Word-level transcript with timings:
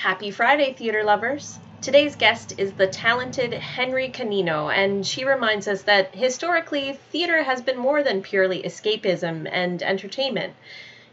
Happy 0.00 0.30
Friday, 0.30 0.74
theater 0.74 1.02
lovers! 1.02 1.58
Today's 1.80 2.16
guest 2.16 2.52
is 2.58 2.74
the 2.74 2.86
talented 2.86 3.54
Henry 3.54 4.10
Canino, 4.10 4.68
and 4.68 5.06
she 5.06 5.24
reminds 5.24 5.66
us 5.66 5.84
that 5.84 6.14
historically, 6.14 6.92
theater 7.10 7.42
has 7.42 7.62
been 7.62 7.78
more 7.78 8.02
than 8.02 8.22
purely 8.22 8.62
escapism 8.62 9.48
and 9.50 9.82
entertainment. 9.82 10.52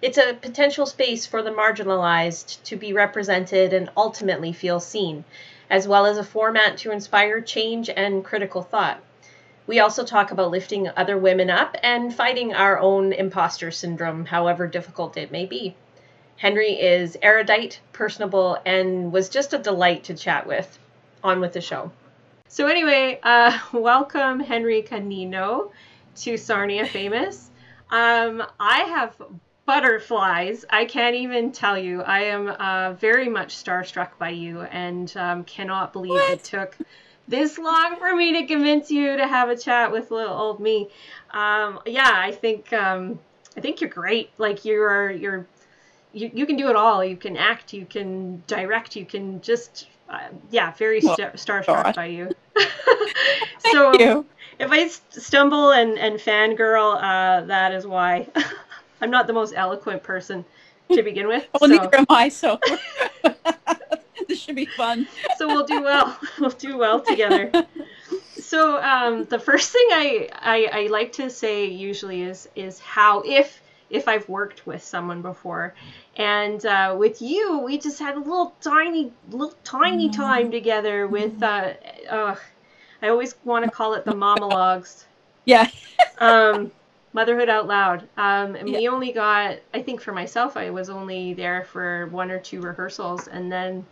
It's 0.01 0.17
a 0.17 0.33
potential 0.33 0.85
space 0.85 1.25
for 1.25 1.41
the 1.41 1.49
marginalized 1.49 2.61
to 2.65 2.75
be 2.75 2.91
represented 2.91 3.71
and 3.71 3.89
ultimately 3.95 4.51
feel 4.51 4.81
seen, 4.81 5.23
as 5.69 5.87
well 5.87 6.05
as 6.05 6.17
a 6.17 6.23
format 6.23 6.77
to 6.79 6.91
inspire 6.91 7.39
change 7.39 7.89
and 7.89 8.21
critical 8.21 8.63
thought. 8.63 9.01
We 9.65 9.79
also 9.79 10.03
talk 10.03 10.29
about 10.29 10.51
lifting 10.51 10.89
other 10.89 11.17
women 11.17 11.49
up 11.49 11.77
and 11.81 12.13
fighting 12.13 12.53
our 12.53 12.77
own 12.79 13.13
imposter 13.13 13.71
syndrome, 13.71 14.25
however 14.25 14.67
difficult 14.67 15.15
it 15.15 15.31
may 15.31 15.45
be. 15.45 15.77
Henry 16.37 16.79
is 16.79 17.17
erudite, 17.21 17.79
personable, 17.91 18.57
and 18.65 19.11
was 19.11 19.29
just 19.29 19.53
a 19.53 19.57
delight 19.57 20.05
to 20.05 20.13
chat 20.13 20.47
with. 20.47 20.79
On 21.23 21.39
with 21.39 21.53
the 21.53 21.61
show. 21.61 21.91
So, 22.49 22.67
anyway, 22.67 23.19
uh, 23.23 23.57
welcome 23.73 24.39
Henry 24.39 24.81
Canino 24.81 25.71
to 26.17 26.37
Sarnia 26.37 26.85
Famous. 26.85 27.49
Um, 27.89 28.43
I 28.59 28.81
have 28.81 29.15
butterflies. 29.65 30.65
I 30.69 30.85
can't 30.85 31.15
even 31.15 31.51
tell 31.51 31.77
you. 31.77 32.01
I 32.01 32.23
am 32.25 32.49
uh, 32.49 32.93
very 32.93 33.29
much 33.29 33.55
starstruck 33.55 34.17
by 34.19 34.29
you 34.29 34.61
and 34.61 35.15
um, 35.15 35.43
cannot 35.45 35.93
believe 35.93 36.11
what? 36.11 36.31
it 36.31 36.43
took 36.43 36.75
this 37.27 37.57
long 37.57 37.97
for 37.97 38.15
me 38.15 38.41
to 38.41 38.47
convince 38.47 38.91
you 38.91 39.15
to 39.15 39.27
have 39.27 39.49
a 39.49 39.57
chat 39.57 39.91
with 39.91 40.11
little 40.11 40.35
old 40.35 40.59
me. 40.59 40.89
Um, 41.31 41.79
yeah, 41.85 42.11
I 42.13 42.31
think 42.31 42.73
um, 42.73 43.19
I 43.55 43.61
think 43.61 43.81
you're 43.81 43.89
great. 43.89 44.31
Like 44.37 44.65
you're 44.65 45.11
you're 45.11 45.47
you, 46.13 46.31
you 46.33 46.45
can 46.45 46.55
do 46.55 46.69
it 46.69 46.75
all. 46.75 47.03
You 47.03 47.17
can 47.17 47.35
act, 47.35 47.73
you 47.73 47.85
can 47.85 48.43
direct, 48.47 48.95
you 48.95 49.05
can 49.05 49.41
just, 49.41 49.87
uh, 50.09 50.29
yeah, 50.51 50.71
very 50.73 51.01
well, 51.03 51.15
star, 51.35 51.63
star 51.63 51.93
by 51.93 52.05
you. 52.05 52.31
so 53.71 53.93
you. 53.99 54.25
if 54.59 54.71
I 54.71 54.87
stumble 54.87 55.71
and, 55.71 55.97
and 55.97 56.19
fangirl, 56.19 56.95
uh, 56.97 57.45
that 57.45 57.73
is 57.73 57.85
why. 57.85 58.27
I'm 59.01 59.11
not 59.11 59.27
the 59.27 59.33
most 59.33 59.53
eloquent 59.55 60.03
person 60.03 60.45
to 60.91 61.03
begin 61.03 61.27
with. 61.27 61.47
well, 61.59 61.69
so. 61.69 61.75
neither 61.75 61.97
am 61.97 62.05
I, 62.09 62.29
so 62.29 62.59
this 64.27 64.39
should 64.39 64.55
be 64.55 64.65
fun. 64.65 65.07
so 65.37 65.47
we'll 65.47 65.65
do 65.65 65.81
well. 65.81 66.17
We'll 66.39 66.51
do 66.51 66.77
well 66.77 67.01
together. 67.01 67.51
So 68.35 68.81
um, 68.81 69.25
the 69.25 69.39
first 69.39 69.71
thing 69.71 69.87
I, 69.91 70.29
I, 70.33 70.69
I 70.83 70.87
like 70.87 71.11
to 71.13 71.29
say 71.29 71.65
usually 71.65 72.21
is 72.21 72.47
is 72.55 72.79
how 72.79 73.21
if 73.25 73.61
if 73.93 74.07
I've 74.07 74.27
worked 74.27 74.65
with 74.65 74.83
someone 74.83 75.21
before. 75.21 75.73
And 76.17 76.65
uh, 76.65 76.95
with 76.97 77.21
you, 77.21 77.59
we 77.59 77.77
just 77.77 77.99
had 77.99 78.15
a 78.15 78.19
little 78.19 78.55
tiny, 78.59 79.13
little 79.29 79.55
tiny 79.63 80.09
mm-hmm. 80.09 80.21
time 80.21 80.51
together 80.51 81.07
with. 81.07 81.41
Uh, 81.41 81.73
uh, 82.09 82.35
I 83.01 83.09
always 83.09 83.35
want 83.45 83.65
to 83.65 83.71
call 83.71 83.93
it 83.93 84.03
the 84.03 84.15
monologues. 84.15 85.05
Yeah. 85.45 85.69
um, 86.17 86.71
Motherhood 87.13 87.49
Out 87.49 87.67
Loud. 87.67 88.07
Um, 88.17 88.55
and 88.55 88.67
yeah. 88.67 88.79
we 88.79 88.87
only 88.87 89.11
got, 89.11 89.57
I 89.73 89.81
think 89.83 90.01
for 90.01 90.11
myself, 90.11 90.57
I 90.57 90.71
was 90.71 90.89
only 90.89 91.33
there 91.33 91.63
for 91.65 92.07
one 92.07 92.31
or 92.31 92.39
two 92.39 92.61
rehearsals, 92.61 93.27
and 93.27 93.51
then 93.51 93.85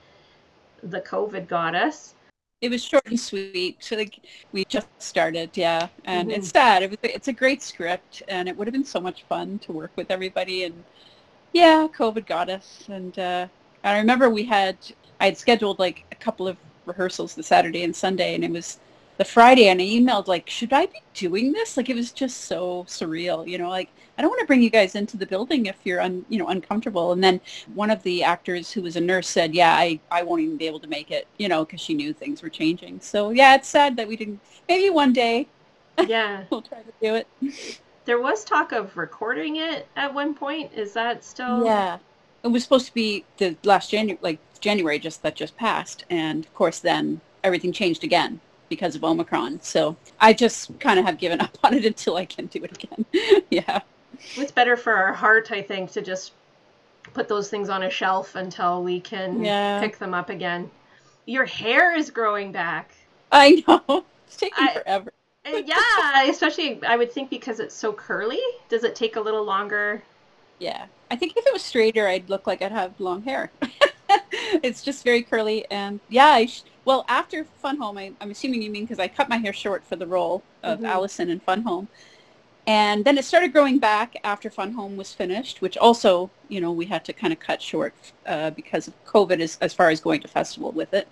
the 0.82 1.02
COVID 1.02 1.48
got 1.48 1.76
us. 1.76 2.16
It 2.62 2.70
was 2.70 2.84
short 2.84 3.08
and 3.08 3.20
sweet. 3.20 3.84
So 3.84 3.96
like 3.96 4.20
we 4.52 4.66
just 4.66 4.88
started, 5.00 5.50
yeah, 5.56 5.88
and 6.06 6.30
mm-hmm. 6.30 6.40
it's 6.40 6.50
sad. 6.50 6.84
It 6.84 6.92
was, 6.92 7.00
it's 7.04 7.28
a 7.28 7.34
great 7.34 7.62
script, 7.62 8.22
and 8.28 8.48
it 8.48 8.56
would 8.56 8.68
have 8.68 8.74
been 8.74 8.86
so 8.86 9.00
much 9.00 9.24
fun 9.24 9.60
to 9.60 9.72
work 9.72 9.92
with 9.96 10.12
everybody. 10.12 10.66
And 10.66 10.84
yeah, 11.54 11.88
COVID 11.96 12.28
got 12.28 12.50
us, 12.50 12.86
and 12.88 13.18
uh, 13.18 13.48
I 13.84 13.98
remember 13.98 14.30
we 14.30 14.44
had 14.44 14.78
I 15.20 15.26
had 15.26 15.38
scheduled 15.38 15.80
like 15.80 16.06
a 16.12 16.16
couple 16.16 16.48
of 16.48 16.58
rehearsals 16.86 17.34
the 17.34 17.44
Saturday 17.44 17.84
and 17.84 17.96
Sunday, 17.96 18.36
and 18.36 18.44
it 18.44 18.52
was 18.52 18.80
the 19.22 19.26
Friday, 19.26 19.68
and 19.68 19.80
I 19.80 19.86
emailed 19.86 20.28
like, 20.28 20.50
should 20.50 20.74
I 20.74 20.88
be 20.88 21.00
doing 21.14 21.52
this? 21.52 21.78
Like 21.78 21.90
it 21.90 21.96
was 21.96 22.12
just 22.12 22.46
so 22.46 22.86
surreal, 22.88 23.48
you 23.48 23.60
know. 23.60 23.70
Like 23.70 23.90
I 24.18 24.22
don't 24.24 24.32
want 24.32 24.40
to 24.40 24.48
bring 24.48 24.64
you 24.64 24.72
guys 24.72 24.96
into 24.96 25.16
the 25.16 25.28
building 25.28 25.68
if 25.68 25.76
you're 25.84 26.02
un, 26.02 26.26
you 26.28 26.40
know 26.40 26.48
uncomfortable. 26.48 27.12
And 27.12 27.24
then 27.24 27.40
one 27.76 27.92
of 27.92 28.02
the 28.02 28.24
actors 28.24 28.72
who 28.72 28.82
was 28.82 28.96
a 28.96 29.02
nurse 29.02 29.28
said, 29.28 29.54
yeah, 29.54 29.76
I 29.76 30.00
I 30.10 30.24
won't 30.24 30.42
even 30.42 30.58
be 30.58 30.66
able 30.66 30.80
to 30.80 30.88
make 30.88 31.12
it, 31.12 31.28
you 31.38 31.48
know, 31.48 31.64
because 31.64 31.80
she 31.80 31.94
knew 31.94 32.14
things 32.14 32.42
were 32.42 32.50
changing. 32.50 33.00
So 33.00 33.30
yeah, 33.30 33.54
it's 33.54 33.68
sad 33.68 33.96
that 33.98 34.08
we 34.08 34.16
didn't. 34.16 34.40
Maybe 34.68 34.90
one 34.90 35.14
day. 35.14 35.48
Yeah, 36.08 36.46
we'll 36.50 36.64
try 36.64 36.80
to 36.80 36.94
do 37.00 37.14
it. 37.14 37.28
There 38.06 38.20
was 38.20 38.44
talk 38.44 38.72
of 38.72 38.98
recording 38.98 39.58
it 39.58 39.88
at 39.96 40.12
one 40.12 40.34
point. 40.34 40.72
Is 40.74 40.94
that 40.94 41.24
still? 41.24 41.64
Yeah, 41.64 42.00
it 42.44 42.48
was 42.48 42.64
supposed 42.64 42.88
to 42.88 42.94
be 42.94 43.24
the 43.38 43.56
last 43.64 43.92
January, 43.92 44.18
like 44.24 44.40
January, 44.60 44.98
just 44.98 45.22
that 45.22 45.36
just 45.36 45.56
passed, 45.58 46.06
and 46.10 46.44
of 46.44 46.54
course 46.56 46.80
then 46.80 47.22
everything 47.44 47.72
changed 47.72 48.04
again 48.04 48.40
because 48.72 48.96
of 48.96 49.04
Omicron. 49.04 49.60
So 49.62 49.98
I 50.20 50.32
just 50.32 50.80
kind 50.80 50.98
of 50.98 51.06
have 51.06 51.20
given 51.20 51.42
up 51.42 51.58
on 51.64 51.76
it 51.76 51.86
until 51.86 52.16
I 52.16 52.26
can 52.26 52.48
do 52.48 52.64
it 52.64 52.72
again. 52.84 53.06
yeah. 53.52 53.82
It's 54.38 54.52
better 54.52 54.78
for 54.78 54.94
our 54.94 55.14
heart, 55.14 55.52
I 55.52 55.62
think, 55.62 55.92
to 55.92 56.02
just 56.02 56.32
put 57.14 57.28
those 57.28 57.50
things 57.50 57.70
on 57.70 57.84
a 57.84 57.90
shelf 57.90 58.36
until 58.36 58.82
we 58.82 59.02
can 59.02 59.44
yeah. 59.44 59.82
pick 59.82 59.98
them 59.98 60.14
up 60.14 60.30
again. 60.30 60.72
Your 61.26 61.46
hair 61.46 61.96
is 61.96 62.10
growing 62.10 62.52
back. 62.52 62.96
I 63.32 63.64
know. 63.68 64.06
It's 64.28 64.38
taking 64.38 64.64
I, 64.66 64.74
forever. 64.74 65.14
Uh, 65.44 65.58
yeah, 65.66 66.30
especially 66.30 66.80
I 66.86 66.96
would 66.96 67.12
think 67.12 67.32
because 67.32 67.60
it's 67.60 67.74
so 67.74 67.92
curly. 67.92 68.40
Does 68.70 68.84
it 68.84 68.96
take 68.96 69.16
a 69.16 69.20
little 69.20 69.44
longer? 69.44 70.04
Yeah. 70.60 70.86
I 71.10 71.16
think 71.16 71.34
if 71.36 71.48
it 71.48 71.52
was 71.52 71.64
straighter, 71.64 72.08
I'd 72.08 72.30
look 72.30 72.46
like 72.46 72.62
I'd 72.62 72.72
have 72.72 73.00
long 73.00 73.24
hair. 73.24 73.50
it's 74.64 74.84
just 74.84 75.04
very 75.04 75.22
curly, 75.22 75.66
and 75.72 76.00
yeah. 76.10 76.28
I 76.28 76.46
sh- 76.46 76.64
well, 76.84 77.06
after 77.08 77.44
Fun 77.62 77.78
Home, 77.78 77.98
I, 77.98 78.12
am 78.22 78.32
assuming 78.32 78.62
you 78.62 78.72
mean 78.72 78.86
because 78.86 79.00
I 79.00 79.08
cut 79.08 79.30
my 79.30 79.38
hair 79.38 79.54
short 79.54 79.84
for 79.84 79.96
the 79.96 80.08
role 80.08 80.44
of 80.64 80.78
mm-hmm. 80.78 80.88
Allison 80.88 81.30
in 81.30 81.40
Fun 81.40 81.62
Home, 81.62 81.88
and 82.68 83.04
then 83.06 83.18
it 83.18 83.26
started 83.26 83.54
growing 83.54 83.80
back 83.80 84.16
after 84.24 84.50
Fun 84.50 84.74
Home 84.74 84.98
was 84.98 85.14
finished, 85.14 85.62
which 85.62 85.78
also, 85.78 86.30
you 86.48 86.62
know, 86.62 86.72
we 86.72 86.86
had 86.86 87.04
to 87.06 87.14
kind 87.14 87.34
of 87.34 87.40
cut 87.40 87.62
short 87.62 87.94
uh, 88.26 88.52
because 88.52 88.88
of 88.88 89.06
COVID 89.06 89.40
as, 89.40 89.58
as 89.62 89.74
far 89.74 89.90
as 89.90 90.00
going 90.00 90.22
to 90.22 90.28
festival 90.28 90.72
with 90.72 90.94
it. 90.94 91.08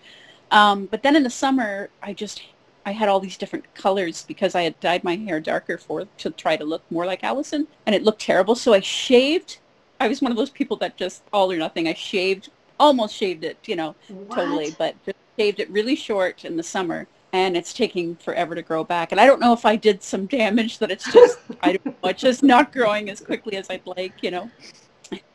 Um, 0.51 0.85
but 0.85 1.03
then 1.03 1.15
in 1.15 1.23
the 1.23 1.29
summer, 1.29 1.89
I 2.01 2.13
just 2.13 2.43
I 2.85 2.91
had 2.91 3.09
all 3.09 3.19
these 3.19 3.37
different 3.37 3.71
colors 3.73 4.23
because 4.27 4.55
I 4.55 4.63
had 4.63 4.79
dyed 4.79 5.03
my 5.03 5.15
hair 5.15 5.39
darker 5.39 5.77
for 5.77 6.05
to 6.17 6.31
try 6.31 6.55
to 6.55 6.63
look 6.63 6.83
more 6.89 7.05
like 7.05 7.23
Allison, 7.23 7.67
and 7.85 7.95
it 7.95 8.03
looked 8.03 8.21
terrible. 8.21 8.55
So 8.55 8.73
I 8.73 8.79
shaved. 8.79 9.59
I 9.99 10.07
was 10.07 10.21
one 10.21 10.31
of 10.31 10.37
those 10.37 10.49
people 10.49 10.77
that 10.77 10.97
just 10.97 11.23
all 11.33 11.51
or 11.51 11.57
nothing. 11.57 11.87
I 11.87 11.93
shaved, 11.93 12.49
almost 12.79 13.15
shaved 13.15 13.43
it, 13.43 13.57
you 13.65 13.75
know, 13.75 13.95
what? 14.07 14.35
totally, 14.35 14.75
but 14.77 14.95
just 15.05 15.17
shaved 15.37 15.59
it 15.59 15.69
really 15.69 15.95
short 15.95 16.45
in 16.45 16.57
the 16.57 16.63
summer. 16.63 17.07
And 17.31 17.55
it's 17.55 17.73
taking 17.73 18.15
forever 18.15 18.55
to 18.55 18.63
grow 18.63 18.83
back. 18.83 19.11
And 19.11 19.21
I 19.21 19.27
don't 19.27 19.39
know 19.39 19.53
if 19.53 19.63
I 19.63 19.75
did 19.75 20.01
some 20.01 20.25
damage 20.25 20.79
that 20.79 20.89
it's 20.89 21.11
just, 21.13 21.37
I 21.61 21.73
don't 21.73 21.85
know, 21.85 22.09
it's 22.09 22.21
just 22.21 22.41
not 22.41 22.73
growing 22.73 23.09
as 23.11 23.21
quickly 23.21 23.55
as 23.55 23.69
I'd 23.69 23.85
like, 23.85 24.23
you 24.23 24.31
know. 24.31 24.49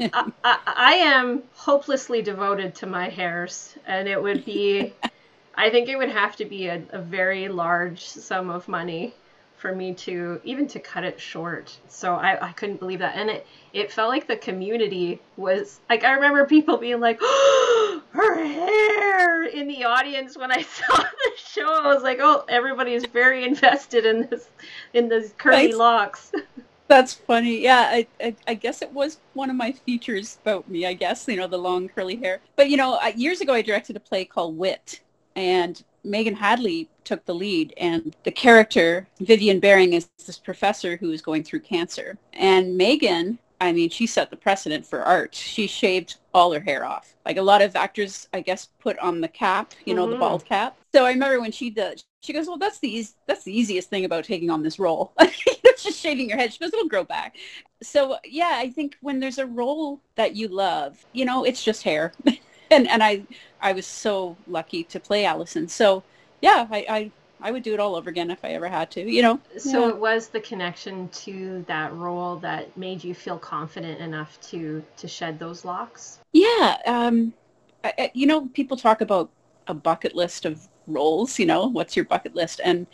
I, 0.01 0.33
I, 0.43 0.59
I 0.67 0.93
am 0.95 1.45
hopelessly 1.53 2.21
devoted 2.21 2.75
to 2.77 2.87
my 2.87 3.09
hairs, 3.09 3.77
and 3.87 4.09
it 4.09 4.21
would 4.21 4.45
be 4.45 4.93
I 5.57 5.71
think 5.71 5.89
it 5.89 5.97
would 5.97 6.11
have 6.11 6.37
to 6.37 6.45
be 6.45 6.67
a, 6.67 6.83
a 6.91 6.99
very 6.99 7.49
large 7.49 8.05
sum 8.05 8.51
of 8.51 8.67
money 8.69 9.15
for 9.65 9.75
me 9.75 9.95
to 9.95 10.39
even 10.45 10.67
to 10.67 10.79
cut 10.79 11.05
it 11.05 11.19
short. 11.19 11.75
So 11.89 12.17
I, 12.17 12.49
I 12.49 12.53
couldn't 12.53 12.81
believe 12.81 12.99
that. 12.99 13.17
And 13.17 13.31
it, 13.31 13.47
it 13.73 13.91
felt 13.91 14.11
like 14.11 14.27
the 14.27 14.37
community 14.37 15.23
was 15.39 15.81
like 15.89 16.05
I 16.05 16.13
remember 16.13 16.45
people 16.45 16.77
being 16.77 17.01
like, 17.01 17.17
oh, 17.23 18.03
her 18.11 18.45
hair 18.45 19.45
in 19.45 19.67
the 19.67 19.85
audience 19.85 20.37
when 20.37 20.53
I 20.53 20.61
saw 20.63 20.99
the 20.99 21.31
show. 21.39 21.83
I 21.83 21.95
was 21.95 22.03
like, 22.03 22.19
oh, 22.21 22.45
everybody 22.47 22.93
is 22.93 23.07
very 23.07 23.43
invested 23.43 24.05
in 24.05 24.29
this 24.29 24.51
in 24.93 25.09
these 25.09 25.33
curly 25.39 25.69
That's, 25.69 25.79
locks. 25.79 26.33
That's 26.89 27.15
funny. 27.15 27.63
Yeah, 27.63 27.89
I, 27.91 28.07
I, 28.21 28.37
I 28.47 28.55
guess 28.55 28.83
it 28.83 28.93
was 28.93 29.17
one 29.33 29.49
of 29.49 29.57
my 29.57 29.73
features 29.73 30.37
about 30.43 30.69
me. 30.69 30.85
I 30.85 30.93
guess 30.93 31.27
you 31.27 31.37
know 31.37 31.47
the 31.47 31.57
long 31.57 31.89
curly 31.89 32.17
hair. 32.17 32.41
But 32.55 32.69
you 32.69 32.77
know, 32.77 33.01
years 33.17 33.41
ago 33.41 33.55
I 33.55 33.63
directed 33.63 33.97
a 33.97 34.01
play 34.01 34.27
called 34.27 34.59
Wit, 34.59 35.01
and 35.35 35.83
Megan 36.05 36.35
Hadley 36.35 36.89
took 37.05 37.25
the 37.25 37.35
lead 37.35 37.75
and 37.77 38.15
the 38.25 38.31
character 38.31 39.07
Vivian 39.21 39.61
Bearing 39.61 39.93
is 39.93 40.09
this 40.27 40.39
professor 40.39 40.97
who 40.97 41.11
is 41.11 41.23
going 41.23 41.43
through 41.43 41.61
cancer. 41.61 42.19
And 42.33 42.77
Megan 42.77 43.39
I 43.61 43.73
mean 43.73 43.89
she 43.89 44.07
set 44.07 44.31
the 44.31 44.37
precedent 44.37 44.85
for 44.87 45.03
art. 45.03 45.35
She 45.35 45.67
shaved 45.67 46.17
all 46.35 46.53
her 46.53 46.61
hair 46.61 46.85
off. 46.85 47.15
Like 47.25 47.37
a 47.37 47.43
lot 47.43 47.63
of 47.63 47.77
actors 47.77 48.29
I 48.33 48.41
guess 48.41 48.69
put 48.81 48.99
on 48.99 49.21
the 49.21 49.29
cap 49.29 49.73
you 49.85 49.95
know 49.95 50.03
mm-hmm. 50.03 50.13
the 50.13 50.19
bald 50.19 50.45
cap. 50.45 50.77
So 50.95 51.05
I 51.05 51.13
remember 51.13 51.41
when 51.41 51.53
she 51.53 51.71
does 51.71 52.05
she 52.21 52.33
goes 52.33 52.47
well 52.47 52.59
that's 52.59 52.79
the 52.79 53.07
that's 53.27 53.45
the 53.45 53.57
easiest 53.57 53.91
thing 53.91 54.05
about 54.05 54.25
taking 54.25 54.51
on 54.51 54.63
this 54.63 54.79
role. 54.79 55.13
It's 55.67 55.83
just 55.83 56.01
shaving 56.01 56.29
your 56.29 56.39
head. 56.39 56.53
She 56.53 56.61
goes 56.61 56.73
it'll 56.73 56.87
grow 56.89 57.03
back. 57.03 57.35
So 57.83 58.19
yeah 58.25 58.53
I 58.55 58.71
think 58.71 58.97
when 59.01 59.19
there's 59.19 59.39
a 59.39 59.47
role 59.47 60.01
that 60.15 60.37
you 60.37 60.47
love 60.49 61.05
you 61.13 61.25
know 61.25 61.45
it's 61.45 61.65
just 61.65 61.83
hair 61.83 62.13
and 62.75 62.89
and 62.89 63.03
I 63.03 63.23
I 63.61 63.73
was 63.73 63.87
so 63.87 64.37
lucky 64.47 64.85
to 64.85 65.01
play 65.01 65.25
Allison. 65.25 65.69
So 65.69 66.03
yeah, 66.41 66.67
I, 66.71 66.87
I 66.89 67.11
I 67.41 67.51
would 67.51 67.63
do 67.63 67.75
it 67.75 67.81
all 67.81 67.95
over 67.95 68.09
again 68.11 68.31
if 68.31 68.45
I 68.45 68.49
ever 68.51 68.69
had 68.69 68.91
to, 68.93 69.11
you 69.11 69.23
know. 69.23 69.41
So 69.59 69.83
yeah. 69.83 69.89
it 69.91 69.99
was 69.99 70.29
the 70.29 70.41
connection 70.41 71.09
to 71.11 71.65
that 71.69 71.93
role 71.95 72.37
that 72.37 72.77
made 72.77 73.05
you 73.05 73.15
feel 73.15 73.39
confident 73.39 74.01
enough 74.01 74.41
to 74.51 74.83
to 74.97 75.09
shed 75.09 75.39
those 75.39 75.65
locks. 75.65 76.19
Yeah, 76.33 76.79
um, 76.87 77.33
I, 77.85 78.11
you 78.15 78.27
know, 78.27 78.47
people 78.49 78.77
talk 78.77 79.01
about 79.01 79.31
a 79.67 79.75
bucket 79.75 80.15
list 80.15 80.45
of 80.45 80.69
roles, 80.87 81.39
you 81.39 81.47
know, 81.47 81.67
what's 81.67 81.97
your 81.97 82.05
bucket 82.05 82.35
list? 82.35 82.61
And 82.65 82.87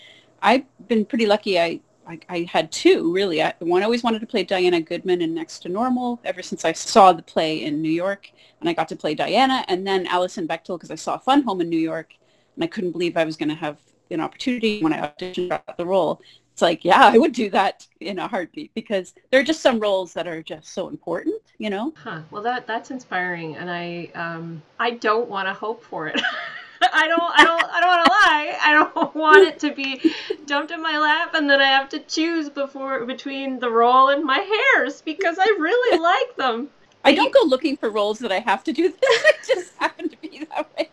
I've 0.43 0.65
been 0.89 1.05
pretty 1.05 1.27
lucky. 1.27 1.59
I, 1.59 1.81
I, 2.11 2.19
I 2.29 2.49
had 2.51 2.73
two, 2.73 3.13
really. 3.13 3.41
I, 3.41 3.55
one, 3.61 3.83
I 3.83 3.85
always 3.85 4.03
wanted 4.03 4.21
to 4.21 4.27
play 4.27 4.43
Diana 4.43 4.81
Goodman 4.81 5.23
in 5.23 5.33
Next 5.33 5.61
to 5.61 5.69
Normal 5.69 6.21
ever 6.25 6.43
since 6.43 6.65
I 6.65 6.73
saw 6.73 7.13
the 7.13 7.23
play 7.23 7.63
in 7.63 7.81
New 7.81 7.91
York. 7.91 8.31
And 8.61 8.69
I 8.69 8.73
got 8.73 8.89
to 8.89 8.97
play 8.97 9.15
Diana 9.15 9.65
and 9.69 9.87
then 9.87 10.07
Alison 10.09 10.49
Bechdel 10.49 10.77
because 10.77 10.91
I 10.91 10.97
saw 10.97 11.19
Fun 11.19 11.43
Home 11.43 11.61
in 11.61 11.71
New 11.71 11.79
York. 11.79 12.15
And 12.57 12.65
I 12.65 12.67
couldn't 12.67 12.93
believe 12.93 13.17
I 13.17 13.25
was 13.25 13.37
going 13.37 13.49
to 13.49 13.55
have 13.55 13.79
an 14.11 14.21
opportunity 14.21 14.83
when 14.83 14.93
I 14.93 15.07
auditioned 15.07 15.49
for 15.51 15.75
the 15.77 15.87
role. 15.87 16.21
It's 16.53 16.63
like, 16.63 16.85
yeah, 16.85 17.05
I 17.05 17.17
would 17.17 17.33
do 17.33 17.49
that 17.51 17.87
in 18.01 18.19
a 18.19 18.27
heartbeat 18.27 18.75
because 18.75 19.15
there 19.31 19.41
are 19.41 19.45
just 19.45 19.61
some 19.61 19.79
roles 19.79 20.13
that 20.15 20.27
are 20.27 20.43
just 20.43 20.75
so 20.75 20.89
important, 20.89 21.41
you 21.59 21.71
know? 21.71 21.95
Huh. 21.97 22.23
Well, 22.31 22.43
that 22.43 22.67
that's 22.67 22.91
inspiring, 22.91 23.57
and 23.57 23.71
I 23.71 24.11
um 24.15 24.61
I 24.79 24.91
don't 24.91 25.29
want 25.29 25.49
to 25.49 25.55
hope 25.55 25.83
for 25.83 26.09
it. 26.09 26.21
I 26.83 27.07
don't 27.09 27.33
I 27.39 27.45
don't 27.45 27.65
I 27.65 27.81
don't 27.81 27.89
want 27.89 28.05
to 28.07 28.11
lie. 28.11 28.59
I 28.63 28.73
don't 28.73 29.15
want 29.15 29.47
it 29.49 29.59
to 29.61 29.75
be 29.75 30.13
dumped 30.47 30.71
in 30.71 30.83
my 30.83 30.99
lap 30.99 31.35
and 31.35 31.49
then 31.49 31.61
I 31.61 31.67
have 31.67 31.89
to 31.91 32.01
choose 32.01 32.49
before 32.49 33.05
between 33.05 33.59
the 33.59 33.71
role 33.71 34.09
and 34.09 34.25
my 34.25 34.39
hairs 34.39 35.03
because 35.03 35.39
I 35.39 35.45
really 35.59 35.99
like 36.03 36.37
them. 36.37 36.71
I 37.05 37.15
don't 37.15 37.33
go 37.33 37.41
looking 37.47 37.77
for 37.77 37.89
roles 37.89 38.19
that 38.19 38.31
I 38.31 38.41
have 38.41 38.63
to 38.65 38.73
do 38.73 38.91
this. 38.91 39.01
It 39.25 39.37
just 39.47 39.75
happen 39.79 40.11
to 40.11 40.17
be 40.19 40.47
that 40.51 40.69
way. 40.77 40.91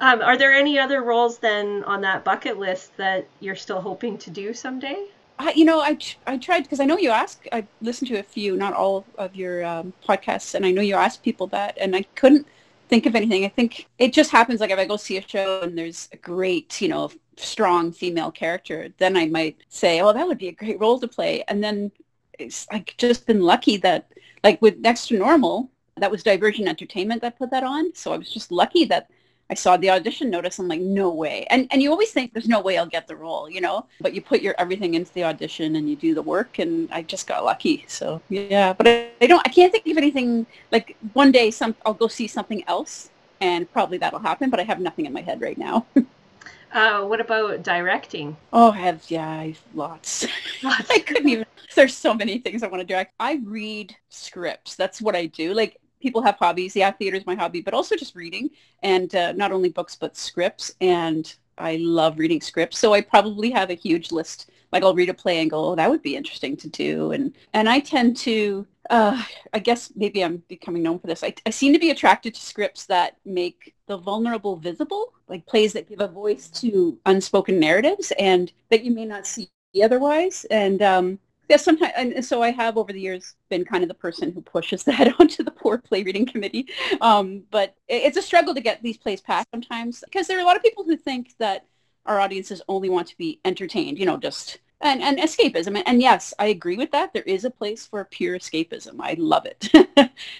Um, 0.00 0.22
are 0.22 0.36
there 0.36 0.52
any 0.52 0.78
other 0.78 1.02
roles 1.02 1.38
then 1.38 1.82
on 1.84 2.00
that 2.02 2.24
bucket 2.24 2.56
list 2.56 2.96
that 2.98 3.26
you're 3.40 3.56
still 3.56 3.80
hoping 3.80 4.16
to 4.18 4.30
do 4.30 4.54
someday? 4.54 5.06
I, 5.40 5.52
you 5.52 5.64
know, 5.64 5.80
I, 5.80 5.98
I 6.26 6.36
tried 6.36 6.62
because 6.62 6.80
I 6.80 6.84
know 6.84 6.98
you 6.98 7.10
asked, 7.10 7.48
I 7.52 7.66
listened 7.80 8.08
to 8.08 8.18
a 8.18 8.22
few, 8.22 8.56
not 8.56 8.74
all 8.74 9.04
of 9.16 9.34
your 9.36 9.64
um, 9.64 9.92
podcasts, 10.06 10.54
and 10.54 10.66
I 10.66 10.70
know 10.70 10.82
you 10.82 10.94
asked 10.94 11.22
people 11.22 11.46
that, 11.48 11.76
and 11.80 11.94
I 11.94 12.02
couldn't 12.14 12.46
think 12.88 13.06
of 13.06 13.14
anything. 13.14 13.44
I 13.44 13.48
think 13.48 13.88
it 13.98 14.12
just 14.12 14.30
happens 14.30 14.60
like 14.60 14.70
if 14.70 14.78
I 14.78 14.84
go 14.84 14.96
see 14.96 15.16
a 15.18 15.26
show 15.26 15.62
and 15.62 15.76
there's 15.76 16.08
a 16.12 16.16
great, 16.16 16.80
you 16.80 16.88
know, 16.88 17.10
strong 17.36 17.92
female 17.92 18.30
character, 18.30 18.88
then 18.98 19.16
I 19.16 19.26
might 19.26 19.56
say, 19.68 20.00
oh, 20.00 20.12
that 20.12 20.26
would 20.26 20.38
be 20.38 20.48
a 20.48 20.52
great 20.52 20.80
role 20.80 20.98
to 21.00 21.08
play. 21.08 21.44
And 21.48 21.62
then 21.62 21.92
it's 22.38 22.66
like 22.72 22.94
just 22.98 23.26
been 23.26 23.42
lucky 23.42 23.76
that 23.78 24.10
like 24.44 24.60
with 24.62 24.78
Next 24.78 25.08
to 25.08 25.18
Normal, 25.18 25.70
that 25.96 26.10
was 26.10 26.22
Divergent 26.22 26.68
Entertainment 26.68 27.22
that 27.22 27.38
put 27.38 27.50
that 27.50 27.64
on. 27.64 27.94
So 27.94 28.12
I 28.12 28.18
was 28.18 28.32
just 28.32 28.52
lucky 28.52 28.84
that 28.86 29.10
I 29.50 29.54
saw 29.54 29.76
the 29.76 29.90
audition 29.90 30.28
notice. 30.28 30.58
I'm 30.58 30.68
like, 30.68 30.80
no 30.80 31.10
way. 31.10 31.46
And 31.48 31.68
and 31.70 31.82
you 31.82 31.90
always 31.90 32.10
think 32.10 32.32
there's 32.32 32.48
no 32.48 32.60
way 32.60 32.76
I'll 32.76 32.86
get 32.86 33.06
the 33.06 33.16
role, 33.16 33.48
you 33.48 33.60
know. 33.60 33.86
But 34.00 34.12
you 34.12 34.20
put 34.20 34.42
your 34.42 34.54
everything 34.58 34.94
into 34.94 35.12
the 35.14 35.24
audition 35.24 35.76
and 35.76 35.88
you 35.88 35.96
do 35.96 36.14
the 36.14 36.22
work, 36.22 36.58
and 36.58 36.88
I 36.92 37.02
just 37.02 37.26
got 37.26 37.44
lucky. 37.44 37.84
So 37.88 38.20
yeah, 38.28 38.72
but 38.74 38.86
I, 38.86 39.10
I 39.22 39.26
don't. 39.26 39.46
I 39.46 39.50
can't 39.50 39.72
think 39.72 39.86
of 39.86 39.96
anything. 39.96 40.46
Like 40.70 40.96
one 41.14 41.32
day, 41.32 41.50
some 41.50 41.74
I'll 41.86 41.94
go 41.94 42.08
see 42.08 42.26
something 42.26 42.62
else, 42.68 43.10
and 43.40 43.70
probably 43.72 43.98
that'll 43.98 44.18
happen. 44.18 44.50
But 44.50 44.60
I 44.60 44.64
have 44.64 44.80
nothing 44.80 45.06
in 45.06 45.12
my 45.14 45.22
head 45.22 45.40
right 45.40 45.56
now. 45.56 45.86
uh, 46.72 47.04
what 47.04 47.20
about 47.20 47.62
directing? 47.62 48.36
Oh, 48.52 48.72
I 48.72 48.78
have 48.78 49.10
yeah, 49.10 49.30
I 49.30 49.46
have 49.48 49.62
lots. 49.74 50.26
lots. 50.62 50.90
I 50.90 50.98
couldn't 50.98 51.28
even. 51.28 51.46
There's 51.74 51.96
so 51.96 52.12
many 52.12 52.38
things 52.38 52.62
I 52.62 52.66
want 52.66 52.80
to 52.80 52.86
direct. 52.86 53.14
I 53.18 53.40
read 53.44 53.96
scripts. 54.10 54.74
That's 54.74 55.00
what 55.00 55.16
I 55.16 55.26
do. 55.26 55.54
Like 55.54 55.78
people 56.00 56.22
have 56.22 56.36
hobbies. 56.36 56.76
Yeah, 56.76 56.90
theater 56.90 57.16
is 57.16 57.26
my 57.26 57.34
hobby, 57.34 57.60
but 57.60 57.74
also 57.74 57.96
just 57.96 58.14
reading 58.14 58.50
and 58.82 59.14
uh, 59.14 59.32
not 59.32 59.52
only 59.52 59.68
books 59.68 59.96
but 59.96 60.16
scripts. 60.16 60.72
And 60.80 61.32
I 61.58 61.76
love 61.76 62.18
reading 62.18 62.40
scripts, 62.40 62.78
so 62.78 62.92
I 62.94 63.00
probably 63.00 63.50
have 63.50 63.70
a 63.70 63.74
huge 63.74 64.12
list. 64.12 64.50
Like 64.72 64.82
I'll 64.82 64.94
read 64.94 65.08
a 65.08 65.14
play 65.14 65.40
and 65.40 65.50
go, 65.50 65.70
"Oh, 65.70 65.74
that 65.74 65.90
would 65.90 66.02
be 66.02 66.16
interesting 66.16 66.56
to 66.58 66.68
do," 66.68 67.12
and 67.12 67.34
and 67.54 67.68
I 67.68 67.80
tend 67.80 68.16
to. 68.18 68.66
Uh, 68.90 69.22
I 69.52 69.58
guess 69.58 69.92
maybe 69.96 70.24
I'm 70.24 70.42
becoming 70.48 70.82
known 70.82 70.98
for 70.98 71.08
this. 71.08 71.22
I, 71.22 71.34
I 71.44 71.50
seem 71.50 71.74
to 71.74 71.78
be 71.78 71.90
attracted 71.90 72.34
to 72.34 72.40
scripts 72.40 72.86
that 72.86 73.18
make 73.26 73.74
the 73.86 73.98
vulnerable 73.98 74.56
visible, 74.56 75.12
like 75.28 75.44
plays 75.44 75.74
that 75.74 75.90
give 75.90 76.00
a 76.00 76.08
voice 76.08 76.48
to 76.60 76.98
unspoken 77.04 77.60
narratives 77.60 78.14
and 78.18 78.50
that 78.70 78.84
you 78.84 78.90
may 78.90 79.04
not 79.04 79.26
see 79.26 79.50
otherwise. 79.82 80.46
And 80.50 80.80
um, 80.82 81.18
yeah, 81.48 81.56
sometimes, 81.56 81.92
and 81.96 82.24
so 82.24 82.42
I 82.42 82.50
have 82.50 82.76
over 82.76 82.92
the 82.92 83.00
years 83.00 83.34
been 83.48 83.64
kind 83.64 83.82
of 83.82 83.88
the 83.88 83.94
person 83.94 84.32
who 84.32 84.40
pushes 84.42 84.82
that 84.84 85.14
onto 85.18 85.42
the 85.42 85.50
poor 85.50 85.78
play 85.78 86.02
reading 86.02 86.26
committee. 86.26 86.68
Um, 87.00 87.44
but 87.50 87.74
it's 87.88 88.16
a 88.16 88.22
struggle 88.22 88.54
to 88.54 88.60
get 88.60 88.82
these 88.82 88.98
plays 88.98 89.20
passed 89.20 89.48
sometimes 89.50 90.04
because 90.04 90.26
there 90.26 90.38
are 90.38 90.42
a 90.42 90.44
lot 90.44 90.56
of 90.56 90.62
people 90.62 90.84
who 90.84 90.96
think 90.96 91.34
that 91.38 91.66
our 92.06 92.20
audiences 92.20 92.62
only 92.68 92.88
want 92.88 93.08
to 93.08 93.16
be 93.16 93.40
entertained, 93.44 93.98
you 93.98 94.06
know, 94.06 94.16
just 94.16 94.58
and, 94.80 95.02
and 95.02 95.18
escapism. 95.18 95.82
And, 95.86 96.00
yes, 96.00 96.32
I 96.38 96.46
agree 96.46 96.76
with 96.76 96.92
that. 96.92 97.12
There 97.12 97.22
is 97.22 97.44
a 97.44 97.50
place 97.50 97.86
for 97.86 98.04
pure 98.04 98.38
escapism. 98.38 98.96
I 99.00 99.14
love 99.18 99.44
it. 99.46 99.68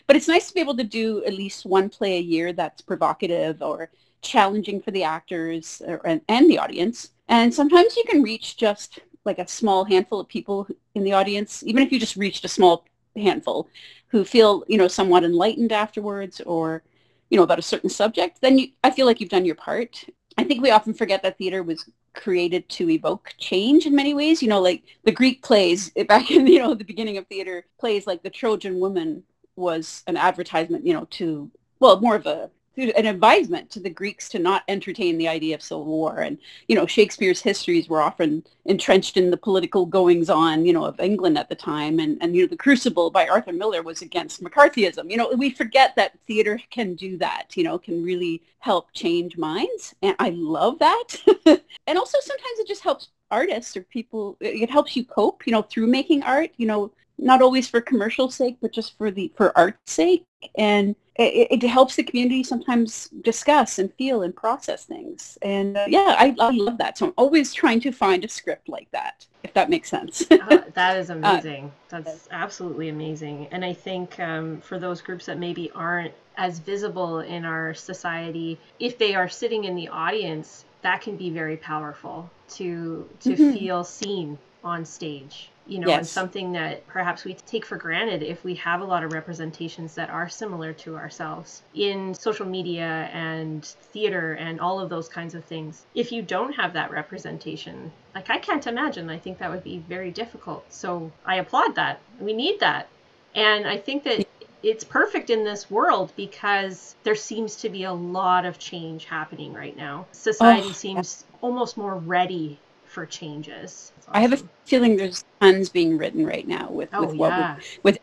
but 0.06 0.16
it's 0.16 0.28
nice 0.28 0.48
to 0.48 0.54
be 0.54 0.60
able 0.60 0.76
to 0.76 0.84
do 0.84 1.24
at 1.24 1.34
least 1.34 1.66
one 1.66 1.88
play 1.88 2.18
a 2.18 2.22
year 2.22 2.52
that's 2.52 2.80
provocative 2.80 3.62
or 3.62 3.90
challenging 4.22 4.80
for 4.80 4.90
the 4.90 5.04
actors 5.04 5.82
or, 5.86 6.00
and, 6.06 6.20
and 6.28 6.48
the 6.48 6.58
audience. 6.58 7.10
And 7.28 7.52
sometimes 7.52 7.96
you 7.96 8.04
can 8.08 8.22
reach 8.22 8.56
just 8.56 9.00
like 9.28 9.38
a 9.38 9.46
small 9.46 9.84
handful 9.84 10.18
of 10.18 10.26
people 10.26 10.66
in 10.96 11.04
the 11.04 11.12
audience, 11.12 11.62
even 11.62 11.84
if 11.84 11.92
you 11.92 12.00
just 12.00 12.16
reached 12.16 12.44
a 12.44 12.48
small 12.48 12.84
handful 13.14 13.68
who 14.08 14.24
feel, 14.24 14.64
you 14.66 14.76
know, 14.76 14.88
somewhat 14.88 15.22
enlightened 15.22 15.70
afterwards 15.70 16.40
or, 16.40 16.82
you 17.30 17.36
know, 17.36 17.44
about 17.44 17.60
a 17.60 17.62
certain 17.62 17.90
subject, 17.90 18.40
then 18.40 18.58
you, 18.58 18.68
I 18.82 18.90
feel 18.90 19.06
like 19.06 19.20
you've 19.20 19.30
done 19.30 19.44
your 19.44 19.54
part. 19.54 20.04
I 20.36 20.44
think 20.44 20.62
we 20.62 20.70
often 20.70 20.94
forget 20.94 21.22
that 21.22 21.38
theater 21.38 21.62
was 21.62 21.88
created 22.14 22.68
to 22.70 22.90
evoke 22.90 23.34
change 23.38 23.86
in 23.86 23.94
many 23.94 24.14
ways. 24.14 24.42
You 24.42 24.48
know, 24.48 24.60
like 24.60 24.82
the 25.04 25.12
Greek 25.12 25.42
plays 25.42 25.90
back 26.08 26.30
in, 26.30 26.46
you 26.46 26.58
know, 26.58 26.74
the 26.74 26.84
beginning 26.84 27.18
of 27.18 27.26
theater 27.26 27.66
plays 27.78 28.06
like 28.06 28.22
the 28.22 28.30
Trojan 28.30 28.80
woman 28.80 29.22
was 29.54 30.02
an 30.06 30.16
advertisement, 30.16 30.86
you 30.86 30.94
know, 30.94 31.06
to, 31.10 31.50
well, 31.80 32.00
more 32.00 32.16
of 32.16 32.26
a 32.26 32.50
an 32.78 33.06
advisement 33.06 33.70
to 33.70 33.80
the 33.80 33.90
Greeks 33.90 34.28
to 34.30 34.38
not 34.38 34.62
entertain 34.68 35.18
the 35.18 35.28
idea 35.28 35.54
of 35.54 35.62
civil 35.62 35.84
war. 35.84 36.20
And, 36.20 36.38
you 36.68 36.76
know, 36.76 36.86
Shakespeare's 36.86 37.40
histories 37.40 37.88
were 37.88 38.00
often 38.00 38.44
entrenched 38.64 39.16
in 39.16 39.30
the 39.30 39.36
political 39.36 39.84
goings 39.86 40.30
on, 40.30 40.64
you 40.64 40.72
know, 40.72 40.84
of 40.84 41.00
England 41.00 41.38
at 41.38 41.48
the 41.48 41.54
time. 41.54 41.98
And, 41.98 42.18
and, 42.20 42.36
you 42.36 42.42
know, 42.42 42.48
The 42.48 42.56
Crucible 42.56 43.10
by 43.10 43.26
Arthur 43.26 43.52
Miller 43.52 43.82
was 43.82 44.02
against 44.02 44.42
McCarthyism. 44.42 45.10
You 45.10 45.16
know, 45.16 45.30
we 45.36 45.50
forget 45.50 45.96
that 45.96 46.18
theater 46.26 46.60
can 46.70 46.94
do 46.94 47.16
that, 47.18 47.56
you 47.56 47.64
know, 47.64 47.78
can 47.78 48.02
really 48.02 48.42
help 48.60 48.92
change 48.92 49.36
minds. 49.36 49.94
And 50.02 50.14
I 50.18 50.30
love 50.30 50.78
that. 50.78 51.08
and 51.46 51.98
also 51.98 52.18
sometimes 52.20 52.58
it 52.58 52.68
just 52.68 52.82
helps 52.82 53.08
artists 53.30 53.76
or 53.76 53.82
people, 53.82 54.36
it 54.40 54.70
helps 54.70 54.96
you 54.96 55.04
cope, 55.04 55.46
you 55.46 55.52
know, 55.52 55.62
through 55.62 55.86
making 55.86 56.22
art, 56.22 56.50
you 56.56 56.66
know, 56.66 56.92
not 57.18 57.42
always 57.42 57.68
for 57.68 57.80
commercial 57.80 58.30
sake, 58.30 58.56
but 58.62 58.72
just 58.72 58.96
for 58.96 59.10
the 59.10 59.32
for 59.36 59.56
art's 59.58 59.92
sake. 59.92 60.24
And 60.56 60.94
it, 61.18 61.62
it 61.62 61.66
helps 61.66 61.96
the 61.96 62.04
community 62.04 62.44
sometimes 62.44 63.08
discuss 63.22 63.78
and 63.78 63.92
feel 63.94 64.22
and 64.22 64.34
process 64.34 64.84
things. 64.84 65.36
And 65.42 65.76
uh, 65.76 65.86
yeah, 65.88 66.14
I, 66.18 66.34
I 66.38 66.50
love 66.50 66.78
that. 66.78 66.96
So 66.96 67.06
I'm 67.06 67.14
always 67.16 67.52
trying 67.52 67.80
to 67.80 67.92
find 67.92 68.24
a 68.24 68.28
script 68.28 68.68
like 68.68 68.90
that, 68.92 69.26
if 69.42 69.52
that 69.54 69.68
makes 69.68 69.90
sense. 69.90 70.24
uh, 70.30 70.62
that 70.74 70.96
is 70.96 71.10
uh, 71.10 71.14
amazing. 71.14 71.72
Uh, 71.92 72.00
That's 72.00 72.28
absolutely 72.30 72.88
amazing. 72.88 73.48
And 73.50 73.64
I 73.64 73.72
think 73.72 74.18
um, 74.20 74.60
for 74.60 74.78
those 74.78 75.00
groups 75.00 75.26
that 75.26 75.38
maybe 75.38 75.70
aren't 75.74 76.14
as 76.36 76.60
visible 76.60 77.18
in 77.20 77.44
our 77.44 77.74
society, 77.74 78.58
if 78.78 78.96
they 78.96 79.16
are 79.16 79.28
sitting 79.28 79.64
in 79.64 79.74
the 79.74 79.88
audience, 79.88 80.64
that 80.82 81.00
can 81.00 81.16
be 81.16 81.30
very 81.30 81.56
powerful 81.56 82.30
to 82.50 83.08
to 83.20 83.30
mm-hmm. 83.30 83.52
feel 83.52 83.82
seen 83.82 84.38
on 84.62 84.84
stage 84.84 85.50
you 85.68 85.78
know, 85.78 85.88
yes. 85.88 85.98
and 85.98 86.06
something 86.06 86.52
that 86.52 86.86
perhaps 86.86 87.24
we 87.24 87.34
take 87.34 87.64
for 87.64 87.76
granted 87.76 88.22
if 88.22 88.42
we 88.42 88.54
have 88.54 88.80
a 88.80 88.84
lot 88.84 89.04
of 89.04 89.12
representations 89.12 89.94
that 89.94 90.08
are 90.08 90.28
similar 90.28 90.72
to 90.72 90.96
ourselves 90.96 91.62
in 91.74 92.14
social 92.14 92.46
media 92.46 93.10
and 93.12 93.64
theater 93.64 94.32
and 94.34 94.60
all 94.60 94.80
of 94.80 94.88
those 94.88 95.08
kinds 95.08 95.34
of 95.34 95.44
things. 95.44 95.84
If 95.94 96.10
you 96.10 96.22
don't 96.22 96.54
have 96.54 96.72
that 96.72 96.90
representation, 96.90 97.92
like 98.14 98.30
I 98.30 98.38
can't 98.38 98.66
imagine, 98.66 99.10
I 99.10 99.18
think 99.18 99.38
that 99.38 99.50
would 99.50 99.62
be 99.62 99.78
very 99.88 100.10
difficult. 100.10 100.64
So 100.72 101.12
I 101.26 101.36
applaud 101.36 101.74
that. 101.74 102.00
We 102.18 102.32
need 102.32 102.60
that. 102.60 102.88
And 103.34 103.66
I 103.66 103.76
think 103.76 104.04
that 104.04 104.26
it's 104.62 104.84
perfect 104.84 105.30
in 105.30 105.44
this 105.44 105.70
world 105.70 106.12
because 106.16 106.96
there 107.04 107.14
seems 107.14 107.56
to 107.56 107.68
be 107.68 107.84
a 107.84 107.92
lot 107.92 108.46
of 108.46 108.58
change 108.58 109.04
happening 109.04 109.52
right 109.52 109.76
now. 109.76 110.06
Society 110.12 110.68
oh, 110.70 110.72
seems 110.72 111.24
almost 111.42 111.76
more 111.76 111.96
ready 111.96 112.58
for 112.88 113.06
changes. 113.06 113.92
Awesome. 114.00 114.12
I 114.14 114.20
have 114.20 114.32
a 114.32 114.38
feeling 114.64 114.96
there's 114.96 115.24
tons 115.40 115.68
being 115.68 115.98
written 115.98 116.24
right 116.26 116.46
now 116.46 116.70
with, 116.70 116.90
oh, 116.92 117.06
with 117.06 117.16
what 117.16 117.30
yeah. 117.30 117.58
with 117.82 117.98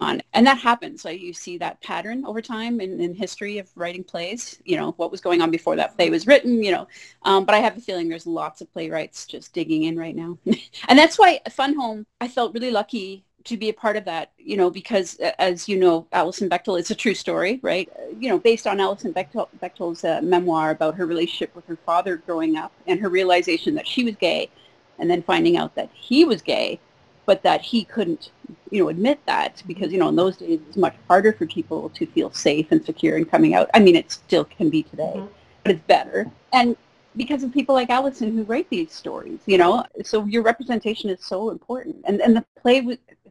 on 0.00 0.20
and 0.34 0.46
that 0.46 0.58
happens 0.58 1.04
like 1.04 1.20
you 1.20 1.32
see 1.32 1.58
that 1.58 1.80
pattern 1.80 2.24
over 2.26 2.42
time 2.42 2.80
in, 2.80 3.00
in 3.00 3.14
history 3.14 3.58
of 3.58 3.70
writing 3.76 4.02
plays 4.02 4.60
you 4.64 4.76
know 4.76 4.92
what 4.96 5.10
was 5.10 5.20
going 5.20 5.40
on 5.40 5.50
before 5.50 5.76
that 5.76 5.96
play 5.96 6.10
was 6.10 6.26
written 6.26 6.62
you 6.62 6.72
know 6.72 6.88
um, 7.22 7.44
but 7.44 7.54
i 7.54 7.58
have 7.58 7.76
a 7.76 7.80
feeling 7.80 8.08
there's 8.08 8.26
lots 8.26 8.60
of 8.60 8.72
playwrights 8.72 9.26
just 9.26 9.52
digging 9.52 9.84
in 9.84 9.96
right 9.96 10.16
now 10.16 10.36
and 10.88 10.98
that's 10.98 11.18
why 11.18 11.40
fun 11.50 11.74
home 11.74 12.04
i 12.20 12.26
felt 12.26 12.52
really 12.52 12.70
lucky 12.70 13.24
to 13.46 13.56
be 13.56 13.68
a 13.68 13.72
part 13.72 13.96
of 13.96 14.04
that, 14.04 14.30
you 14.38 14.56
know, 14.56 14.70
because 14.70 15.16
as 15.38 15.68
you 15.68 15.78
know, 15.78 16.06
Alison 16.12 16.48
Bechdel, 16.48 16.78
it's 16.78 16.90
a 16.90 16.94
true 16.94 17.14
story, 17.14 17.58
right? 17.62 17.90
You 18.20 18.28
know, 18.28 18.38
based 18.38 18.66
on 18.66 18.80
Alison 18.80 19.12
Bechdel, 19.12 19.48
Bechdel's 19.62 20.04
uh, 20.04 20.20
memoir 20.22 20.70
about 20.70 20.94
her 20.96 21.06
relationship 21.06 21.54
with 21.56 21.66
her 21.66 21.78
father 21.86 22.16
growing 22.16 22.56
up 22.56 22.72
and 22.86 23.00
her 23.00 23.08
realization 23.08 23.74
that 23.74 23.86
she 23.86 24.04
was 24.04 24.14
gay 24.16 24.50
and 24.98 25.10
then 25.10 25.22
finding 25.22 25.56
out 25.56 25.74
that 25.74 25.90
he 25.94 26.24
was 26.24 26.42
gay. 26.42 26.78
but 27.26 27.42
that 27.42 27.60
he 27.60 27.84
couldn't, 27.84 28.30
you 28.70 28.82
know, 28.82 28.88
admit 28.88 29.18
that 29.26 29.62
because, 29.66 29.92
you 29.92 29.98
know, 29.98 30.08
in 30.08 30.16
those 30.16 30.36
days 30.38 30.60
it's 30.68 30.76
much 30.76 30.94
harder 31.08 31.32
for 31.32 31.44
people 31.46 31.90
to 31.90 32.06
feel 32.06 32.30
safe 32.32 32.68
and 32.70 32.82
secure 32.84 33.18
in 33.18 33.24
coming 33.24 33.54
out. 33.54 33.68
I 33.74 33.80
mean, 33.80 33.96
it 33.96 34.10
still 34.10 34.44
can 34.44 34.70
be 34.70 34.84
today, 34.84 35.12
mm-hmm. 35.16 35.26
but 35.64 35.72
it's 35.72 35.82
better. 35.82 36.30
And 36.52 36.76
because 37.16 37.42
of 37.42 37.52
people 37.52 37.74
like 37.74 37.90
Allison 37.90 38.34
who 38.36 38.44
write 38.44 38.70
these 38.70 38.92
stories, 38.92 39.40
you 39.46 39.58
know, 39.58 39.84
so 40.04 40.24
your 40.24 40.42
representation 40.42 41.10
is 41.10 41.24
so 41.24 41.50
important. 41.50 41.96
And, 42.06 42.20
and 42.22 42.36
the 42.36 42.44
play 42.62 42.80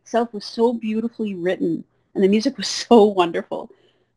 itself 0.06 0.32
was 0.34 0.46
so 0.46 0.72
beautifully 0.72 1.34
written 1.34 1.84
and 2.14 2.24
the 2.24 2.28
music 2.30 2.58
was 2.58 2.68
so 2.90 3.04
wonderful 3.04 3.70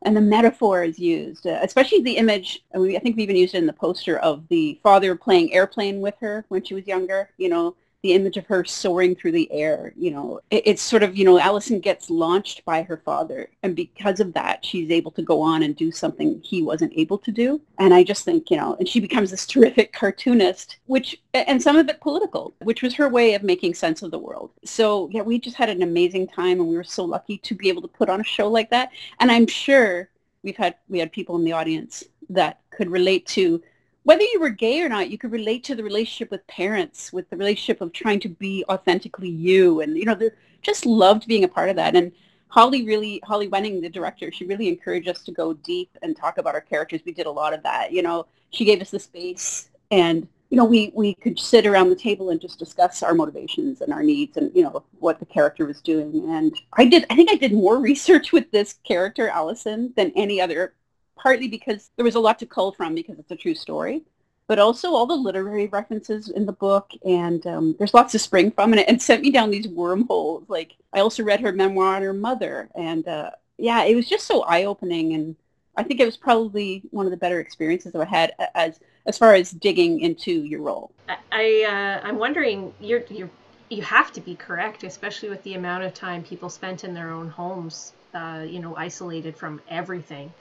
and 0.03 0.15
the 0.15 0.21
metaphor 0.21 0.83
is 0.83 0.97
used, 0.97 1.45
uh, 1.45 1.59
especially 1.61 2.01
the 2.01 2.15
image. 2.15 2.63
I 2.73 2.77
think 2.99 3.17
we 3.17 3.23
even 3.23 3.35
used 3.35 3.53
it 3.53 3.57
in 3.57 3.65
the 3.65 3.73
poster 3.73 4.17
of 4.19 4.47
the 4.47 4.79
father 4.81 5.13
playing 5.15 5.53
airplane 5.53 5.99
with 5.99 6.15
her 6.21 6.45
when 6.47 6.63
she 6.63 6.73
was 6.73 6.87
younger. 6.87 7.31
You 7.37 7.49
know, 7.49 7.75
the 8.01 8.13
image 8.13 8.37
of 8.37 8.45
her 8.45 8.63
soaring 8.63 9.13
through 9.13 9.33
the 9.33 9.51
air, 9.51 9.93
you 9.97 10.09
know, 10.09 10.39
it, 10.49 10.63
it's 10.65 10.81
sort 10.81 11.03
of, 11.03 11.17
you 11.17 11.25
know, 11.25 11.37
Allison 11.37 11.79
gets 11.79 12.09
launched 12.09 12.63
by 12.63 12.81
her 12.81 12.97
father. 12.97 13.49
And 13.61 13.75
because 13.75 14.21
of 14.21 14.33
that, 14.33 14.63
she's 14.65 14.89
able 14.89 15.11
to 15.11 15.21
go 15.21 15.41
on 15.41 15.63
and 15.63 15.75
do 15.75 15.91
something 15.91 16.39
he 16.41 16.61
wasn't 16.61 16.93
able 16.95 17.17
to 17.17 17.31
do. 17.31 17.59
And 17.77 17.93
I 17.93 18.03
just 18.03 18.23
think, 18.23 18.49
you 18.49 18.57
know, 18.57 18.77
and 18.79 18.87
she 18.87 19.01
becomes 19.01 19.31
this 19.31 19.45
terrific 19.47 19.91
cartoonist, 19.91 20.77
which, 20.85 21.21
and 21.33 21.61
some 21.61 21.75
of 21.75 21.89
it 21.89 21.99
political, 21.99 22.53
which 22.59 22.81
was 22.81 22.93
her 22.95 23.09
way 23.09 23.33
of 23.33 23.43
making 23.43 23.73
sense 23.73 24.01
of 24.01 24.11
the 24.11 24.19
world. 24.19 24.51
So 24.63 25.09
yeah, 25.11 25.21
we 25.21 25.37
just 25.37 25.57
had 25.57 25.69
an 25.69 25.81
amazing 25.81 26.27
time 26.27 26.59
and 26.59 26.69
we 26.69 26.77
were 26.77 26.83
so 26.83 27.03
lucky 27.03 27.37
to 27.39 27.53
be 27.53 27.67
able 27.67 27.81
to 27.81 27.87
put 27.87 28.09
on 28.09 28.21
a 28.21 28.23
show 28.25 28.47
like 28.47 28.69
that. 28.69 28.91
And 29.19 29.29
I'm 29.29 29.47
sure 29.47 30.09
we've 30.41 30.57
had, 30.57 30.75
we 30.87 30.99
had 30.99 31.11
people 31.11 31.35
in 31.35 31.43
the 31.43 31.51
audience 31.51 32.05
that 32.29 32.61
could 32.69 32.89
relate 32.89 33.25
to 33.27 33.61
whether 34.03 34.23
you 34.23 34.39
were 34.39 34.49
gay 34.49 34.81
or 34.81 34.89
not, 34.89 35.09
you 35.09 35.17
could 35.17 35.31
relate 35.31 35.63
to 35.65 35.75
the 35.75 35.83
relationship 35.83 36.31
with 36.31 36.45
parents, 36.47 37.11
with 37.11 37.29
the 37.29 37.37
relationship 37.37 37.81
of 37.81 37.91
trying 37.91 38.19
to 38.21 38.29
be 38.29 38.63
authentically 38.69 39.29
you. 39.29 39.81
And, 39.81 39.97
you 39.97 40.05
know, 40.05 40.17
just 40.61 40.85
loved 40.85 41.27
being 41.27 41.43
a 41.43 41.47
part 41.47 41.69
of 41.69 41.75
that. 41.75 41.95
And 41.95 42.11
Holly 42.47 42.85
really, 42.85 43.21
Holly 43.23 43.47
Wenning, 43.47 43.81
the 43.81 43.89
director, 43.89 44.31
she 44.31 44.45
really 44.45 44.67
encouraged 44.67 45.07
us 45.07 45.23
to 45.23 45.31
go 45.31 45.53
deep 45.53 45.95
and 46.01 46.15
talk 46.15 46.37
about 46.37 46.55
our 46.55 46.61
characters. 46.61 47.01
We 47.05 47.11
did 47.11 47.27
a 47.27 47.31
lot 47.31 47.53
of 47.53 47.63
that. 47.63 47.91
You 47.91 48.01
know, 48.01 48.25
she 48.49 48.65
gave 48.65 48.81
us 48.81 48.89
the 48.89 48.99
space 48.99 49.69
and, 49.91 50.27
you 50.49 50.57
know, 50.57 50.65
we, 50.65 50.91
we 50.95 51.13
could 51.13 51.39
sit 51.39 51.67
around 51.67 51.89
the 51.89 51.95
table 51.95 52.31
and 52.31 52.41
just 52.41 52.57
discuss 52.57 53.03
our 53.03 53.13
motivations 53.13 53.81
and 53.81 53.93
our 53.93 54.01
needs 54.01 54.37
and, 54.37 54.51
you 54.55 54.63
know, 54.63 54.83
what 54.97 55.19
the 55.19 55.25
character 55.25 55.67
was 55.67 55.81
doing. 55.81 56.27
And 56.29 56.55
I 56.73 56.85
did, 56.85 57.05
I 57.11 57.15
think 57.15 57.29
I 57.29 57.35
did 57.35 57.53
more 57.53 57.77
research 57.81 58.31
with 58.31 58.49
this 58.49 58.73
character, 58.83 59.29
Allison, 59.29 59.93
than 59.95 60.11
any 60.15 60.41
other 60.41 60.73
partly 61.19 61.47
because 61.47 61.91
there 61.95 62.05
was 62.05 62.15
a 62.15 62.19
lot 62.19 62.39
to 62.39 62.45
cull 62.45 62.71
from 62.71 62.95
because 62.95 63.19
it's 63.19 63.31
a 63.31 63.35
true 63.35 63.53
story, 63.53 64.03
but 64.47 64.57
also 64.57 64.89
all 64.93 65.05
the 65.05 65.13
literary 65.13 65.67
references 65.67 66.29
in 66.29 66.45
the 66.45 66.53
book. 66.53 66.91
And 67.05 67.45
um, 67.45 67.75
there's 67.77 67.93
lots 67.93 68.15
of 68.15 68.21
spring 68.21 68.51
from 68.51 68.73
it 68.73 68.87
and 68.87 69.01
sent 69.01 69.21
me 69.21 69.31
down 69.31 69.51
these 69.51 69.67
wormholes. 69.67 70.45
Like 70.47 70.75
I 70.93 70.99
also 70.99 71.23
read 71.23 71.41
her 71.41 71.51
memoir 71.51 71.95
on 71.95 72.01
her 72.01 72.13
mother. 72.13 72.69
And 72.75 73.07
uh, 73.07 73.31
yeah, 73.57 73.83
it 73.83 73.95
was 73.95 74.07
just 74.07 74.25
so 74.25 74.43
eye-opening. 74.43 75.13
And 75.13 75.35
I 75.75 75.83
think 75.83 75.99
it 75.99 76.05
was 76.05 76.17
probably 76.17 76.83
one 76.91 77.05
of 77.05 77.11
the 77.11 77.17
better 77.17 77.39
experiences 77.39 77.93
that 77.93 78.01
I've 78.01 78.07
had 78.07 78.33
as 78.55 78.79
as 79.05 79.17
far 79.17 79.33
as 79.33 79.51
digging 79.51 80.01
into 80.01 80.31
your 80.43 80.61
role. 80.61 80.91
I 81.31 81.65
uh, 81.67 82.07
I'm 82.07 82.17
wondering 82.17 82.73
you're 82.79 83.03
you're 83.09 83.29
you 83.69 83.81
have 83.81 84.11
to 84.13 84.21
be 84.21 84.35
correct, 84.35 84.83
especially 84.83 85.29
with 85.29 85.41
the 85.43 85.53
amount 85.53 85.83
of 85.83 85.93
time 85.93 86.23
people 86.23 86.49
spent 86.49 86.83
in 86.83 86.93
their 86.93 87.11
own 87.11 87.29
homes, 87.29 87.93
uh, 88.13 88.43
you 88.47 88.59
know, 88.59 88.75
isolated 88.75 89.37
from 89.37 89.61
everything 89.69 90.33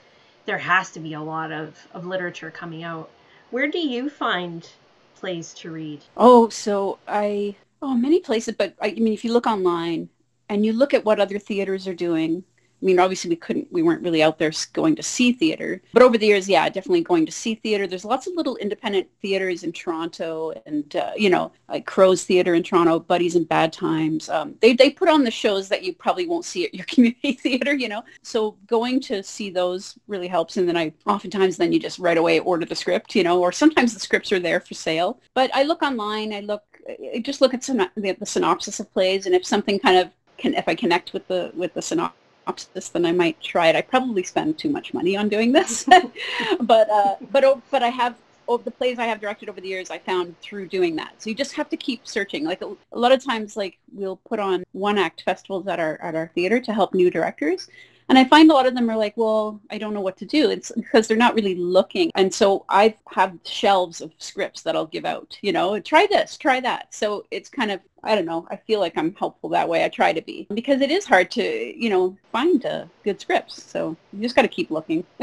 there 0.48 0.56
has 0.56 0.90
to 0.90 0.98
be 0.98 1.12
a 1.12 1.20
lot 1.20 1.52
of, 1.52 1.76
of 1.92 2.06
literature 2.06 2.50
coming 2.50 2.82
out. 2.82 3.10
Where 3.50 3.68
do 3.68 3.78
you 3.78 4.08
find 4.08 4.66
plays 5.14 5.52
to 5.54 5.70
read? 5.70 6.00
Oh, 6.16 6.48
so 6.48 6.98
I 7.06 7.54
oh 7.82 7.94
many 7.94 8.20
places, 8.20 8.54
but 8.56 8.74
I, 8.80 8.88
I 8.88 8.94
mean 8.94 9.12
if 9.12 9.26
you 9.26 9.32
look 9.34 9.46
online 9.46 10.08
and 10.48 10.64
you 10.64 10.72
look 10.72 10.94
at 10.94 11.04
what 11.04 11.20
other 11.20 11.38
theaters 11.38 11.86
are 11.86 11.94
doing, 11.94 12.44
I 12.80 12.84
mean, 12.84 13.00
obviously 13.00 13.30
we 13.30 13.36
couldn't, 13.36 13.72
we 13.72 13.82
weren't 13.82 14.02
really 14.02 14.22
out 14.22 14.38
there 14.38 14.52
going 14.72 14.94
to 14.96 15.02
see 15.02 15.32
theater, 15.32 15.82
but 15.92 16.02
over 16.02 16.16
the 16.16 16.26
years, 16.26 16.48
yeah, 16.48 16.68
definitely 16.68 17.02
going 17.02 17.26
to 17.26 17.32
see 17.32 17.56
theater. 17.56 17.86
There's 17.86 18.04
lots 18.04 18.26
of 18.28 18.34
little 18.34 18.56
independent 18.56 19.08
theaters 19.20 19.64
in 19.64 19.72
Toronto 19.72 20.52
and, 20.64 20.94
uh, 20.94 21.10
you 21.16 21.28
know, 21.28 21.50
like 21.68 21.86
Crow's 21.86 22.24
Theater 22.24 22.54
in 22.54 22.62
Toronto, 22.62 23.00
Buddies 23.00 23.34
in 23.34 23.44
Bad 23.44 23.72
Times. 23.72 24.28
Um, 24.28 24.54
they, 24.60 24.74
they 24.74 24.90
put 24.90 25.08
on 25.08 25.24
the 25.24 25.30
shows 25.30 25.68
that 25.68 25.82
you 25.82 25.92
probably 25.92 26.26
won't 26.26 26.44
see 26.44 26.64
at 26.64 26.74
your 26.74 26.84
community 26.88 27.32
theater, 27.32 27.74
you 27.74 27.88
know, 27.88 28.04
so 28.22 28.56
going 28.66 29.00
to 29.00 29.22
see 29.22 29.50
those 29.50 29.98
really 30.06 30.28
helps. 30.28 30.56
And 30.56 30.68
then 30.68 30.76
I 30.76 30.92
oftentimes 31.06 31.56
then 31.56 31.72
you 31.72 31.80
just 31.80 31.98
right 31.98 32.16
away 32.16 32.38
order 32.38 32.64
the 32.64 32.76
script, 32.76 33.16
you 33.16 33.24
know, 33.24 33.40
or 33.40 33.50
sometimes 33.50 33.92
the 33.92 34.00
scripts 34.00 34.30
are 34.30 34.40
there 34.40 34.60
for 34.60 34.74
sale. 34.74 35.20
But 35.34 35.50
I 35.52 35.64
look 35.64 35.82
online, 35.82 36.32
I 36.32 36.40
look, 36.40 36.62
I 36.88 37.20
just 37.24 37.40
look 37.40 37.54
at 37.54 37.62
the, 37.62 38.16
the 38.18 38.26
synopsis 38.26 38.78
of 38.78 38.92
plays 38.92 39.26
and 39.26 39.34
if 39.34 39.44
something 39.44 39.80
kind 39.80 39.98
of 39.98 40.10
can, 40.36 40.54
if 40.54 40.68
I 40.68 40.76
connect 40.76 41.12
with 41.12 41.26
the, 41.26 41.50
with 41.54 41.74
the 41.74 41.82
synopsis, 41.82 42.16
synopsis, 42.48 42.88
then 42.90 43.06
I 43.06 43.12
might 43.12 43.40
try 43.40 43.68
it. 43.68 43.76
I 43.76 43.82
probably 43.82 44.22
spend 44.22 44.58
too 44.58 44.68
much 44.68 44.94
money 44.94 45.16
on 45.16 45.28
doing 45.28 45.52
this, 45.52 45.84
but 46.60 46.90
uh, 46.90 47.16
but 47.30 47.44
oh, 47.44 47.62
but 47.70 47.82
I 47.82 47.88
have 47.88 48.16
oh, 48.48 48.56
the 48.56 48.70
plays 48.70 48.98
I 48.98 49.04
have 49.04 49.20
directed 49.20 49.48
over 49.48 49.60
the 49.60 49.68
years. 49.68 49.90
I 49.90 49.98
found 49.98 50.38
through 50.40 50.68
doing 50.68 50.96
that. 50.96 51.12
So 51.18 51.30
you 51.30 51.36
just 51.36 51.52
have 51.52 51.68
to 51.68 51.76
keep 51.76 52.06
searching. 52.06 52.44
Like 52.44 52.62
a, 52.62 52.74
a 52.92 52.98
lot 52.98 53.12
of 53.12 53.22
times, 53.22 53.56
like 53.56 53.78
we'll 53.92 54.16
put 54.16 54.38
on 54.38 54.64
one 54.72 54.98
act 54.98 55.22
festivals 55.22 55.66
at 55.66 55.78
our 55.78 56.00
at 56.00 56.14
our 56.14 56.30
theater 56.34 56.60
to 56.60 56.72
help 56.72 56.94
new 56.94 57.10
directors, 57.10 57.68
and 58.08 58.18
I 58.18 58.24
find 58.24 58.50
a 58.50 58.54
lot 58.54 58.66
of 58.66 58.74
them 58.74 58.88
are 58.90 58.96
like, 58.96 59.16
well, 59.16 59.60
I 59.70 59.78
don't 59.78 59.92
know 59.92 60.00
what 60.00 60.16
to 60.18 60.24
do. 60.24 60.50
It's 60.50 60.72
because 60.74 61.06
they're 61.06 61.16
not 61.16 61.34
really 61.34 61.54
looking. 61.54 62.10
And 62.14 62.32
so 62.32 62.64
I 62.68 62.96
have 63.10 63.38
shelves 63.44 64.00
of 64.00 64.12
scripts 64.18 64.62
that 64.62 64.74
I'll 64.74 64.86
give 64.86 65.04
out, 65.04 65.36
you 65.42 65.52
know, 65.52 65.78
try 65.80 66.06
this, 66.10 66.38
try 66.38 66.60
that. 66.60 66.94
So 66.94 67.26
it's 67.30 67.50
kind 67.50 67.70
of, 67.70 67.80
I 68.02 68.14
don't 68.14 68.24
know, 68.24 68.46
I 68.50 68.56
feel 68.56 68.80
like 68.80 68.96
I'm 68.96 69.14
helpful 69.14 69.50
that 69.50 69.68
way. 69.68 69.84
I 69.84 69.88
try 69.88 70.12
to 70.12 70.22
be 70.22 70.46
because 70.54 70.80
it 70.80 70.90
is 70.90 71.04
hard 71.04 71.30
to, 71.32 71.42
you 71.42 71.90
know, 71.90 72.16
find 72.32 72.64
uh, 72.64 72.86
good 73.04 73.20
scripts. 73.20 73.62
So 73.62 73.96
you 74.12 74.22
just 74.22 74.36
got 74.36 74.42
to 74.42 74.48
keep 74.48 74.70
looking. 74.70 75.04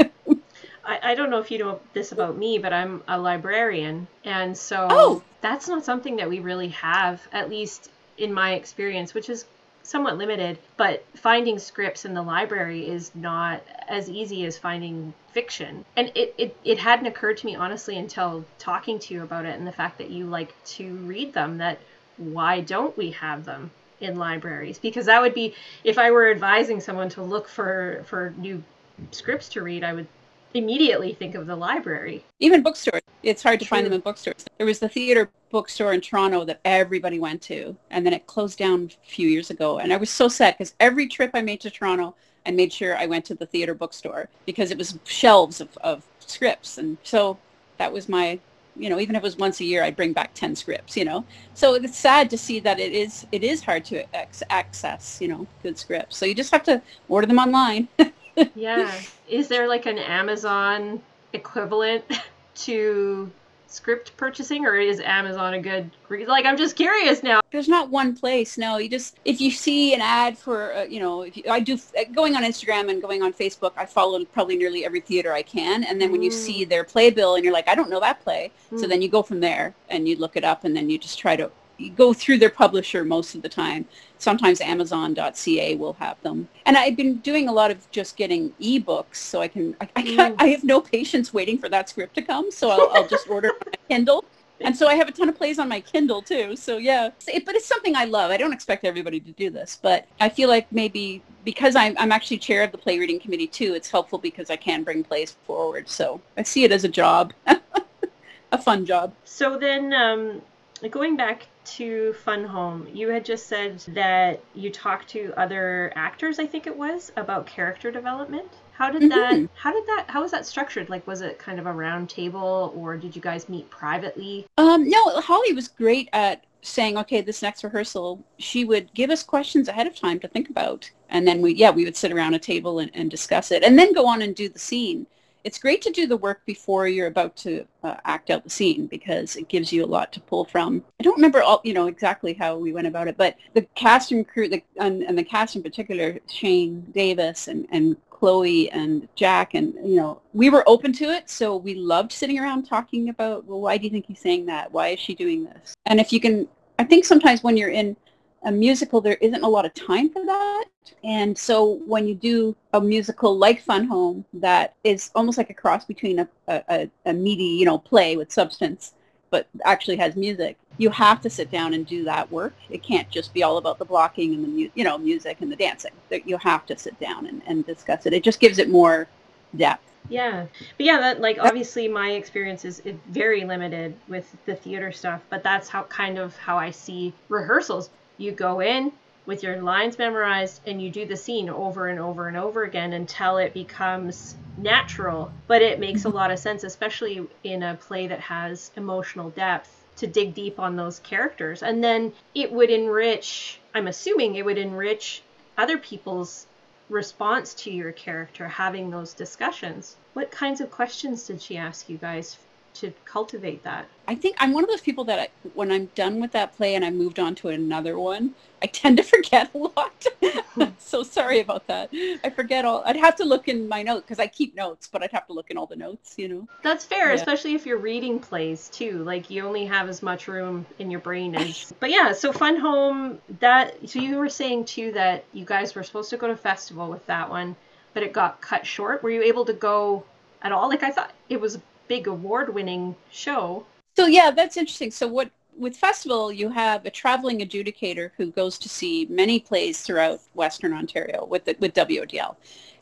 I, 0.86 1.12
I 1.12 1.16
don't 1.16 1.32
know 1.32 1.40
if 1.40 1.50
you 1.50 1.58
know 1.58 1.80
this 1.94 2.12
about 2.12 2.38
me, 2.38 2.60
but 2.60 2.72
I'm 2.72 3.04
a 3.08 3.18
librarian. 3.18 4.08
And 4.24 4.56
so 4.56 4.88
oh. 4.92 5.24
that's 5.42 5.68
not 5.68 5.84
something 5.84 6.18
that 6.18 6.30
we 6.30 6.40
really 6.40 6.70
have, 6.70 7.28
at 7.32 7.50
least 7.50 7.90
in 8.18 8.32
my 8.32 8.54
experience, 8.54 9.14
which 9.14 9.30
is 9.30 9.46
somewhat 9.86 10.18
limited, 10.18 10.58
but 10.78 11.06
finding 11.16 11.60
scripts 11.60 12.06
in 12.06 12.14
the 12.14 12.22
library 12.22 12.88
is 12.88 13.12
not 13.14 13.62
as 13.88 14.10
easy 14.10 14.46
as 14.46 14.58
finding 14.58 15.14
fiction. 15.32 15.86
And 15.96 16.12
it, 16.16 16.34
it, 16.38 16.58
it 16.64 16.80
hadn't 16.80 17.06
occurred 17.06 17.38
to 17.38 17.46
me, 17.46 17.56
honestly, 17.56 17.98
until 17.98 18.44
talking 18.58 18.98
to 19.00 19.14
you 19.14 19.24
about 19.24 19.46
it 19.46 19.58
and 19.58 19.68
the 19.68 19.72
fact 19.72 20.00
that 20.00 20.10
you 20.10 20.26
like 20.26 20.54
to 20.66 20.96
read 20.98 21.34
them, 21.34 21.60
that 21.60 21.80
why 22.18 22.62
don't 22.62 22.98
we 22.98 23.12
have 23.12 23.46
them 23.46 23.70
in 24.02 24.18
libraries? 24.18 24.80
Because 24.80 25.06
that 25.06 25.22
would 25.22 25.36
be, 25.36 25.54
if 25.84 25.98
I 26.00 26.10
were 26.12 26.32
advising 26.32 26.82
someone 26.82 27.10
to 27.10 27.22
look 27.22 27.48
for, 27.48 28.04
for 28.08 28.34
new 28.38 28.64
scripts 29.12 29.50
to 29.50 29.62
read, 29.62 29.84
I 29.84 29.94
would 29.94 30.08
immediately 30.54 31.14
think 31.14 31.36
of 31.36 31.46
the 31.46 31.56
library. 31.56 32.24
Even 32.40 32.64
bookstores. 32.64 33.02
It's 33.24 33.42
hard 33.42 33.60
to 33.60 33.66
True. 33.66 33.78
find 33.78 33.86
them 33.86 33.94
in 33.94 34.02
bookstores. 34.02 34.46
There 34.58 34.68
was 34.68 34.80
the 34.80 34.90
theater 34.90 35.30
bookstore 35.50 35.94
in 35.94 36.02
Toronto 36.02 36.46
that 36.46 36.60
everybody 36.66 37.20
went 37.20 37.42
to, 37.44 37.76
and 37.90 38.06
then 38.06 38.14
it 38.14 38.28
closed 38.28 38.58
down 38.58 38.92
a 39.04 39.10
few 39.10 39.28
years 39.28 39.50
ago. 39.50 39.80
And 39.80 39.92
I 39.92 39.98
was 39.98 40.10
so 40.10 40.28
sad 40.28 40.56
because 40.58 40.76
every 40.80 41.08
trip 41.08 41.32
I 41.34 41.42
made 41.42 41.62
to 41.62 41.70
Toronto, 41.70 42.16
I 42.46 42.52
made 42.52 42.72
sure 42.72 42.96
I 42.96 43.06
went 43.06 43.26
to 43.26 43.36
the 43.36 43.46
theater 43.46 43.74
bookstore 43.74 44.30
because 44.46 44.72
it 44.72 44.78
was 44.78 45.00
shelves 45.06 45.62
of, 45.62 45.76
of 45.78 46.04
scripts. 46.20 46.78
And 46.78 46.98
so 47.04 47.38
that 47.78 47.92
was 47.92 48.08
my, 48.08 48.40
you 48.76 48.90
know, 48.90 49.00
even 49.00 49.16
if 49.16 49.22
it 49.22 49.24
was 49.24 49.38
once 49.38 49.60
a 49.60 49.66
year, 49.66 49.84
I'd 49.84 49.96
bring 49.96 50.14
back 50.14 50.34
10 50.34 50.56
scripts, 50.56 50.96
you 50.96 51.06
know. 51.06 51.26
So 51.54 51.74
it's 51.74 51.98
sad 51.98 52.30
to 52.30 52.38
see 52.38 52.60
that 52.60 52.80
it 52.80 52.92
is, 52.92 53.26
it 53.32 53.44
is 53.44 53.64
hard 53.64 53.86
to 53.86 54.06
access, 54.52 55.20
you 55.20 55.28
know, 55.28 55.48
good 55.64 55.78
scripts. 55.78 56.18
So 56.18 56.26
you 56.26 56.36
just 56.36 56.52
have 56.52 56.64
to 56.64 56.82
order 57.10 57.26
them 57.28 57.40
online. 57.40 57.88
yeah. 58.56 58.92
Is 59.28 59.48
there 59.48 59.68
like 59.68 59.86
an 59.86 59.98
Amazon 59.98 61.02
equivalent 61.34 62.06
to 62.56 63.32
script 63.68 64.16
purchasing 64.16 64.66
or 64.66 64.76
is 64.76 65.00
Amazon 65.02 65.56
a 65.56 65.60
good 65.60 65.90
like 66.28 66.46
I'm 66.46 66.56
just 66.56 66.76
curious 66.76 67.24
now. 67.24 67.42
There's 67.52 67.68
not 67.68 67.90
one 67.90 68.16
place. 68.16 68.58
No, 68.58 68.78
you 68.78 68.88
just 68.88 69.20
if 69.26 69.42
you 69.42 69.52
see 69.52 69.94
an 69.94 70.02
ad 70.02 70.38
for 70.38 70.74
uh, 70.74 70.84
you 70.84 71.00
know, 71.00 71.24
if 71.24 71.36
you, 71.36 71.44
I 71.50 71.60
do 71.60 71.78
going 72.14 72.36
on 72.36 72.44
Instagram 72.44 72.90
and 72.90 73.02
going 73.02 73.22
on 73.22 73.34
Facebook, 73.34 73.74
I 73.76 73.86
follow 73.86 74.24
probably 74.26 74.56
nearly 74.56 74.86
every 74.86 75.02
theater 75.02 75.34
I 75.34 75.42
can 75.42 75.84
and 75.84 76.00
then 76.00 76.12
when 76.12 76.22
you 76.22 76.32
see 76.32 76.66
mm. 76.66 76.70
their 76.70 76.84
playbill 76.84 77.36
and 77.36 77.44
you're 77.44 77.54
like 77.54 77.68
I 77.68 77.76
don't 77.76 77.90
know 77.90 78.00
that 78.00 78.22
play. 78.22 78.52
Mm. 78.72 78.80
So 78.80 78.88
then 78.88 79.02
you 79.02 79.10
go 79.10 79.24
from 79.24 79.40
there 79.40 79.76
and 79.90 80.08
you 80.08 80.16
look 80.16 80.38
it 80.38 80.44
up 80.44 80.64
and 80.64 80.76
then 80.76 80.90
you 80.90 80.98
just 80.98 81.20
try 81.20 81.36
to 81.36 81.52
go 81.96 82.14
through 82.14 82.38
their 82.38 82.50
publisher 82.50 83.04
most 83.04 83.36
of 83.36 83.42
the 83.42 83.50
time. 83.50 83.86
Sometimes 84.18 84.62
Amazon.ca 84.62 85.76
will 85.76 85.94
have 85.94 86.22
them. 86.22 86.48
And 86.66 86.78
I've 86.78 86.96
been 86.96 87.18
doing 87.18 87.48
a 87.48 87.52
lot 87.52 87.72
of 87.72 87.90
just 87.92 88.16
getting 88.16 88.52
ebooks, 88.62 89.16
so 89.16 89.42
I 89.42 89.48
can. 89.48 89.76
I, 89.82 89.90
I, 89.96 90.04
mm. 90.04 90.36
I 90.40 90.48
have 90.48 90.64
no 90.64 90.82
patience 90.82 91.34
waiting 91.34 91.58
for 91.58 91.70
that 91.70 91.90
script 91.90 92.16
to 92.16 92.22
come, 92.22 92.52
so 92.52 92.70
I'll, 92.70 92.90
I'll 92.94 93.08
just 93.08 93.30
order 93.30 93.52
my 93.66 93.74
Kindle. 93.90 94.26
And 94.62 94.76
so 94.76 94.88
I 94.88 94.96
have 94.96 95.10
a 95.10 95.12
ton 95.12 95.28
of 95.28 95.36
plays 95.36 95.60
on 95.60 95.68
my 95.68 95.82
Kindle 95.82 96.22
too. 96.22 96.56
So 96.56 96.78
yeah, 96.78 97.10
it, 97.28 97.46
but 97.46 97.56
it's 97.56 97.66
something 97.66 97.96
I 97.96 98.06
love. 98.06 98.32
I 98.32 98.38
don't 98.38 98.54
expect 98.54 98.86
everybody 98.86 99.20
to 99.20 99.32
do 99.32 99.50
this, 99.50 99.80
but 99.82 100.08
I 100.20 100.30
feel 100.30 100.48
like 100.48 100.72
maybe 100.72 101.22
because 101.44 101.76
I'm, 101.76 101.96
I'm 101.98 102.12
actually 102.12 102.38
chair 102.38 102.64
of 102.64 102.72
the 102.72 102.78
play 102.78 102.98
reading 102.98 103.20
committee 103.20 103.48
too, 103.48 103.74
it's 103.74 103.92
helpful 103.92 104.18
because 104.18 104.50
I 104.50 104.56
can 104.56 104.84
bring 104.84 105.04
plays 105.04 105.36
forward. 105.46 105.90
So 105.90 106.22
I 106.38 106.44
see 106.44 106.64
it 106.64 106.72
as 106.72 106.84
a 106.84 106.90
job, 106.90 107.34
a 108.52 108.62
fun 108.62 108.86
job. 108.86 109.14
So 109.26 109.58
then, 109.58 109.94
um, 109.94 110.42
going 110.90 111.16
back 111.16 111.48
to 111.66 112.14
Fun 112.14 112.44
Home, 112.44 112.88
you 112.94 113.10
had 113.10 113.26
just 113.26 113.48
said 113.48 113.80
that 113.90 114.42
you 114.54 114.70
talked 114.70 115.10
to 115.10 115.34
other 115.38 115.92
actors, 115.96 116.40
I 116.40 116.46
think 116.46 116.68
it 116.68 116.76
was, 116.76 117.12
about 117.18 117.46
character 117.48 117.92
development. 117.92 118.50
How 118.74 118.92
did 118.92 119.10
that 119.10 119.34
mm-hmm. 119.34 119.46
how 119.56 119.72
did 119.72 119.86
that 119.88 120.06
how 120.10 120.22
was 120.22 120.32
that 120.32 120.46
structured? 120.46 120.90
Like 120.90 121.08
was 121.08 121.22
it 121.22 121.40
kind 121.40 121.60
of 121.60 121.66
a 121.66 121.72
round 121.72 122.10
table 122.10 122.74
or 122.76 122.98
did 122.98 123.16
you 123.16 123.22
guys 123.22 123.48
meet 123.48 123.70
privately? 123.70 124.46
Um 124.58 124.90
no, 124.90 125.22
Holly 125.22 125.54
was 125.54 125.70
great 125.70 126.10
at 126.12 126.44
saying, 126.62 126.98
okay, 126.98 127.22
this 127.22 127.42
next 127.42 127.64
rehearsal, 127.64 128.24
she 128.38 128.66
would 128.66 128.94
give 128.94 129.10
us 129.10 129.24
questions 129.24 129.68
ahead 129.68 129.88
of 129.88 129.96
time 129.96 130.20
to 130.20 130.28
think 130.28 130.50
about. 130.50 130.90
And 131.10 131.28
then 131.28 131.42
we, 131.42 131.54
yeah, 131.54 131.70
we 131.70 131.86
would 131.86 131.96
sit 131.96 132.12
around 132.12 132.34
a 132.34 132.40
table 132.40 132.80
and, 132.80 132.92
and 132.94 133.10
discuss 133.10 133.52
it 133.52 133.64
and 133.64 133.78
then 133.78 133.94
go 133.94 134.08
on 134.08 134.22
and 134.22 134.36
do 134.36 134.50
the 134.50 134.60
scene. 134.60 135.06
It's 135.46 135.60
great 135.60 135.82
to 135.84 135.92
do 135.92 136.08
the 136.08 136.18
work 136.18 136.42
before 136.46 136.88
you're 136.88 137.08
about 137.08 137.36
to 137.38 137.66
uh, 137.84 137.98
act 138.04 138.32
out 138.32 138.44
the 138.44 138.50
scene 138.50 138.88
because 138.88 139.36
it 139.36 139.48
gives 139.48 139.72
you 139.72 139.86
a 139.86 139.88
lot 139.88 140.12
to 140.14 140.20
pull 140.20 140.44
from. 140.44 140.84
I 141.00 141.04
don't 141.04 141.16
remember 141.16 141.44
all, 141.44 141.62
you 141.64 141.74
know, 141.74 141.86
exactly 141.86 142.34
how 142.34 142.58
we 142.58 142.74
went 142.74 142.88
about 142.88 143.08
it, 143.08 143.16
but 143.16 143.38
the 143.54 143.62
cast 143.76 144.12
and 144.12 144.28
crew, 144.28 144.50
the, 144.50 144.64
and, 144.78 145.04
and 145.04 145.16
the 145.16 145.24
cast 145.24 145.56
in 145.56 145.62
particular, 145.62 146.18
Shane 146.28 146.82
Davis 146.92 147.48
and, 147.48 147.68
and 147.70 147.96
Chloe 148.10 148.72
and 148.72 149.08
Jack 149.16 149.56
and 149.56 149.74
you 149.84 149.98
know 149.98 150.22
we 150.32 150.50
were 150.50 150.64
open 150.68 150.94
to 150.94 151.12
it 151.12 151.30
so 151.30 151.58
we 151.58 151.76
loved 151.76 152.14
sitting 152.14 152.40
around 152.40 152.64
talking 152.64 153.10
about 153.10 153.44
well 153.44 153.60
why 153.60 153.78
do 153.78 153.84
you 153.84 153.90
think 153.90 154.06
he's 154.08 154.22
saying 154.22 154.46
that 154.46 154.72
why 154.72 154.88
is 154.88 155.00
she 155.02 155.14
doing 155.14 155.44
this 155.44 155.76
and 155.86 156.00
if 156.00 156.14
you 156.14 156.22
can 156.22 156.48
I 156.80 156.86
think 156.86 157.04
sometimes 157.04 157.44
when 157.44 157.58
you're 157.58 157.70
in 157.70 157.98
a 158.46 158.52
musical 158.52 159.02
there 159.02 159.18
isn't 159.22 159.44
a 159.44 159.48
lot 159.48 159.66
of 159.66 159.74
time 159.74 160.10
for 160.10 160.24
that 160.26 160.66
and 161.04 161.38
so 161.38 161.80
when 161.86 162.08
you 162.08 162.16
do 162.16 162.56
a 162.74 162.82
musical 162.82 163.38
like 163.38 163.62
Fun 163.62 163.86
Home 163.88 164.24
that 164.34 164.76
is 164.84 165.12
almost 165.16 165.38
like 165.38 165.50
a 165.50 165.54
cross 165.54 165.86
between 165.86 166.20
a, 166.20 166.28
a, 166.48 166.90
a 167.06 167.14
meaty 167.14 167.44
you 167.44 167.66
know 167.66 167.78
play 167.78 168.16
with 168.16 168.32
substance 168.32 168.94
but 169.30 169.48
actually 169.66 169.98
has 169.98 170.16
music 170.16 170.58
you 170.78 170.90
have 170.90 171.22
to 171.22 171.30
sit 171.30 171.52
down 171.52 171.74
and 171.74 171.86
do 171.86 172.04
that 172.04 172.32
work. 172.32 172.54
It 172.70 172.84
can't 172.84 173.10
just 173.10 173.34
be 173.34 173.44
all 173.44 173.58
about 173.58 173.80
the 173.80 173.86
blocking 173.86 174.34
and 174.34 174.44
the 174.44 174.48
mu- 174.48 174.70
you 174.76 174.84
know 174.84 174.98
music 174.98 175.38
and 175.42 175.52
the 175.52 175.56
dancing. 175.56 175.92
You 176.26 176.38
have 176.38 176.66
to 176.68 176.78
sit 176.78 177.00
down 177.00 177.28
and, 177.28 177.42
and 177.48 177.66
discuss 177.66 178.06
it. 178.06 178.14
It 178.14 178.24
just 178.24 178.40
gives 178.40 178.60
it 178.60 178.70
more 178.70 179.08
depth. 179.56 179.84
Yeah, 180.10 180.46
but 180.78 180.86
yeah, 180.86 181.00
that 181.00 181.22
like 181.22 181.38
obviously 181.40 181.88
my 181.88 182.12
experience 182.12 182.66
is 182.66 182.82
very 183.10 183.44
limited 183.44 183.96
with 184.08 184.36
the 184.46 184.56
theater 184.56 184.92
stuff, 184.92 185.22
but 185.30 185.44
that's 185.44 185.70
how 185.70 185.84
kind 185.84 186.20
of 186.20 186.36
how 186.38 186.58
I 186.58 186.72
see 186.72 187.14
rehearsals. 187.30 187.90
You 188.18 188.32
go 188.32 188.62
in 188.62 188.92
with 189.26 189.44
your 189.44 189.62
lines 189.62 189.98
memorized 189.98 190.62
and 190.68 190.82
you 190.82 190.90
do 190.90 191.06
the 191.06 191.16
scene 191.16 191.50
over 191.50 191.88
and 191.88 192.00
over 192.00 192.28
and 192.28 192.38
over 192.38 192.64
again 192.64 192.94
until 192.94 193.38
it 193.38 193.54
becomes 193.54 194.36
natural. 194.58 195.32
But 195.48 195.62
it 195.62 195.80
makes 195.80 196.06
a 196.06 196.10
lot 196.10 196.32
of 196.32 196.40
sense, 196.40 196.64
especially 196.64 197.28
in 197.44 197.64
a 197.64 197.76
play 197.76 198.08
that 198.08 198.20
has 198.20 198.72
emotional 198.76 199.32
depth 199.32 199.84
to 199.98 200.08
dig 200.08 200.34
deep 200.34 200.60
on 200.60 200.76
those 200.76 201.00
characters. 201.00 201.64
And 201.64 201.84
then 201.84 202.14
it 202.34 202.52
would 202.52 202.70
enrich, 202.70 203.60
I'm 203.74 203.88
assuming 203.88 204.36
it 204.36 204.46
would 204.46 204.58
enrich 204.58 205.22
other 205.58 205.78
people's 205.78 206.48
response 206.90 207.54
to 207.54 207.72
your 207.72 207.92
character 207.92 208.48
having 208.48 208.90
those 208.90 209.14
discussions. 209.14 209.96
What 210.14 210.32
kinds 210.32 210.62
of 210.62 210.70
questions 210.70 211.26
did 211.26 211.42
she 211.42 211.58
ask 211.58 211.90
you 211.90 211.98
guys 211.98 212.38
to 212.76 212.94
cultivate 213.06 213.64
that? 213.64 213.88
I 214.08 214.16
think 214.16 214.36
I'm 214.40 214.54
one 214.54 214.64
of 214.64 214.70
those 214.70 214.82
people 214.82 215.04
that 215.06 215.20
I, 215.20 215.28
when 215.54 215.72
I'm 215.72 215.88
done 215.96 216.22
with 216.22 216.32
that 216.34 216.56
play 216.56 216.76
and 216.76 216.86
I 216.86 216.92
moved 216.92 217.20
on 217.20 217.36
to 217.36 217.50
another 217.50 217.98
one, 217.98 218.36
I 218.62 218.68
tend 218.68 218.98
to 218.98 219.04
forget 219.16 219.50
a 219.54 219.58
lot. 219.58 220.06
so 220.78 221.04
sorry 221.04 221.40
about 221.40 221.68
that. 221.68 221.90
I 222.24 222.30
forget 222.30 222.66
all. 222.66 222.84
I'd 222.86 222.96
have 222.96 223.16
to 223.18 223.26
look 223.26 223.48
in 223.48 223.68
my 223.68 223.84
notes 223.84 224.04
because 224.04 224.20
I 224.20 224.28
keep 224.28 224.56
notes, 224.56 224.88
but 224.92 225.04
I'd 225.04 225.12
have 225.12 225.28
to 225.28 225.34
look 225.34 225.52
in 225.52 225.58
all 225.58 225.66
the 225.66 225.76
notes, 225.76 226.16
you 226.18 226.28
know. 226.28 226.48
That's 226.64 226.86
fair, 226.86 227.10
yeah. 227.10 227.16
especially 227.16 227.56
if 227.56 227.66
you're 227.66 227.78
reading 227.78 228.20
plays 228.20 228.70
too. 228.70 229.04
Like 229.04 229.30
you 229.30 229.46
only 229.46 229.66
have 229.66 229.90
as 229.90 230.02
much 230.04 230.28
room 230.28 230.66
in 230.80 230.92
your 230.92 231.00
brain 231.00 231.36
as. 231.36 231.74
but 231.80 231.90
yeah, 231.92 232.12
so 232.12 232.32
Fun 232.32 232.58
Home. 232.58 233.20
That 233.40 233.90
so 233.90 234.00
you 234.00 234.18
were 234.18 234.30
saying 234.30 234.66
too 234.66 234.92
that 234.94 235.26
you 235.34 235.46
guys 235.46 235.76
were 235.76 235.84
supposed 235.84 236.10
to 236.12 236.18
go 236.18 236.28
to 236.28 236.38
festival 236.38 236.90
with 236.90 237.06
that 237.08 237.30
one, 237.30 237.56
but 237.94 238.04
it 238.04 238.14
got 238.14 238.42
cut 238.42 238.66
short. 238.66 239.04
Were 239.04 239.10
you 239.10 239.24
able 239.24 239.46
to 239.46 239.54
go 239.54 240.04
at 240.42 240.52
all? 240.52 240.70
Like 240.70 240.84
I 240.84 240.92
thought 240.92 241.12
it 241.30 241.40
was 241.40 241.60
big 241.88 242.08
award-winning 242.08 242.96
show. 243.12 243.66
So 243.96 244.08
yeah, 244.08 244.32
that's 244.32 244.58
interesting. 244.58 244.92
So 244.92 245.08
what 245.08 245.32
with 245.58 245.76
festival, 245.76 246.32
you 246.32 246.50
have 246.50 246.86
a 246.86 246.90
traveling 246.90 247.40
adjudicator 247.40 248.12
who 248.18 248.32
goes 248.32 248.58
to 248.60 248.70
see 248.70 249.08
many 249.10 249.40
plays 249.40 249.82
throughout 249.82 250.20
Western 250.34 250.74
Ontario 250.74 251.26
with 251.26 251.46
the, 251.46 251.56
with 251.60 251.74
WODL, 251.74 252.36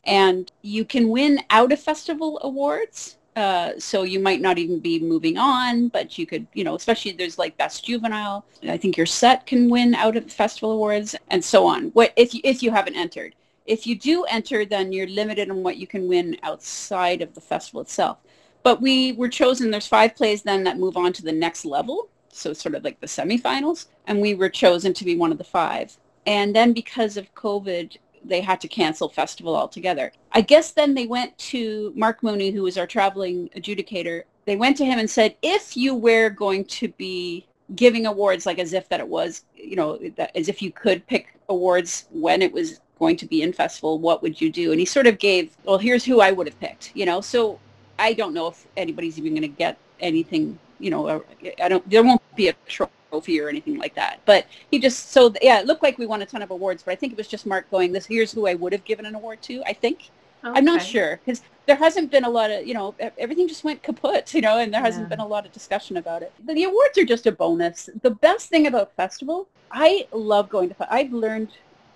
and 0.05 0.51
you 0.61 0.83
can 0.83 1.09
win 1.09 1.39
out 1.49 1.71
of 1.71 1.79
festival 1.79 2.39
awards. 2.41 3.17
Uh, 3.35 3.71
so 3.79 4.03
you 4.03 4.19
might 4.19 4.41
not 4.41 4.59
even 4.59 4.79
be 4.79 4.99
moving 4.99 5.39
on, 5.39 5.87
but 5.87 6.19
you 6.19 6.25
could, 6.25 6.45
you 6.53 6.63
know, 6.63 6.75
especially 6.75 7.11
there's 7.13 7.39
like 7.39 7.57
best 7.57 7.83
juvenile. 7.83 8.45
I 8.67 8.77
think 8.77 8.95
your 8.95 9.07
set 9.07 9.47
can 9.47 9.71
win 9.71 9.95
out 9.95 10.15
of 10.15 10.31
festival 10.31 10.71
awards 10.71 11.15
and 11.31 11.43
so 11.43 11.65
on. 11.65 11.85
What 11.91 12.13
if 12.15 12.35
you, 12.35 12.41
if 12.43 12.61
you 12.61 12.69
haven't 12.69 12.95
entered? 12.95 13.33
If 13.65 13.87
you 13.87 13.95
do 13.95 14.23
enter, 14.25 14.65
then 14.65 14.91
you're 14.93 15.07
limited 15.07 15.49
on 15.49 15.63
what 15.63 15.77
you 15.77 15.87
can 15.87 16.07
win 16.07 16.37
outside 16.43 17.23
of 17.23 17.33
the 17.33 17.41
festival 17.41 17.81
itself. 17.81 18.19
But 18.63 18.81
we 18.81 19.11
were 19.11 19.29
chosen. 19.29 19.71
There's 19.71 19.87
five 19.87 20.15
plays 20.15 20.41
then 20.41 20.63
that 20.63 20.79
move 20.79 20.97
on 20.97 21.13
to 21.13 21.23
the 21.23 21.31
next 21.31 21.65
level 21.65 22.09
so 22.35 22.53
sort 22.53 22.75
of 22.75 22.83
like 22.83 22.99
the 22.99 23.07
semifinals, 23.07 23.87
and 24.07 24.19
we 24.19 24.35
were 24.35 24.49
chosen 24.49 24.93
to 24.93 25.05
be 25.05 25.15
one 25.15 25.31
of 25.31 25.37
the 25.37 25.43
five. 25.43 25.95
And 26.25 26.55
then 26.55 26.73
because 26.73 27.17
of 27.17 27.33
COVID, 27.35 27.97
they 28.23 28.41
had 28.41 28.61
to 28.61 28.67
cancel 28.67 29.09
festival 29.09 29.55
altogether. 29.55 30.11
I 30.31 30.41
guess 30.41 30.71
then 30.71 30.93
they 30.93 31.05
went 31.05 31.37
to 31.37 31.93
Mark 31.95 32.23
Mooney, 32.23 32.51
who 32.51 32.63
was 32.63 32.77
our 32.77 32.87
traveling 32.87 33.49
adjudicator. 33.55 34.23
They 34.45 34.55
went 34.55 34.77
to 34.77 34.85
him 34.85 34.99
and 34.99 35.09
said, 35.09 35.35
if 35.41 35.75
you 35.75 35.95
were 35.95 36.29
going 36.29 36.65
to 36.65 36.87
be 36.89 37.45
giving 37.75 38.05
awards 38.05 38.45
like 38.45 38.59
as 38.59 38.73
if 38.73 38.87
that 38.89 38.99
it 38.99 39.07
was, 39.07 39.45
you 39.55 39.75
know, 39.75 39.99
as 40.35 40.47
if 40.47 40.61
you 40.61 40.71
could 40.71 41.05
pick 41.07 41.37
awards 41.49 42.05
when 42.11 42.41
it 42.41 42.51
was 42.51 42.79
going 42.99 43.17
to 43.17 43.25
be 43.25 43.41
in 43.41 43.51
festival, 43.51 43.99
what 43.99 44.21
would 44.21 44.39
you 44.39 44.49
do? 44.49 44.71
And 44.71 44.79
he 44.79 44.85
sort 44.85 45.07
of 45.07 45.19
gave, 45.19 45.57
well, 45.65 45.77
here's 45.77 46.05
who 46.05 46.21
I 46.21 46.31
would 46.31 46.47
have 46.47 46.59
picked, 46.59 46.91
you 46.95 47.05
know. 47.05 47.19
So 47.19 47.59
I 47.99 48.13
don't 48.13 48.33
know 48.33 48.47
if 48.47 48.67
anybody's 48.75 49.17
even 49.17 49.33
going 49.33 49.43
to 49.43 49.47
get 49.47 49.77
anything 49.99 50.59
you 50.83 50.89
know, 50.89 51.23
I 51.61 51.69
don't, 51.69 51.89
there 51.89 52.03
won't 52.03 52.21
be 52.35 52.49
a 52.49 52.53
trophy 52.67 53.39
or 53.39 53.47
anything 53.47 53.77
like 53.77 53.95
that. 53.95 54.19
But 54.25 54.45
he 54.69 54.79
just, 54.79 55.11
so 55.11 55.33
yeah, 55.41 55.59
it 55.59 55.65
looked 55.65 55.81
like 55.81 55.97
we 55.97 56.05
won 56.05 56.21
a 56.21 56.25
ton 56.25 56.41
of 56.41 56.51
awards, 56.51 56.83
but 56.83 56.91
I 56.91 56.95
think 56.95 57.13
it 57.13 57.17
was 57.17 57.27
just 57.27 57.45
Mark 57.45 57.71
going, 57.71 57.93
this 57.93 58.05
here's 58.05 58.33
who 58.33 58.47
I 58.47 58.55
would 58.55 58.73
have 58.73 58.83
given 58.83 59.05
an 59.05 59.15
award 59.15 59.41
to, 59.43 59.63
I 59.65 59.73
think. 59.73 60.09
Okay. 60.43 60.59
I'm 60.59 60.65
not 60.65 60.81
sure 60.81 61.21
because 61.23 61.41
there 61.67 61.77
hasn't 61.77 62.11
been 62.11 62.25
a 62.25 62.29
lot 62.29 62.51
of, 62.51 62.67
you 62.67 62.73
know, 62.73 62.93
everything 63.17 63.47
just 63.47 63.63
went 63.63 63.81
kaput, 63.81 64.33
you 64.33 64.41
know, 64.41 64.57
and 64.57 64.73
there 64.73 64.81
hasn't 64.81 65.07
been 65.07 65.21
a 65.21 65.25
lot 65.25 65.45
of 65.45 65.53
discussion 65.53 65.95
about 65.95 66.21
it. 66.21 66.33
The, 66.45 66.53
the 66.53 66.63
awards 66.65 66.97
are 66.97 67.05
just 67.05 67.25
a 67.27 67.31
bonus. 67.31 67.89
The 68.01 68.09
best 68.09 68.49
thing 68.49 68.67
about 68.67 68.93
festival, 68.97 69.47
I 69.71 70.05
love 70.11 70.49
going 70.49 70.67
to, 70.67 70.93
I've 70.93 71.13
learned 71.13 71.51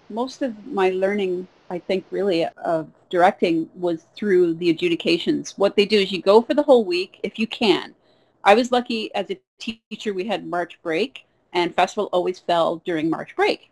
most 0.09 0.41
of 0.41 0.65
my 0.65 0.91
learning, 0.91 1.49
I 1.69 1.79
think 1.79 2.05
really 2.11 2.45
of 2.45 2.89
directing 3.09 3.69
was 3.75 4.05
through 4.15 4.55
the 4.55 4.69
adjudications. 4.69 5.57
What 5.57 5.75
they 5.75 5.85
do 5.85 5.99
is 5.99 6.11
you 6.11 6.21
go 6.21 6.41
for 6.41 6.53
the 6.53 6.63
whole 6.63 6.85
week 6.85 7.19
if 7.23 7.37
you 7.37 7.47
can. 7.47 7.93
I 8.43 8.55
was 8.55 8.71
lucky 8.71 9.13
as 9.13 9.29
a 9.29 9.39
teacher. 9.59 10.13
We 10.13 10.25
had 10.25 10.47
March 10.47 10.81
break, 10.81 11.25
and 11.53 11.75
festival 11.75 12.09
always 12.13 12.39
fell 12.39 12.81
during 12.85 13.09
March 13.09 13.35
break. 13.35 13.69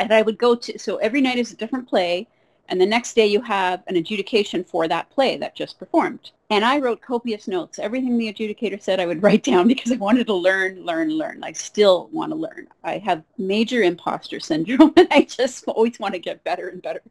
And 0.00 0.12
I 0.12 0.22
would 0.22 0.38
go 0.38 0.54
to 0.54 0.78
so 0.78 0.96
every 0.96 1.20
night 1.20 1.38
is 1.38 1.52
a 1.52 1.56
different 1.56 1.88
play, 1.88 2.28
and 2.68 2.80
the 2.80 2.86
next 2.86 3.14
day 3.14 3.26
you 3.26 3.40
have 3.42 3.82
an 3.86 3.96
adjudication 3.96 4.64
for 4.64 4.88
that 4.88 5.10
play 5.10 5.36
that 5.36 5.54
just 5.54 5.78
performed. 5.78 6.30
And 6.50 6.64
I 6.64 6.78
wrote 6.78 7.00
copious 7.00 7.46
notes. 7.48 7.78
Everything 7.78 8.16
the 8.16 8.32
adjudicator 8.32 8.80
said 8.80 9.00
I 9.00 9.06
would 9.06 9.22
write 9.24 9.42
down 9.42 9.68
because 9.68 9.92
I 9.92 9.96
wanted 9.96 10.26
to 10.28 10.34
learn, 10.34 10.84
learn, 10.84 11.10
learn. 11.10 11.44
I 11.44 11.52
still 11.52 12.08
want 12.12 12.32
to 12.32 12.36
learn. 12.36 12.68
I 12.82 12.98
have 12.98 13.22
major 13.38 13.82
imposter 13.82 14.40
syndrome 14.40 14.92
and 14.96 15.08
I 15.10 15.22
just 15.22 15.64
always 15.68 15.98
want 15.98 16.14
to 16.14 16.20
get 16.20 16.44
better 16.44 16.68
and 16.68 16.80
better. 16.80 17.02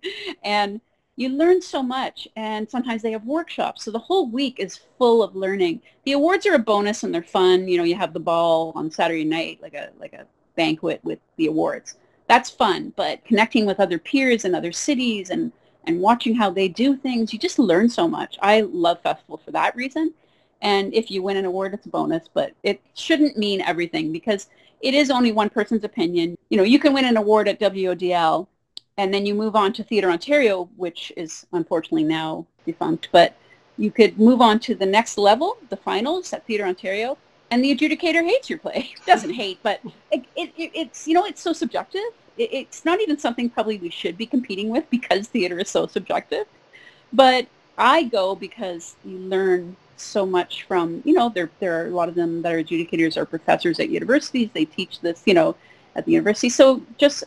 And 0.43 0.81
you 1.15 1.29
learn 1.29 1.61
so 1.61 1.83
much 1.83 2.27
and 2.35 2.69
sometimes 2.69 3.01
they 3.01 3.11
have 3.11 3.23
workshops 3.23 3.83
so 3.83 3.91
the 3.91 3.99
whole 3.99 4.29
week 4.29 4.59
is 4.59 4.79
full 4.97 5.21
of 5.21 5.35
learning 5.35 5.79
the 6.05 6.13
awards 6.13 6.47
are 6.47 6.55
a 6.55 6.59
bonus 6.59 7.03
and 7.03 7.13
they're 7.13 7.21
fun 7.21 7.67
you 7.67 7.77
know 7.77 7.83
you 7.83 7.95
have 7.95 8.13
the 8.13 8.19
ball 8.19 8.71
on 8.75 8.89
saturday 8.89 9.23
night 9.23 9.59
like 9.61 9.75
a 9.75 9.89
like 9.99 10.13
a 10.13 10.25
banquet 10.55 10.99
with 11.03 11.19
the 11.37 11.45
awards 11.45 11.97
that's 12.27 12.49
fun 12.49 12.93
but 12.95 13.23
connecting 13.25 13.65
with 13.65 13.79
other 13.79 13.99
peers 13.99 14.45
in 14.45 14.55
other 14.55 14.71
cities 14.71 15.29
and 15.29 15.51
and 15.85 15.99
watching 15.99 16.33
how 16.33 16.49
they 16.49 16.67
do 16.67 16.95
things 16.95 17.33
you 17.33 17.39
just 17.39 17.59
learn 17.59 17.89
so 17.89 18.07
much. 18.07 18.37
I 18.41 18.61
love 18.61 19.01
festival 19.01 19.41
for 19.43 19.51
that 19.51 19.75
reason. 19.75 20.13
And 20.61 20.93
if 20.93 21.11
you 21.11 21.21
win 21.21 21.35
an 21.37 21.45
award 21.45 21.73
it's 21.73 21.85
a 21.85 21.89
bonus 21.89 22.29
but 22.33 22.53
it 22.63 22.81
shouldn't 22.93 23.37
mean 23.37 23.61
everything 23.61 24.11
because 24.11 24.47
it 24.81 24.93
is 24.93 25.09
only 25.09 25.31
one 25.31 25.49
person's 25.49 25.83
opinion. 25.83 26.37
You 26.49 26.57
know 26.57 26.63
you 26.63 26.79
can 26.79 26.93
win 26.93 27.05
an 27.05 27.17
award 27.17 27.47
at 27.47 27.59
wodl 27.59 28.47
and 28.97 29.13
then 29.13 29.25
you 29.25 29.33
move 29.33 29.55
on 29.55 29.73
to 29.73 29.83
Theatre 29.83 30.11
Ontario, 30.11 30.69
which 30.75 31.11
is 31.17 31.45
unfortunately 31.51 32.03
now 32.03 32.45
defunct, 32.65 33.09
but 33.11 33.35
you 33.77 33.91
could 33.91 34.19
move 34.19 34.39
on 34.39 34.59
to 34.59 34.75
the 34.75 34.85
next 34.85 35.17
level, 35.17 35.57
the 35.69 35.77
finals 35.77 36.31
at 36.31 36.45
Theatre 36.45 36.65
Ontario, 36.65 37.17
and 37.53 37.63
the 37.63 37.75
adjudicator 37.75 38.23
hates 38.25 38.49
your 38.49 38.57
play. 38.57 38.93
Doesn't 39.05 39.33
hate, 39.43 39.59
but 39.61 39.79
it, 40.11 40.25
it, 40.35 40.51
it's, 40.57 41.07
you 41.07 41.13
know, 41.13 41.23
it's 41.25 41.41
so 41.41 41.53
subjective. 41.53 42.01
It, 42.35 42.51
it's 42.51 42.83
not 42.83 42.99
even 42.99 43.19
something 43.19 43.47
probably 43.47 43.77
we 43.77 43.91
should 43.91 44.17
be 44.17 44.25
competing 44.25 44.69
with 44.69 44.89
because 44.89 45.27
theater 45.27 45.59
is 45.59 45.69
so 45.69 45.85
subjective. 45.85 46.47
But 47.13 47.45
I 47.77 48.03
go 48.03 48.35
because 48.35 48.95
you 49.05 49.19
learn 49.19 49.75
so 49.97 50.25
much 50.25 50.63
from, 50.63 51.03
you 51.05 51.13
know, 51.13 51.29
there, 51.29 51.51
there 51.59 51.79
are 51.79 51.85
a 51.85 51.91
lot 51.91 52.09
of 52.09 52.15
them 52.15 52.41
that 52.41 52.51
are 52.51 52.63
adjudicators 52.63 53.17
or 53.17 53.25
professors 53.25 53.79
at 53.79 53.89
universities. 53.89 54.49
They 54.51 54.65
teach 54.65 55.01
this, 55.01 55.21
you 55.25 55.35
know, 55.35 55.55
at 55.95 56.05
the 56.05 56.11
university. 56.11 56.49
So 56.49 56.81
just 56.97 57.23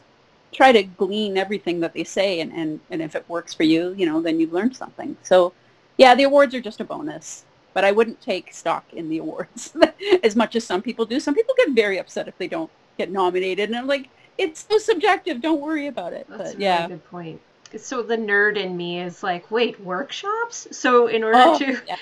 try 0.50 0.72
to 0.72 0.82
glean 0.82 1.38
everything 1.38 1.78
that 1.80 1.94
they 1.94 2.02
say 2.02 2.40
and, 2.40 2.52
and, 2.52 2.80
and 2.90 3.00
if 3.00 3.14
it 3.14 3.24
works 3.28 3.54
for 3.54 3.62
you, 3.62 3.94
you 3.96 4.06
know, 4.06 4.20
then 4.20 4.40
you've 4.40 4.52
learned 4.52 4.74
something. 4.74 5.16
So 5.22 5.52
yeah, 5.98 6.16
the 6.16 6.24
awards 6.24 6.52
are 6.52 6.60
just 6.60 6.80
a 6.80 6.84
bonus, 6.84 7.44
but 7.76 7.84
I 7.84 7.92
wouldn't 7.92 8.22
take 8.22 8.54
stock 8.54 8.86
in 8.94 9.10
the 9.10 9.18
awards 9.18 9.76
as 10.22 10.34
much 10.34 10.56
as 10.56 10.64
some 10.64 10.80
people 10.80 11.04
do. 11.04 11.20
Some 11.20 11.34
people 11.34 11.54
get 11.58 11.72
very 11.72 11.98
upset 11.98 12.26
if 12.26 12.38
they 12.38 12.48
don't 12.48 12.70
get 12.96 13.10
nominated 13.10 13.68
and 13.68 13.76
I'm 13.76 13.86
like, 13.86 14.08
it's 14.38 14.66
so 14.66 14.78
subjective. 14.78 15.42
Don't 15.42 15.60
worry 15.60 15.86
about 15.86 16.14
it. 16.14 16.26
That's 16.30 16.52
but, 16.52 16.56
a 16.56 16.58
yeah. 16.58 16.88
good 16.88 17.04
point. 17.10 17.38
So 17.76 18.02
the 18.02 18.16
nerd 18.16 18.56
in 18.56 18.78
me 18.78 19.00
is 19.00 19.22
like, 19.22 19.50
wait, 19.50 19.78
workshops? 19.78 20.66
So 20.70 21.08
in 21.08 21.22
order 21.22 21.36
Oh, 21.38 21.58
to 21.58 21.78
yeah. 21.86 21.96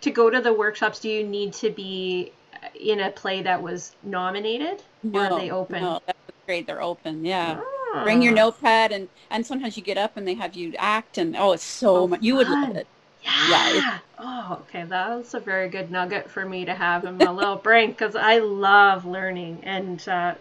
to 0.00 0.10
go 0.10 0.30
to 0.30 0.40
the 0.40 0.52
workshops, 0.52 0.98
do 0.98 1.08
you 1.08 1.24
need 1.24 1.52
to 1.52 1.70
be 1.70 2.32
in 2.80 2.98
a 2.98 3.10
play 3.12 3.40
that 3.42 3.62
was 3.62 3.94
nominated? 4.02 4.82
Or 5.04 5.10
No, 5.10 5.20
are 5.20 5.38
they 5.38 5.52
open? 5.52 5.80
No, 5.80 6.00
that's 6.06 6.18
great. 6.44 6.66
They're 6.66 6.82
open. 6.82 7.24
Yeah. 7.24 7.60
Ah. 7.94 8.02
Bring 8.02 8.20
your 8.20 8.32
notepad 8.32 8.90
and 8.90 9.08
and 9.30 9.46
sometimes 9.46 9.76
you 9.76 9.84
get 9.84 9.96
up 9.96 10.16
and 10.16 10.26
they 10.26 10.34
have 10.34 10.56
you 10.56 10.74
act 10.76 11.18
and 11.18 11.36
oh, 11.36 11.52
it's 11.52 11.62
so 11.62 11.98
Oh, 11.98 12.06
much. 12.08 12.20
You 12.20 12.34
would 12.34 12.48
love 12.48 12.74
it. 12.74 12.88
Yeah. 13.22 13.72
Yeah, 13.72 13.98
oh, 14.18 14.58
okay. 14.62 14.84
That's 14.84 15.34
a 15.34 15.40
very 15.40 15.68
good 15.68 15.90
nugget 15.90 16.30
for 16.30 16.44
me 16.44 16.64
to 16.64 16.74
have 16.74 17.04
in 17.04 17.16
my 17.16 17.30
little 17.30 17.56
brain 17.68 17.90
because 17.90 18.16
I 18.16 18.38
love 18.38 19.04
learning 19.04 19.60
and 19.62 20.06
uh, 20.08 20.34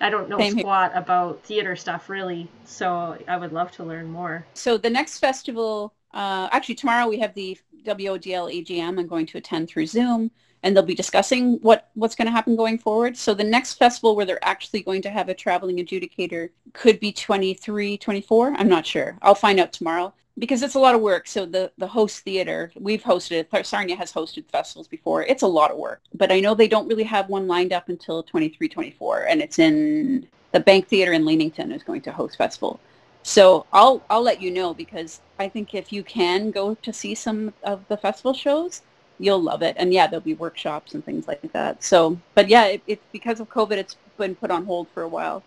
I 0.00 0.10
don't 0.10 0.28
know 0.28 0.38
Same 0.38 0.56
here. 0.56 0.90
about 0.94 1.42
theater 1.44 1.76
stuff 1.76 2.08
really. 2.08 2.48
So 2.64 3.18
I 3.28 3.36
would 3.36 3.52
love 3.52 3.70
to 3.72 3.84
learn 3.84 4.10
more. 4.10 4.46
So 4.54 4.78
the 4.78 4.90
next 4.90 5.18
festival, 5.18 5.94
uh, 6.14 6.48
actually 6.52 6.76
tomorrow 6.76 7.08
we 7.08 7.18
have 7.18 7.34
the 7.34 7.58
WODL 7.84 8.64
AGM. 8.66 8.98
I'm 8.98 9.06
going 9.06 9.26
to 9.26 9.38
attend 9.38 9.68
through 9.68 9.86
Zoom, 9.86 10.30
and 10.62 10.76
they'll 10.76 10.82
be 10.82 10.94
discussing 10.94 11.54
what 11.62 11.88
what's 11.94 12.14
going 12.14 12.26
to 12.26 12.32
happen 12.32 12.56
going 12.56 12.78
forward. 12.78 13.16
So 13.16 13.34
the 13.34 13.44
next 13.44 13.74
festival 13.74 14.14
where 14.14 14.26
they're 14.26 14.44
actually 14.44 14.82
going 14.82 15.02
to 15.02 15.10
have 15.10 15.28
a 15.28 15.34
traveling 15.34 15.78
adjudicator 15.78 16.50
could 16.72 17.00
be 17.00 17.12
23, 17.12 17.96
24. 17.98 18.54
I'm 18.56 18.68
not 18.68 18.86
sure. 18.86 19.16
I'll 19.22 19.34
find 19.34 19.60
out 19.60 19.72
tomorrow 19.72 20.12
because 20.38 20.62
it's 20.62 20.74
a 20.74 20.80
lot 20.80 20.94
of 20.94 21.00
work. 21.00 21.26
So 21.26 21.46
the 21.46 21.72
the 21.78 21.86
host 21.86 22.20
theater, 22.20 22.72
we've 22.78 23.02
hosted 23.02 23.46
it. 23.52 23.66
Sarnia 23.66 23.96
has 23.96 24.12
hosted 24.12 24.46
festivals 24.50 24.88
before. 24.88 25.24
It's 25.24 25.42
a 25.42 25.46
lot 25.46 25.70
of 25.70 25.78
work, 25.78 26.00
but 26.14 26.32
I 26.32 26.40
know 26.40 26.54
they 26.54 26.68
don't 26.68 26.88
really 26.88 27.04
have 27.04 27.28
one 27.28 27.46
lined 27.46 27.72
up 27.72 27.88
until 27.88 28.22
23, 28.22 28.68
24, 28.68 29.28
and 29.28 29.40
it's 29.40 29.58
in 29.58 30.26
the 30.52 30.60
Bank 30.60 30.88
Theater 30.88 31.12
in 31.12 31.24
Leamington 31.24 31.72
is 31.72 31.82
going 31.82 32.00
to 32.02 32.12
host 32.12 32.36
festival. 32.36 32.80
So 33.22 33.66
I'll 33.72 34.02
I'll 34.08 34.22
let 34.22 34.40
you 34.40 34.50
know 34.50 34.74
because 34.74 35.20
I 35.38 35.48
think 35.48 35.74
if 35.74 35.92
you 35.92 36.02
can 36.02 36.50
go 36.50 36.74
to 36.74 36.92
see 36.92 37.14
some 37.14 37.52
of 37.62 37.86
the 37.88 37.96
festival 37.96 38.32
shows, 38.32 38.82
you'll 39.20 39.42
love 39.42 39.62
it. 39.62 39.76
And 39.78 39.92
yeah, 39.92 40.06
there'll 40.06 40.22
be 40.24 40.34
workshops 40.34 40.94
and 40.94 41.04
things 41.04 41.28
like 41.28 41.52
that. 41.52 41.84
So, 41.84 42.18
but 42.34 42.48
yeah, 42.48 42.66
it, 42.66 42.82
it's 42.86 43.04
because 43.12 43.38
of 43.38 43.48
COVID, 43.48 43.72
it's 43.72 43.96
been 44.16 44.34
put 44.34 44.50
on 44.50 44.64
hold 44.64 44.88
for 44.88 45.02
a 45.02 45.08
while. 45.08 45.42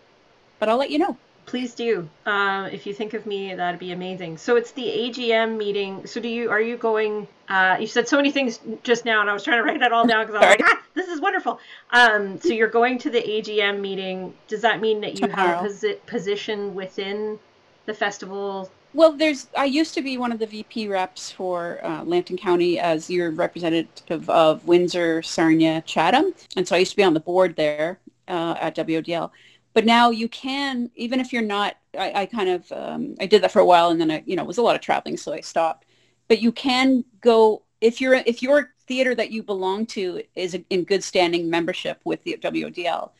But 0.58 0.68
I'll 0.68 0.78
let 0.78 0.90
you 0.90 0.98
know. 0.98 1.16
Please 1.46 1.74
do. 1.74 2.08
Um, 2.24 2.66
if 2.66 2.86
you 2.86 2.94
think 2.94 3.12
of 3.12 3.26
me, 3.26 3.54
that'd 3.54 3.78
be 3.78 3.92
amazing. 3.92 4.38
So 4.38 4.56
it's 4.56 4.72
the 4.72 4.86
AGM 4.86 5.58
meeting. 5.58 6.06
So 6.06 6.18
do 6.18 6.28
you 6.28 6.50
are 6.50 6.60
you 6.60 6.78
going? 6.78 7.28
Uh, 7.48 7.76
you 7.78 7.86
said 7.86 8.08
so 8.08 8.16
many 8.16 8.30
things 8.30 8.60
just 8.82 9.04
now, 9.04 9.20
and 9.20 9.28
I 9.28 9.34
was 9.34 9.44
trying 9.44 9.58
to 9.58 9.64
write 9.64 9.80
that 9.80 9.92
all 9.92 10.06
down 10.06 10.26
because 10.26 10.40
I 10.40 10.46
was 10.46 10.56
like, 10.60 10.62
ah, 10.64 10.82
this 10.94 11.08
is 11.08 11.20
wonderful. 11.20 11.60
Um, 11.90 12.40
so 12.40 12.48
you're 12.48 12.68
going 12.68 12.98
to 13.00 13.10
the 13.10 13.20
AGM 13.20 13.80
meeting. 13.80 14.32
Does 14.48 14.62
that 14.62 14.80
mean 14.80 15.02
that 15.02 15.20
you 15.20 15.28
have 15.28 15.64
a 15.64 15.68
posi- 15.68 16.06
position 16.06 16.74
within 16.74 17.38
the 17.84 17.92
festival? 17.92 18.70
Well, 18.94 19.12
there's 19.12 19.48
I 19.56 19.64
used 19.64 19.92
to 19.94 20.02
be 20.02 20.18
one 20.18 20.30
of 20.30 20.38
the 20.38 20.46
VP 20.46 20.86
reps 20.86 21.28
for 21.28 21.84
uh, 21.84 22.04
Lambton 22.04 22.36
County 22.36 22.78
as 22.78 23.10
your 23.10 23.32
representative 23.32 24.30
of 24.30 24.64
Windsor, 24.64 25.20
Sarnia, 25.20 25.82
Chatham, 25.84 26.32
and 26.56 26.66
so 26.66 26.76
I 26.76 26.78
used 26.78 26.92
to 26.92 26.96
be 26.96 27.02
on 27.02 27.12
the 27.12 27.18
board 27.20 27.56
there 27.56 27.98
uh, 28.28 28.54
at 28.60 28.76
WODL. 28.76 29.32
But 29.72 29.84
now 29.84 30.10
you 30.10 30.28
can, 30.28 30.92
even 30.94 31.18
if 31.18 31.32
you're 31.32 31.42
not, 31.42 31.76
I, 31.98 32.22
I 32.22 32.26
kind 32.26 32.48
of 32.48 32.70
um, 32.70 33.16
I 33.18 33.26
did 33.26 33.42
that 33.42 33.50
for 33.50 33.58
a 33.58 33.64
while, 33.64 33.88
and 33.88 34.00
then 34.00 34.12
I, 34.12 34.22
you 34.26 34.36
know, 34.36 34.42
it 34.44 34.46
was 34.46 34.58
a 34.58 34.62
lot 34.62 34.76
of 34.76 34.80
traveling, 34.80 35.16
so 35.16 35.32
I 35.32 35.40
stopped. 35.40 35.86
But 36.28 36.40
you 36.40 36.52
can 36.52 37.04
go 37.20 37.62
if 37.80 38.00
you're 38.00 38.14
if 38.14 38.42
your 38.44 38.74
theater 38.86 39.16
that 39.16 39.32
you 39.32 39.42
belong 39.42 39.86
to 39.86 40.22
is 40.36 40.56
in 40.70 40.84
good 40.84 41.02
standing 41.02 41.50
membership 41.50 42.00
with 42.04 42.22
the 42.22 42.38
WODL. 42.40 43.10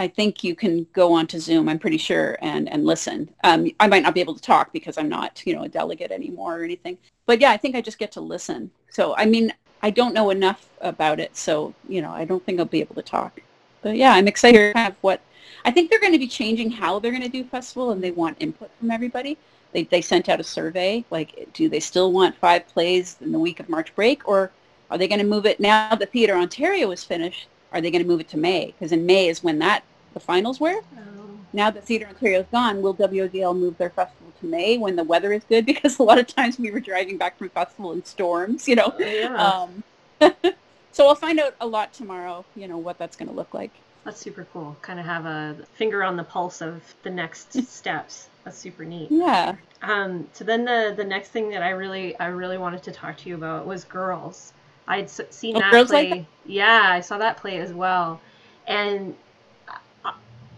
I 0.00 0.08
think 0.08 0.42
you 0.42 0.54
can 0.54 0.86
go 0.94 1.12
onto 1.12 1.38
Zoom, 1.38 1.68
I'm 1.68 1.78
pretty 1.78 1.98
sure, 1.98 2.38
and, 2.40 2.70
and 2.70 2.86
listen. 2.86 3.28
Um, 3.44 3.70
I 3.78 3.86
might 3.86 4.02
not 4.02 4.14
be 4.14 4.20
able 4.20 4.34
to 4.34 4.40
talk 4.40 4.72
because 4.72 4.96
I'm 4.96 5.10
not, 5.10 5.42
you 5.44 5.54
know, 5.54 5.64
a 5.64 5.68
delegate 5.68 6.10
anymore 6.10 6.58
or 6.58 6.64
anything. 6.64 6.96
But 7.26 7.38
yeah, 7.38 7.50
I 7.50 7.58
think 7.58 7.76
I 7.76 7.82
just 7.82 7.98
get 7.98 8.10
to 8.12 8.22
listen. 8.22 8.70
So, 8.88 9.14
I 9.16 9.26
mean, 9.26 9.52
I 9.82 9.90
don't 9.90 10.14
know 10.14 10.30
enough 10.30 10.70
about 10.80 11.20
it. 11.20 11.36
So, 11.36 11.74
you 11.86 12.00
know, 12.00 12.12
I 12.12 12.24
don't 12.24 12.42
think 12.46 12.58
I'll 12.58 12.64
be 12.64 12.80
able 12.80 12.94
to 12.94 13.02
talk. 13.02 13.42
But 13.82 13.98
yeah, 13.98 14.14
I'm 14.14 14.26
excited 14.26 14.72
to 14.72 14.78
have 14.78 14.96
what, 15.02 15.20
I 15.66 15.70
think 15.70 15.90
they're 15.90 16.00
going 16.00 16.14
to 16.14 16.18
be 16.18 16.28
changing 16.28 16.70
how 16.70 16.98
they're 16.98 17.12
going 17.12 17.22
to 17.22 17.28
do 17.28 17.44
festival 17.44 17.90
and 17.90 18.02
they 18.02 18.10
want 18.10 18.38
input 18.40 18.70
from 18.78 18.90
everybody. 18.90 19.36
They, 19.72 19.82
they 19.82 20.00
sent 20.00 20.30
out 20.30 20.40
a 20.40 20.44
survey, 20.44 21.04
like, 21.10 21.46
do 21.52 21.68
they 21.68 21.78
still 21.78 22.10
want 22.10 22.38
five 22.38 22.66
plays 22.68 23.18
in 23.20 23.32
the 23.32 23.38
week 23.38 23.60
of 23.60 23.68
March 23.68 23.94
break 23.94 24.26
or 24.26 24.50
are 24.90 24.96
they 24.96 25.08
going 25.08 25.20
to 25.20 25.26
move 25.26 25.44
it 25.44 25.60
now 25.60 25.94
that 25.94 26.10
Theatre 26.10 26.36
Ontario 26.36 26.90
is 26.90 27.04
finished? 27.04 27.48
Are 27.72 27.82
they 27.82 27.90
going 27.90 28.02
to 28.02 28.08
move 28.08 28.20
it 28.20 28.28
to 28.30 28.38
May? 28.38 28.74
Because 28.78 28.92
in 28.92 29.04
May 29.04 29.28
is 29.28 29.44
when 29.44 29.58
that 29.58 29.84
the 30.14 30.20
finals 30.20 30.60
were. 30.60 30.80
Um, 30.96 31.46
Now 31.52 31.70
that 31.70 31.84
Theatre 31.84 32.06
Ontario 32.06 32.40
is 32.40 32.46
gone, 32.52 32.82
will 32.82 32.94
WODL 32.94 33.54
move 33.58 33.76
their 33.78 33.90
festival 33.90 34.32
to 34.40 34.46
May 34.46 34.78
when 34.78 34.96
the 34.96 35.04
weather 35.04 35.32
is 35.32 35.44
good? 35.44 35.66
Because 35.70 35.98
a 35.98 36.02
lot 36.02 36.18
of 36.18 36.26
times 36.26 36.58
we 36.58 36.70
were 36.70 36.80
driving 36.80 37.18
back 37.18 37.38
from 37.38 37.50
festival 37.50 37.92
in 37.92 38.04
storms, 38.04 38.68
you 38.68 38.76
know. 38.76 38.94
yeah, 38.98 39.36
Um, 39.36 39.84
so 40.92 41.08
I'll 41.08 41.14
find 41.14 41.40
out 41.40 41.54
a 41.60 41.66
lot 41.66 41.92
tomorrow, 41.92 42.46
you 42.54 42.68
know, 42.68 42.78
what 42.78 42.98
that's 42.98 43.16
going 43.16 43.28
to 43.28 43.34
look 43.34 43.54
like. 43.54 43.82
that's 44.04 44.20
super 44.20 44.44
cool. 44.52 44.76
Kind 44.82 44.98
of 45.00 45.06
have 45.06 45.26
a 45.26 45.66
finger 45.74 46.02
on 46.04 46.16
the 46.16 46.24
pulse 46.24 46.60
of 46.62 46.94
the 47.02 47.10
next 47.10 47.52
steps. 47.68 48.28
That's 48.44 48.58
super 48.58 48.84
neat. 48.84 49.10
Yeah. 49.10 49.56
Um, 49.82 50.28
so 50.32 50.44
then 50.44 50.64
the 50.64 50.92
the 50.96 51.04
next 51.04 51.30
thing 51.30 51.50
that 51.50 51.62
I 51.62 51.70
really 51.70 52.18
I 52.18 52.26
really 52.28 52.58
wanted 52.58 52.82
to 52.84 52.92
talk 52.92 53.16
to 53.18 53.28
you 53.28 53.34
about 53.34 53.66
was 53.66 53.84
girls. 53.84 54.52
I'd 54.86 55.10
seen 55.10 55.56
Oh, 55.56 55.60
that 55.60 55.70
Girls 55.70 55.90
Like 55.90 56.08
play. 56.08 56.26
yeah, 56.44 56.82
I 56.90 57.00
saw 57.00 57.18
that 57.18 57.36
play 57.38 57.58
as 57.58 57.72
well, 57.72 58.20
and 58.66 59.16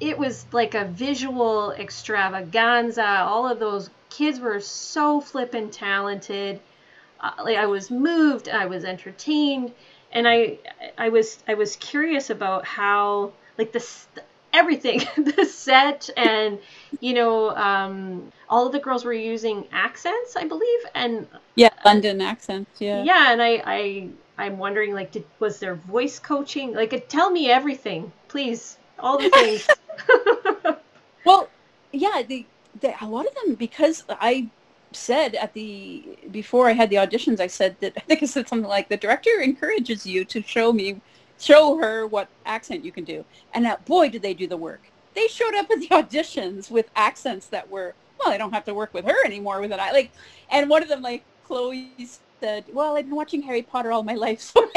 it 0.01 0.19
was 0.19 0.47
like 0.53 0.75
a 0.75 0.85
visual 0.85 1.73
extravaganza. 1.73 3.05
All 3.05 3.49
of 3.49 3.59
those 3.59 3.91
kids 4.11 4.41
were 4.41 4.61
so 4.61 5.21
flippin' 5.21 5.71
talented. 5.71 6.61
Uh, 7.21 7.31
like 7.45 7.57
I 7.57 7.67
was 7.67 7.91
moved, 7.91 8.49
I 8.49 8.67
was 8.67 8.85
entertained, 8.85 9.73
and 10.13 10.27
I 10.27 10.59
I 10.99 11.09
was 11.09 11.39
I 11.47 11.55
was 11.55 11.77
curious 11.77 12.31
about 12.31 12.65
how 12.65 13.33
like 13.59 13.73
this 13.73 14.07
everything 14.53 15.01
the 15.17 15.45
set 15.45 16.11
and 16.17 16.59
you 17.01 17.15
know 17.15 17.51
um, 17.51 18.31
all 18.49 18.67
of 18.67 18.73
the 18.73 18.79
girls 18.79 19.05
were 19.05 19.13
using 19.13 19.67
accents 19.73 20.37
I 20.37 20.45
believe 20.45 20.81
and 20.95 21.27
Yeah, 21.55 21.71
London 21.85 22.21
accents, 22.21 22.81
yeah. 22.81 23.03
yeah, 23.03 23.33
and 23.33 23.43
I, 23.43 23.63
I 23.65 24.09
I'm 24.37 24.59
wondering 24.59 24.95
like 24.95 25.13
did 25.13 25.25
was 25.39 25.59
there 25.59 25.75
voice 25.75 26.19
coaching 26.19 26.75
like 26.75 27.09
tell 27.09 27.31
me 27.31 27.51
everything 27.51 28.13
please 28.29 28.77
all 28.99 29.19
the 29.19 29.31
things 29.31 29.69
Well, 31.25 31.49
yeah, 31.93 32.23
the, 32.27 32.47
the 32.81 32.95
a 33.05 33.07
lot 33.07 33.27
of 33.27 33.35
them 33.35 33.55
because 33.55 34.05
I 34.09 34.49
said 34.93 35.35
at 35.35 35.55
the 35.55 36.19
before 36.31 36.69
I 36.69 36.73
had 36.73 36.91
the 36.91 36.97
auditions, 36.97 37.41
I 37.41 37.47
said 37.47 37.77
that 37.81 37.93
I 37.97 38.01
think 38.01 38.23
I 38.23 38.27
said 38.27 38.49
something 38.49 38.69
like 38.69 38.89
the 38.89 38.97
director 38.97 39.41
encourages 39.41 40.07
you 40.07 40.25
to 40.27 40.43
show 40.43 40.73
me, 40.73 41.01
show 41.39 41.79
her 41.79 42.07
what 42.07 42.29
accent 42.45 42.85
you 42.85 42.93
can 42.93 43.05
do, 43.05 43.25
and 43.55 43.67
uh, 43.67 43.77
boy 43.87 44.09
did 44.09 44.23
they 44.23 44.35
do 44.35 44.47
the 44.47 44.57
work. 44.57 44.83
They 45.15 45.29
showed 45.29 45.55
up 45.55 45.71
at 45.71 45.81
the 45.81 45.89
auditions 45.91 46.71
with 46.71 46.91
accents 46.97 47.47
that 47.49 47.71
were 47.71 47.95
well, 48.19 48.33
I 48.33 48.39
don't 48.39 48.53
have 48.53 48.65
to 48.67 48.75
work 48.75 48.95
with 48.95 49.05
her 49.05 49.25
anymore 49.25 49.61
with 49.61 49.73
an 49.73 49.81
I 49.81 49.93
like, 49.93 50.11
and 50.51 50.69
one 50.69 50.83
of 50.83 50.89
them 50.89 51.03
like 51.03 51.25
Chloe 51.47 51.91
said, 52.41 52.65
well, 52.73 52.97
I've 52.97 53.07
been 53.07 53.17
watching 53.17 53.43
Harry 53.43 53.63
Potter 53.63 53.93
all 53.93 54.03
my 54.03 54.15
life, 54.15 54.41
so 54.41 54.69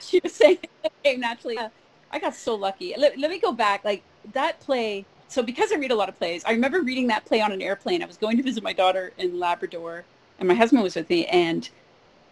she 0.00 0.20
was 0.22 0.32
saying 0.32 0.58
it 0.84 0.92
came 1.02 1.20
naturally. 1.20 1.58
Uh, 1.58 1.68
I 2.10 2.18
got 2.18 2.34
so 2.34 2.54
lucky. 2.54 2.94
Let, 2.96 3.18
let 3.18 3.30
me 3.30 3.38
go 3.38 3.52
back. 3.52 3.84
Like 3.84 4.02
that 4.32 4.60
play. 4.60 5.04
So 5.28 5.42
because 5.42 5.72
I 5.72 5.76
read 5.76 5.90
a 5.90 5.94
lot 5.96 6.08
of 6.08 6.16
plays, 6.16 6.44
I 6.44 6.52
remember 6.52 6.82
reading 6.82 7.08
that 7.08 7.24
play 7.24 7.40
on 7.40 7.52
an 7.52 7.60
airplane. 7.60 8.02
I 8.02 8.06
was 8.06 8.16
going 8.16 8.36
to 8.36 8.42
visit 8.42 8.62
my 8.62 8.72
daughter 8.72 9.12
in 9.18 9.38
Labrador, 9.38 10.04
and 10.38 10.48
my 10.48 10.54
husband 10.54 10.82
was 10.82 10.94
with 10.94 11.10
me, 11.10 11.26
and 11.26 11.68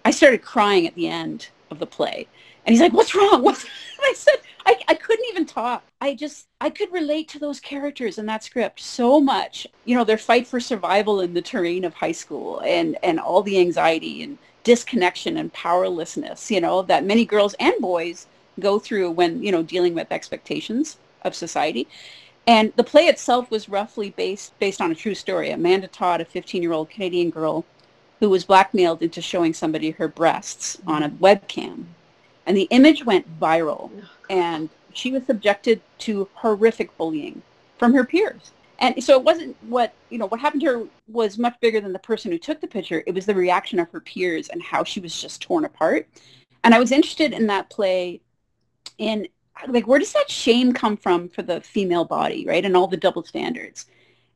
I 0.04 0.10
started 0.10 0.42
crying 0.42 0.86
at 0.86 0.94
the 0.94 1.08
end 1.08 1.48
of 1.70 1.78
the 1.78 1.86
play. 1.86 2.28
And 2.64 2.72
he's 2.72 2.80
like, 2.80 2.92
"What's 2.92 3.14
wrong?" 3.14 3.42
What's? 3.42 3.66
I 4.00 4.14
said, 4.16 4.36
I, 4.64 4.76
"I 4.88 4.94
couldn't 4.94 5.26
even 5.28 5.44
talk. 5.44 5.82
I 6.00 6.14
just 6.14 6.46
I 6.60 6.70
could 6.70 6.92
relate 6.92 7.28
to 7.30 7.38
those 7.38 7.60
characters 7.60 8.18
in 8.18 8.26
that 8.26 8.44
script 8.44 8.80
so 8.80 9.20
much. 9.20 9.66
You 9.84 9.96
know, 9.96 10.04
their 10.04 10.18
fight 10.18 10.46
for 10.46 10.60
survival 10.60 11.20
in 11.20 11.34
the 11.34 11.42
terrain 11.42 11.84
of 11.84 11.94
high 11.94 12.12
school, 12.12 12.60
and 12.60 12.96
and 13.02 13.18
all 13.18 13.42
the 13.42 13.58
anxiety 13.58 14.22
and 14.22 14.38
disconnection 14.62 15.36
and 15.36 15.52
powerlessness. 15.52 16.50
You 16.50 16.60
know, 16.60 16.82
that 16.82 17.04
many 17.04 17.24
girls 17.24 17.54
and 17.60 17.74
boys 17.80 18.26
go 18.60 18.78
through 18.78 19.10
when 19.10 19.42
you 19.42 19.52
know 19.52 19.62
dealing 19.62 19.94
with 19.94 20.10
expectations 20.10 20.98
of 21.22 21.34
society." 21.34 21.88
And 22.46 22.72
the 22.76 22.84
play 22.84 23.06
itself 23.06 23.50
was 23.50 23.68
roughly 23.68 24.10
based 24.10 24.58
based 24.58 24.80
on 24.80 24.92
a 24.92 24.94
true 24.94 25.14
story. 25.14 25.50
Amanda 25.50 25.88
Todd, 25.88 26.20
a 26.20 26.24
15-year-old 26.24 26.90
Canadian 26.90 27.30
girl 27.30 27.64
who 28.20 28.30
was 28.30 28.44
blackmailed 28.44 29.02
into 29.02 29.20
showing 29.20 29.52
somebody 29.52 29.90
her 29.90 30.08
breasts 30.08 30.78
on 30.86 31.02
a 31.02 31.10
webcam. 31.10 31.84
And 32.46 32.56
the 32.56 32.68
image 32.70 33.04
went 33.04 33.40
viral. 33.40 33.90
And 34.30 34.68
she 34.92 35.10
was 35.10 35.26
subjected 35.26 35.80
to 35.98 36.28
horrific 36.34 36.96
bullying 36.96 37.42
from 37.78 37.92
her 37.94 38.04
peers. 38.04 38.52
And 38.78 39.02
so 39.02 39.18
it 39.18 39.24
wasn't 39.24 39.56
what, 39.62 39.92
you 40.10 40.18
know, 40.18 40.26
what 40.26 40.40
happened 40.40 40.62
to 40.62 40.66
her 40.66 40.86
was 41.08 41.38
much 41.38 41.58
bigger 41.60 41.80
than 41.80 41.92
the 41.92 41.98
person 41.98 42.30
who 42.30 42.38
took 42.38 42.60
the 42.60 42.66
picture. 42.66 43.02
It 43.06 43.14
was 43.14 43.26
the 43.26 43.34
reaction 43.34 43.78
of 43.78 43.90
her 43.90 44.00
peers 44.00 44.48
and 44.48 44.62
how 44.62 44.84
she 44.84 45.00
was 45.00 45.20
just 45.20 45.42
torn 45.42 45.64
apart. 45.64 46.06
And 46.62 46.74
I 46.74 46.78
was 46.78 46.92
interested 46.92 47.32
in 47.32 47.46
that 47.48 47.70
play 47.70 48.20
in 48.98 49.28
like 49.68 49.86
where 49.86 49.98
does 49.98 50.12
that 50.12 50.30
shame 50.30 50.72
come 50.72 50.96
from 50.96 51.28
for 51.28 51.42
the 51.42 51.60
female 51.60 52.04
body, 52.04 52.44
right? 52.46 52.64
And 52.64 52.76
all 52.76 52.86
the 52.86 52.96
double 52.96 53.24
standards. 53.24 53.86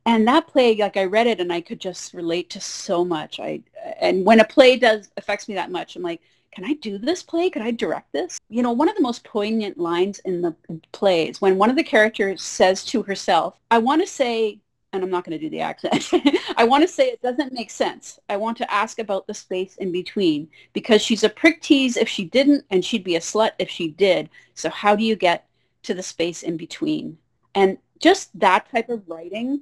And 0.05 0.27
that 0.27 0.47
play, 0.47 0.75
like 0.75 0.97
I 0.97 1.03
read 1.03 1.27
it 1.27 1.39
and 1.39 1.51
I 1.51 1.61
could 1.61 1.79
just 1.79 2.13
relate 2.13 2.49
to 2.51 2.61
so 2.61 3.03
much. 3.05 3.39
I 3.39 3.61
and 3.99 4.25
when 4.25 4.39
a 4.39 4.45
play 4.45 4.77
does 4.77 5.09
affects 5.17 5.47
me 5.47 5.55
that 5.55 5.71
much, 5.71 5.95
I'm 5.95 6.01
like, 6.01 6.21
can 6.51 6.65
I 6.65 6.73
do 6.73 6.97
this 6.97 7.21
play? 7.21 7.49
Could 7.49 7.61
I 7.61 7.71
direct 7.71 8.11
this? 8.11 8.39
You 8.49 8.63
know, 8.63 8.71
one 8.71 8.89
of 8.89 8.95
the 8.95 9.01
most 9.01 9.23
poignant 9.23 9.77
lines 9.77 10.19
in 10.19 10.41
the 10.41 10.55
play 10.91 11.27
is 11.27 11.41
when 11.41 11.57
one 11.57 11.69
of 11.69 11.75
the 11.75 11.83
characters 11.83 12.41
says 12.41 12.83
to 12.85 13.03
herself, 13.03 13.59
I 13.69 13.77
want 13.77 14.01
to 14.01 14.07
say, 14.07 14.59
and 14.91 15.03
I'm 15.03 15.09
not 15.09 15.23
going 15.23 15.37
to 15.37 15.43
do 15.43 15.49
the 15.49 15.61
accent, 15.61 16.09
I 16.57 16.63
want 16.63 16.81
to 16.83 16.87
say 16.87 17.07
it 17.07 17.21
doesn't 17.21 17.53
make 17.53 17.69
sense. 17.69 18.19
I 18.29 18.37
want 18.37 18.57
to 18.57 18.73
ask 18.73 18.99
about 18.99 19.27
the 19.27 19.33
space 19.33 19.75
in 19.77 19.91
between 19.91 20.49
because 20.73 21.01
she's 21.01 21.23
a 21.23 21.29
prick 21.29 21.61
tease 21.61 21.95
if 21.97 22.09
she 22.09 22.25
didn't 22.25 22.65
and 22.69 22.83
she'd 22.83 23.03
be 23.03 23.15
a 23.15 23.19
slut 23.19 23.51
if 23.59 23.69
she 23.69 23.89
did. 23.89 24.29
So 24.55 24.69
how 24.69 24.95
do 24.95 25.03
you 25.03 25.15
get 25.15 25.47
to 25.83 25.93
the 25.93 26.03
space 26.03 26.43
in 26.43 26.57
between? 26.57 27.17
And 27.55 27.77
just 27.99 28.37
that 28.39 28.69
type 28.71 28.89
of 28.89 29.07
writing, 29.07 29.61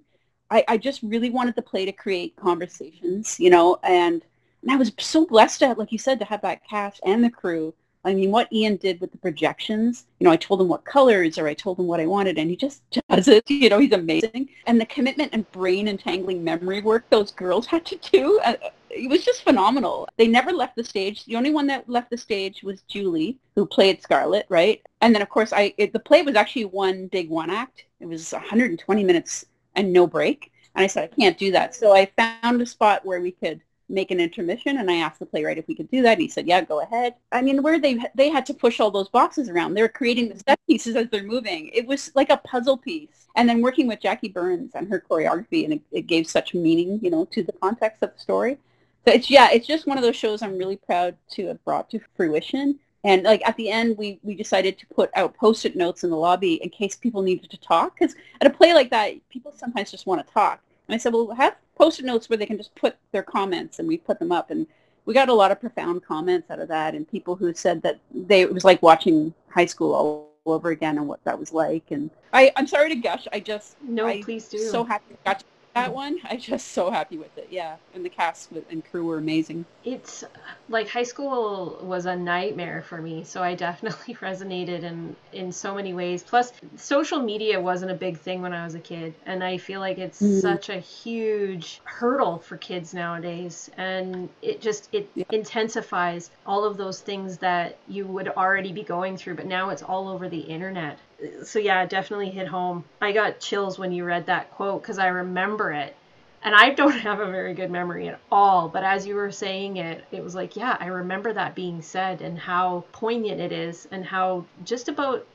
I, 0.49 0.63
I 0.67 0.77
just 0.77 1.03
really 1.03 1.29
wanted 1.29 1.55
the 1.55 1.61
play 1.61 1.85
to 1.85 1.91
create 1.91 2.35
conversations, 2.35 3.39
you 3.39 3.49
know, 3.49 3.79
and 3.83 4.23
and 4.63 4.71
I 4.71 4.75
was 4.75 4.91
so 4.99 5.25
blessed 5.25 5.59
to, 5.59 5.73
like 5.73 5.91
you 5.91 5.99
said, 5.99 6.19
to 6.19 6.25
have 6.25 6.41
that 6.41 6.67
cast 6.67 6.99
and 7.05 7.23
the 7.23 7.29
crew. 7.29 7.73
I 8.05 8.13
mean, 8.13 8.31
what 8.31 8.51
Ian 8.53 8.77
did 8.77 9.01
with 9.01 9.11
the 9.11 9.17
projections, 9.17 10.05
you 10.19 10.25
know, 10.25 10.31
I 10.31 10.37
told 10.37 10.61
him 10.61 10.67
what 10.67 10.85
colors 10.85 11.37
or 11.37 11.47
I 11.47 11.53
told 11.53 11.79
him 11.79 11.87
what 11.87 11.99
I 11.99 12.05
wanted 12.05 12.37
and 12.37 12.49
he 12.49 12.55
just 12.55 12.81
does 13.09 13.27
it. 13.27 13.49
You 13.49 13.69
know, 13.69 13.79
he's 13.79 13.91
amazing. 13.91 14.49
And 14.65 14.79
the 14.79 14.85
commitment 14.85 15.31
and 15.33 15.49
brain 15.51 15.87
entangling 15.87 16.43
memory 16.43 16.81
work 16.81 17.09
those 17.09 17.31
girls 17.31 17.67
had 17.67 17.85
to 17.85 17.97
do, 17.97 18.39
uh, 18.45 18.55
it 18.89 19.09
was 19.09 19.25
just 19.25 19.43
phenomenal. 19.43 20.07
They 20.17 20.27
never 20.27 20.51
left 20.51 20.75
the 20.75 20.83
stage. 20.83 21.25
The 21.25 21.35
only 21.35 21.51
one 21.51 21.67
that 21.67 21.89
left 21.89 22.09
the 22.09 22.17
stage 22.17 22.63
was 22.63 22.81
Julie, 22.83 23.37
who 23.55 23.65
played 23.65 24.01
Scarlet, 24.01 24.45
right? 24.49 24.81
And 25.01 25.13
then, 25.13 25.21
of 25.21 25.29
course, 25.29 25.53
I 25.53 25.73
it, 25.77 25.93
the 25.93 25.99
play 25.99 26.21
was 26.21 26.35
actually 26.35 26.65
one 26.65 27.07
big 27.07 27.29
one 27.29 27.49
act. 27.49 27.85
It 27.99 28.07
was 28.07 28.31
120 28.31 29.03
minutes 29.03 29.45
and 29.75 29.91
no 29.91 30.07
break. 30.07 30.51
And 30.75 30.83
I 30.83 30.87
said, 30.87 31.09
I 31.11 31.15
can't 31.15 31.37
do 31.37 31.51
that. 31.51 31.75
So 31.75 31.93
I 31.93 32.11
found 32.15 32.61
a 32.61 32.65
spot 32.65 33.05
where 33.05 33.21
we 33.21 33.31
could 33.31 33.61
make 33.89 34.11
an 34.11 34.19
intermission 34.19 34.77
and 34.77 34.91
I 34.91 34.97
asked 34.97 35.19
the 35.19 35.25
playwright 35.25 35.57
if 35.57 35.67
we 35.67 35.75
could 35.75 35.89
do 35.89 36.01
that. 36.01 36.13
And 36.13 36.21
he 36.21 36.27
said, 36.27 36.47
yeah, 36.47 36.61
go 36.61 36.81
ahead. 36.81 37.15
I 37.31 37.41
mean, 37.41 37.63
where 37.63 37.79
they 37.79 37.99
they 38.15 38.29
had 38.29 38.45
to 38.47 38.53
push 38.53 38.79
all 38.79 38.91
those 38.91 39.09
boxes 39.09 39.49
around. 39.49 39.73
They 39.73 39.81
were 39.81 39.87
creating 39.87 40.29
the 40.29 40.39
set 40.39 40.59
pieces 40.67 40.95
as 40.95 41.07
they're 41.09 41.23
moving. 41.23 41.69
It 41.73 41.87
was 41.87 42.11
like 42.15 42.29
a 42.29 42.37
puzzle 42.37 42.77
piece. 42.77 43.27
And 43.35 43.47
then 43.47 43.61
working 43.61 43.87
with 43.87 44.01
Jackie 44.01 44.29
Burns 44.29 44.71
and 44.75 44.89
her 44.89 45.03
choreography 45.09 45.63
and 45.63 45.73
it, 45.73 45.81
it 45.91 46.07
gave 46.07 46.27
such 46.27 46.53
meaning, 46.53 46.99
you 47.01 47.09
know, 47.09 47.25
to 47.25 47.43
the 47.43 47.53
context 47.53 48.03
of 48.03 48.13
the 48.13 48.19
story. 48.19 48.57
So 49.05 49.13
it's, 49.13 49.29
yeah, 49.29 49.49
it's 49.51 49.67
just 49.67 49.87
one 49.87 49.97
of 49.97 50.03
those 50.03 50.15
shows 50.15 50.41
I'm 50.41 50.57
really 50.57 50.75
proud 50.75 51.15
to 51.31 51.47
have 51.47 51.63
brought 51.63 51.89
to 51.91 51.99
fruition. 52.15 52.79
And 53.03 53.23
like 53.23 53.41
at 53.47 53.55
the 53.55 53.69
end, 53.69 53.97
we, 53.97 54.19
we 54.23 54.35
decided 54.35 54.77
to 54.79 54.85
put 54.87 55.11
out 55.15 55.37
post-it 55.37 55.77
notes 55.77 56.03
in 56.03 56.09
the 56.09 56.17
lobby 56.17 56.55
in 56.55 56.69
case 56.69 56.97
people 56.97 57.21
needed 57.21 57.49
to 57.51 57.57
talk. 57.57 57.97
Because 57.97 58.15
at 58.41 58.47
a 58.47 58.49
play 58.49 58.73
like 58.73 58.89
that, 58.89 59.13
people 59.29 59.53
sometimes 59.55 59.91
just 59.91 60.07
want 60.07 60.25
to 60.25 60.33
talk. 60.33 60.59
And 60.87 60.95
I 60.95 60.97
said, 60.97 61.13
well, 61.13 61.31
have 61.31 61.55
post-it 61.77 62.05
notes 62.05 62.29
where 62.29 62.37
they 62.37 62.45
can 62.45 62.57
just 62.57 62.73
put 62.75 62.95
their 63.11 63.23
comments 63.23 63.79
and 63.79 63.87
we 63.87 63.97
put 63.97 64.19
them 64.19 64.31
up 64.31 64.51
and 64.51 64.67
we 65.05 65.13
got 65.13 65.29
a 65.29 65.33
lot 65.33 65.51
of 65.51 65.59
profound 65.59 66.03
comments 66.03 66.49
out 66.51 66.59
of 66.59 66.67
that 66.67 66.95
and 66.95 67.09
people 67.09 67.35
who 67.35 67.53
said 67.53 67.81
that 67.81 67.99
they 68.13 68.41
it 68.41 68.53
was 68.53 68.65
like 68.65 68.81
watching 68.81 69.33
high 69.49 69.65
school 69.65 69.93
all 69.93 70.31
over 70.45 70.69
again 70.69 70.97
and 70.97 71.07
what 71.07 71.23
that 71.23 71.37
was 71.37 71.53
like 71.53 71.83
and 71.91 72.09
I, 72.33 72.51
I'm 72.55 72.67
sorry 72.67 72.89
to 72.89 72.95
gush. 72.95 73.27
I 73.31 73.39
just 73.39 73.77
no, 73.81 74.07
I 74.07 74.21
please 74.21 74.47
do. 74.47 74.59
So 74.59 74.83
happy 74.83 75.15
I 75.25 75.31
got 75.31 75.39
to 75.39 75.45
that 75.81 75.93
one. 75.93 76.19
I'm 76.29 76.39
just 76.39 76.69
so 76.69 76.91
happy 76.91 77.17
with 77.17 77.37
it. 77.37 77.47
Yeah, 77.49 77.77
and 77.93 78.03
the 78.03 78.09
cast 78.09 78.51
and 78.69 78.83
crew 78.89 79.05
were 79.05 79.17
amazing. 79.17 79.65
It's 79.83 80.23
like 80.69 80.89
high 80.89 81.03
school 81.03 81.79
was 81.81 82.05
a 82.05 82.15
nightmare 82.15 82.83
for 82.87 83.01
me, 83.01 83.23
so 83.23 83.41
I 83.41 83.55
definitely 83.55 84.15
resonated 84.21 84.83
in 84.83 85.15
in 85.33 85.51
so 85.51 85.75
many 85.75 85.93
ways. 85.93 86.23
Plus, 86.23 86.51
social 86.75 87.19
media 87.19 87.59
wasn't 87.59 87.91
a 87.91 87.95
big 87.95 88.17
thing 88.17 88.41
when 88.41 88.53
I 88.53 88.63
was 88.63 88.75
a 88.75 88.79
kid, 88.79 89.13
and 89.25 89.43
I 89.43 89.57
feel 89.57 89.79
like 89.79 89.97
it's 89.97 90.21
mm. 90.21 90.41
such 90.41 90.69
a 90.69 90.79
huge 90.79 91.81
hurdle 91.83 92.39
for 92.39 92.57
kids 92.57 92.93
nowadays, 92.93 93.69
and 93.77 94.29
it 94.41 94.61
just 94.61 94.89
it 94.93 95.09
yeah. 95.15 95.25
intensifies 95.31 96.29
all 96.45 96.63
of 96.63 96.77
those 96.77 97.01
things 97.01 97.37
that 97.37 97.77
you 97.87 98.05
would 98.05 98.27
already 98.29 98.71
be 98.71 98.83
going 98.83 99.17
through, 99.17 99.35
but 99.35 99.45
now 99.45 99.69
it's 99.69 99.83
all 99.83 100.07
over 100.07 100.29
the 100.29 100.39
internet 100.39 100.99
so 101.43 101.59
yeah, 101.59 101.85
definitely 101.85 102.29
hit 102.29 102.47
home. 102.47 102.83
I 103.01 103.11
got 103.11 103.39
chills 103.39 103.79
when 103.79 103.91
you 103.91 104.05
read 104.05 104.27
that 104.27 104.51
quote 104.51 104.81
because 104.81 104.99
I 104.99 105.07
remember 105.07 105.71
it. 105.71 105.95
And 106.43 106.53
I 106.53 106.69
don't 106.75 106.91
have 106.91 107.19
a 107.19 107.31
very 107.31 107.53
good 107.53 107.71
memory 107.71 108.07
at 108.07 108.19
all, 108.31 108.69
but 108.69 108.83
as 108.83 109.07
you 109.07 109.15
were 109.15 109.31
saying 109.31 109.77
it, 109.77 110.03
it 110.11 110.23
was 110.23 110.35
like, 110.35 110.55
yeah, 110.55 110.77
I 110.79 110.87
remember 110.87 111.33
that 111.33 111.55
being 111.55 111.81
said 111.81 112.21
and 112.21 112.37
how 112.37 112.85
poignant 112.91 113.41
it 113.41 113.51
is 113.51 113.87
and 113.91 114.05
how 114.05 114.45
just 114.63 114.87
about 114.87 115.25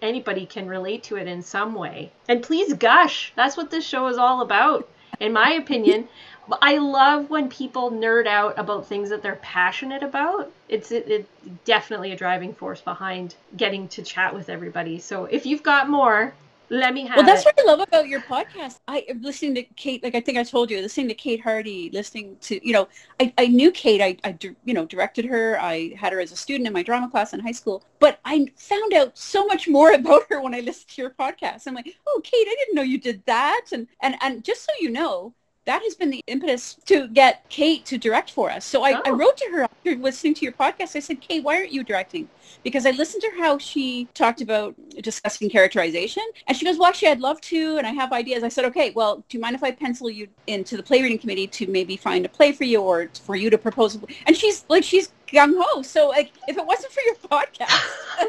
anybody 0.00 0.46
can 0.46 0.66
relate 0.66 1.04
to 1.04 1.16
it 1.16 1.28
in 1.28 1.42
some 1.42 1.74
way. 1.74 2.12
And 2.28 2.42
please 2.42 2.74
gush. 2.74 3.32
That's 3.36 3.56
what 3.56 3.70
this 3.70 3.86
show 3.86 4.08
is 4.08 4.18
all 4.18 4.40
about, 4.42 4.88
in 5.20 5.32
my 5.32 5.52
opinion. 5.52 6.08
I 6.60 6.78
love 6.78 7.30
when 7.30 7.48
people 7.48 7.90
nerd 7.90 8.26
out 8.26 8.58
about 8.58 8.86
things 8.86 9.08
that 9.10 9.22
they're 9.22 9.36
passionate 9.36 10.02
about. 10.02 10.50
It's 10.68 10.90
it, 10.90 11.08
it, 11.08 11.64
definitely 11.64 12.12
a 12.12 12.16
driving 12.16 12.52
force 12.52 12.80
behind 12.80 13.36
getting 13.56 13.88
to 13.88 14.02
chat 14.02 14.34
with 14.34 14.48
everybody. 14.48 14.98
So 14.98 15.26
if 15.26 15.46
you've 15.46 15.62
got 15.62 15.88
more, 15.88 16.34
let 16.68 16.94
me 16.94 17.06
have 17.06 17.16
Well, 17.16 17.26
that's 17.26 17.42
it. 17.42 17.46
what 17.46 17.60
I 17.60 17.64
love 17.64 17.80
about 17.80 18.08
your 18.08 18.22
podcast. 18.22 18.78
I 18.88 19.04
listening 19.20 19.54
to 19.56 19.62
Kate, 19.76 20.02
like 20.02 20.14
I 20.14 20.20
think 20.20 20.38
I 20.38 20.42
told 20.42 20.70
you, 20.70 20.80
listening 20.80 21.08
to 21.08 21.14
Kate 21.14 21.40
Hardy, 21.40 21.90
listening 21.92 22.36
to, 22.42 22.66
you 22.66 22.72
know, 22.72 22.88
I, 23.20 23.32
I 23.36 23.46
knew 23.46 23.70
Kate. 23.70 24.00
I, 24.00 24.16
I, 24.28 24.38
you 24.64 24.72
know, 24.72 24.86
directed 24.86 25.26
her. 25.26 25.60
I 25.60 25.94
had 25.96 26.12
her 26.12 26.20
as 26.20 26.32
a 26.32 26.36
student 26.36 26.66
in 26.66 26.72
my 26.72 26.82
drama 26.82 27.10
class 27.10 27.34
in 27.34 27.40
high 27.40 27.52
school. 27.52 27.84
But 27.98 28.20
I 28.24 28.46
found 28.56 28.94
out 28.94 29.16
so 29.18 29.44
much 29.46 29.68
more 29.68 29.92
about 29.94 30.22
her 30.30 30.40
when 30.40 30.54
I 30.54 30.60
listened 30.60 30.88
to 30.90 31.02
your 31.02 31.10
podcast. 31.10 31.66
I'm 31.66 31.74
like, 31.74 31.94
oh, 32.06 32.20
Kate, 32.24 32.46
I 32.48 32.56
didn't 32.58 32.74
know 32.74 32.82
you 32.82 32.98
did 32.98 33.22
that. 33.26 33.66
And, 33.72 33.86
and, 34.00 34.16
and 34.22 34.42
just 34.42 34.64
so 34.64 34.72
you 34.80 34.90
know, 34.90 35.34
that 35.64 35.82
has 35.82 35.94
been 35.94 36.10
the 36.10 36.22
impetus 36.26 36.74
to 36.86 37.08
get 37.08 37.48
Kate 37.48 37.84
to 37.86 37.98
direct 37.98 38.30
for 38.32 38.50
us. 38.50 38.64
So 38.64 38.82
I, 38.82 38.94
oh. 38.94 39.02
I, 39.06 39.10
wrote 39.10 39.36
to 39.36 39.48
her 39.52 39.62
after 39.62 39.94
listening 39.96 40.34
to 40.34 40.44
your 40.44 40.52
podcast. 40.52 40.96
I 40.96 41.00
said, 41.00 41.20
Kate, 41.20 41.44
why 41.44 41.56
aren't 41.56 41.72
you 41.72 41.84
directing? 41.84 42.28
Because 42.64 42.84
I 42.84 42.90
listened 42.90 43.22
to 43.22 43.30
how 43.38 43.58
she 43.58 44.08
talked 44.14 44.40
about 44.40 44.74
discussing 45.00 45.48
characterization. 45.48 46.24
And 46.48 46.56
she 46.56 46.64
goes, 46.64 46.78
well, 46.78 46.88
actually, 46.88 47.08
I'd 47.08 47.20
love 47.20 47.40
to. 47.42 47.76
And 47.78 47.86
I 47.86 47.92
have 47.92 48.12
ideas. 48.12 48.42
I 48.42 48.48
said, 48.48 48.64
okay, 48.66 48.90
well, 48.90 49.16
do 49.28 49.36
you 49.36 49.40
mind 49.40 49.54
if 49.54 49.62
I 49.62 49.70
pencil 49.70 50.10
you 50.10 50.26
into 50.48 50.76
the 50.76 50.82
play 50.82 51.00
reading 51.02 51.18
committee 51.18 51.46
to 51.46 51.66
maybe 51.68 51.96
find 51.96 52.24
a 52.26 52.28
play 52.28 52.52
for 52.52 52.64
you 52.64 52.80
or 52.82 53.08
for 53.24 53.36
you 53.36 53.48
to 53.50 53.58
propose? 53.58 53.98
And 54.26 54.36
she's 54.36 54.64
like, 54.68 54.82
she's 54.82 55.12
gung 55.28 55.54
ho. 55.56 55.82
So 55.82 56.08
like, 56.08 56.32
if 56.48 56.56
it 56.56 56.66
wasn't 56.66 56.92
for 56.92 57.02
your 57.02 57.14
podcast, 57.30 58.28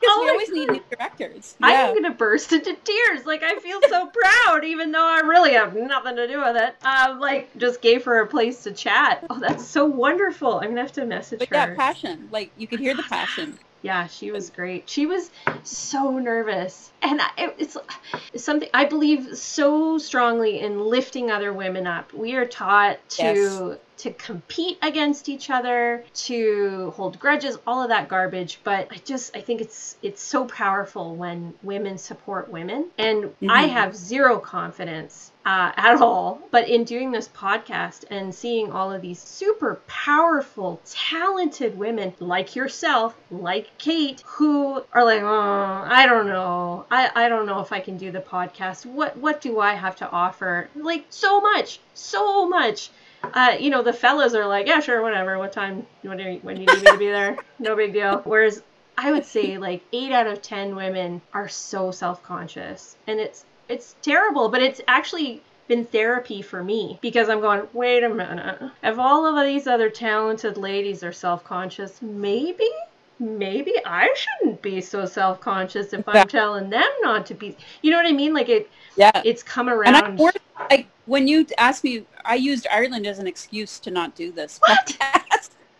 Because 0.00 0.16
we 0.18 0.30
always 0.30 0.50
need 0.50 0.70
new 0.70 0.82
directors. 0.90 1.56
Yeah. 1.60 1.88
I'm 1.88 1.94
gonna 1.94 2.14
burst 2.14 2.52
into 2.52 2.74
tears. 2.74 3.26
Like 3.26 3.42
I 3.42 3.56
feel 3.56 3.80
so 3.88 4.06
proud, 4.06 4.64
even 4.64 4.92
though 4.92 5.06
I 5.06 5.20
really 5.20 5.52
have 5.52 5.74
nothing 5.76 6.16
to 6.16 6.26
do 6.26 6.40
with 6.40 6.56
it. 6.56 6.74
Um, 6.84 7.20
like 7.20 7.56
just 7.58 7.82
gave 7.82 8.04
her 8.04 8.20
a 8.20 8.26
place 8.26 8.62
to 8.62 8.72
chat. 8.72 9.26
Oh, 9.28 9.38
that's 9.38 9.66
so 9.66 9.84
wonderful. 9.84 10.60
I'm 10.60 10.70
gonna 10.70 10.82
have 10.82 10.92
to 10.92 11.04
message 11.04 11.40
but 11.40 11.48
her. 11.48 11.54
Yeah, 11.54 11.74
passion. 11.74 12.28
Like 12.32 12.50
you 12.56 12.66
could 12.66 12.80
hear 12.80 12.94
the 12.94 13.02
passion. 13.02 13.58
Yeah, 13.82 14.08
she 14.08 14.30
was 14.30 14.50
great. 14.50 14.90
She 14.90 15.06
was 15.06 15.30
so 15.62 16.18
nervous. 16.18 16.92
And 17.00 17.18
it's, 17.38 17.78
it's 18.34 18.44
something 18.44 18.68
I 18.74 18.84
believe 18.84 19.38
so 19.38 19.96
strongly 19.96 20.60
in 20.60 20.84
lifting 20.84 21.30
other 21.30 21.50
women 21.54 21.86
up. 21.86 22.12
We 22.12 22.34
are 22.34 22.44
taught 22.44 22.98
to 23.12 23.22
yes 23.22 23.78
to 24.00 24.12
compete 24.12 24.78
against 24.80 25.28
each 25.28 25.50
other, 25.50 26.04
to 26.14 26.92
hold 26.96 27.18
grudges, 27.18 27.58
all 27.66 27.82
of 27.82 27.90
that 27.90 28.08
garbage. 28.08 28.60
But 28.64 28.88
I 28.90 28.96
just 29.04 29.36
I 29.36 29.40
think 29.40 29.60
it's 29.60 29.96
it's 30.02 30.22
so 30.22 30.46
powerful 30.46 31.14
when 31.14 31.54
women 31.62 31.98
support 31.98 32.50
women, 32.50 32.86
and 32.96 33.24
mm-hmm. 33.24 33.50
I 33.50 33.62
have 33.62 33.94
zero 33.94 34.38
confidence 34.38 35.32
uh, 35.44 35.72
at 35.76 36.00
all. 36.00 36.40
But 36.50 36.68
in 36.68 36.84
doing 36.84 37.12
this 37.12 37.28
podcast 37.28 38.04
and 38.10 38.34
seeing 38.34 38.72
all 38.72 38.90
of 38.90 39.02
these 39.02 39.18
super 39.18 39.80
powerful, 39.86 40.80
talented 40.88 41.76
women 41.76 42.14
like 42.20 42.56
yourself, 42.56 43.14
like 43.30 43.76
Kate, 43.76 44.22
who 44.24 44.82
are 44.92 45.04
like, 45.04 45.22
oh, 45.22 45.84
I 45.86 46.06
don't 46.06 46.26
know, 46.26 46.86
I, 46.90 47.10
I 47.14 47.28
don't 47.28 47.46
know 47.46 47.60
if 47.60 47.72
I 47.72 47.80
can 47.80 47.98
do 47.98 48.10
the 48.10 48.20
podcast. 48.20 48.86
What 48.86 49.18
what 49.18 49.42
do 49.42 49.60
I 49.60 49.74
have 49.74 49.96
to 49.96 50.10
offer? 50.10 50.70
Like 50.74 51.04
so 51.10 51.40
much, 51.42 51.80
so 51.92 52.48
much 52.48 52.90
uh, 53.22 53.56
you 53.58 53.70
know, 53.70 53.82
the 53.82 53.92
fellas 53.92 54.34
are 54.34 54.46
like, 54.46 54.66
yeah, 54.66 54.80
sure, 54.80 55.02
whatever. 55.02 55.38
What 55.38 55.52
time? 55.52 55.86
When, 56.02 56.18
you, 56.18 56.40
when 56.42 56.56
you 56.56 56.66
need 56.66 56.82
me 56.82 56.90
to 56.90 56.98
be 56.98 57.06
there? 57.08 57.36
No 57.58 57.76
big 57.76 57.92
deal. 57.92 58.22
Whereas 58.24 58.62
I 58.96 59.12
would 59.12 59.26
say 59.26 59.58
like 59.58 59.82
eight 59.92 60.12
out 60.12 60.26
of 60.26 60.40
ten 60.40 60.74
women 60.74 61.20
are 61.34 61.48
so 61.48 61.90
self-conscious, 61.90 62.96
and 63.06 63.20
it's 63.20 63.44
it's 63.68 63.96
terrible. 64.02 64.48
But 64.48 64.62
it's 64.62 64.80
actually 64.88 65.42
been 65.68 65.84
therapy 65.84 66.42
for 66.42 66.64
me 66.64 66.98
because 67.00 67.28
I'm 67.28 67.40
going, 67.40 67.68
wait 67.72 68.02
a 68.02 68.08
minute. 68.08 68.58
If 68.82 68.98
all 68.98 69.26
of 69.26 69.46
these 69.46 69.66
other 69.66 69.90
talented 69.90 70.56
ladies 70.56 71.02
are 71.04 71.12
self 71.12 71.44
conscious, 71.44 72.00
maybe 72.00 72.68
maybe 73.20 73.74
I 73.84 74.12
shouldn't 74.16 74.62
be 74.62 74.80
so 74.80 75.04
self 75.04 75.40
conscious 75.40 75.92
if 75.92 76.08
I'm 76.08 76.26
telling 76.26 76.70
them 76.70 76.90
not 77.02 77.26
to 77.26 77.34
be. 77.34 77.56
You 77.82 77.90
know 77.90 77.98
what 77.98 78.06
I 78.06 78.12
mean? 78.12 78.34
Like 78.34 78.48
it. 78.48 78.70
Yeah. 78.96 79.22
It's 79.24 79.42
come 79.42 79.68
around. 79.68 79.94
And 79.94 80.20
I, 80.20 80.32
I, 80.70 80.86
when 81.06 81.28
you 81.28 81.46
asked 81.58 81.84
me, 81.84 82.06
I 82.24 82.34
used 82.34 82.66
Ireland 82.70 83.06
as 83.06 83.18
an 83.18 83.26
excuse 83.26 83.78
to 83.80 83.90
not 83.90 84.14
do 84.14 84.32
this 84.32 84.58
what? 84.66 84.96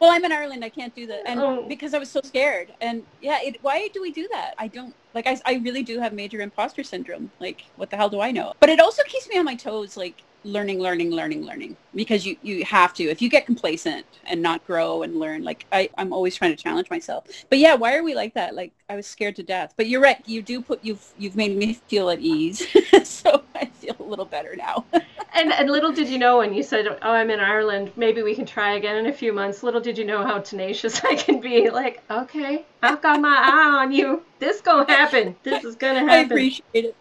Well, 0.01 0.11
I'm 0.11 0.25
in 0.25 0.33
Ireland. 0.33 0.64
I 0.64 0.71
can't 0.71 0.95
do 0.95 1.07
that, 1.09 1.21
and 1.27 1.38
oh. 1.38 1.66
because 1.69 1.93
I 1.93 1.99
was 1.99 2.11
so 2.11 2.23
scared. 2.25 2.73
And 2.81 3.05
yeah, 3.21 3.38
it, 3.43 3.59
why 3.61 3.88
do 3.88 4.01
we 4.01 4.11
do 4.11 4.27
that? 4.33 4.55
I 4.59 4.66
don't 4.66 4.95
like. 5.14 5.27
I, 5.27 5.38
I 5.45 5.55
really 5.57 5.83
do 5.83 6.01
have 6.01 6.14
major 6.14 6.40
imposter 6.40 6.83
syndrome. 6.83 7.31
Like, 7.38 7.64
what 7.77 7.90
the 7.90 7.99
hell 7.99 8.09
do 8.09 8.21
I 8.21 8.31
know? 8.31 8.55
But 8.61 8.71
it 8.71 8.81
also 8.81 9.03
keeps 9.07 9.29
me 9.29 9.37
on 9.37 9.45
my 9.45 9.55
toes. 9.55 9.99
Like, 9.99 10.23
learning 10.44 10.81
learning 10.81 11.11
learning 11.11 11.44
learning. 11.44 11.76
Because 11.94 12.24
you 12.24 12.37
you 12.42 12.64
have 12.64 12.94
to 12.94 13.05
if 13.05 13.20
you 13.20 13.29
get 13.29 13.46
complacent 13.46 14.07
and 14.24 14.40
not 14.40 14.64
grow 14.66 15.03
and 15.03 15.18
learn 15.18 15.42
like 15.42 15.66
I, 15.72 15.90
i'm 15.98 16.12
always 16.12 16.37
trying 16.37 16.55
to 16.55 16.62
challenge 16.62 16.88
myself. 16.90 17.24
But 17.48 17.59
yeah 17.59 17.74
why 17.74 17.96
are 17.96 18.03
we 18.03 18.14
like 18.14 18.35
that? 18.35 18.55
Like 18.55 18.72
i 18.88 18.96
was 18.96 19.07
scared 19.07 19.37
to 19.37 19.42
death. 19.42 19.74
But 19.76 19.88
you're 19.88 20.00
right 20.00 20.22
you 20.26 20.42
do 20.42 20.61
put 20.62 20.85
you've 20.85 21.05
you've 21.18 21.37
made 21.37 21.57
me 21.57 21.74
feel 21.74 22.11
at 22.11 22.20
ease. 22.20 22.66
So 23.05 23.42
i 23.55 23.66
feel 23.66 23.96
a 23.98 24.03
little 24.03 24.24
better 24.24 24.55
now. 24.57 24.85
And 25.33 25.53
and 25.53 25.70
little 25.70 25.92
did 25.92 26.09
you 26.09 26.18
know 26.18 26.38
when 26.38 26.53
you 26.53 26.62
said 26.62 26.87
oh 26.88 27.12
i'm 27.12 27.31
in 27.31 27.38
ireland 27.38 27.92
maybe 27.96 28.20
we 28.22 28.35
can 28.35 28.44
try 28.44 28.72
again 28.74 28.96
in 28.96 29.07
a 29.07 29.12
few 29.12 29.33
months 29.33 29.62
little 29.62 29.81
did 29.81 29.96
you 29.96 30.05
know 30.05 30.24
how 30.24 30.40
tenacious 30.40 31.05
i 31.11 31.14
can 31.14 31.40
be. 31.40 31.70
Like 31.70 32.03
okay 32.11 32.64
i've 32.83 33.00
got 33.00 33.20
my 33.20 33.37
eye 33.37 33.83
on 33.83 33.92
you. 33.92 34.22
This 34.40 34.61
gonna 34.61 34.90
happen. 34.90 35.37
This 35.44 35.64
is 35.64 35.76
gonna 35.76 36.00
happen. 36.00 36.11
i 36.11 36.16
appreciate 36.18 36.85
it 36.87 36.96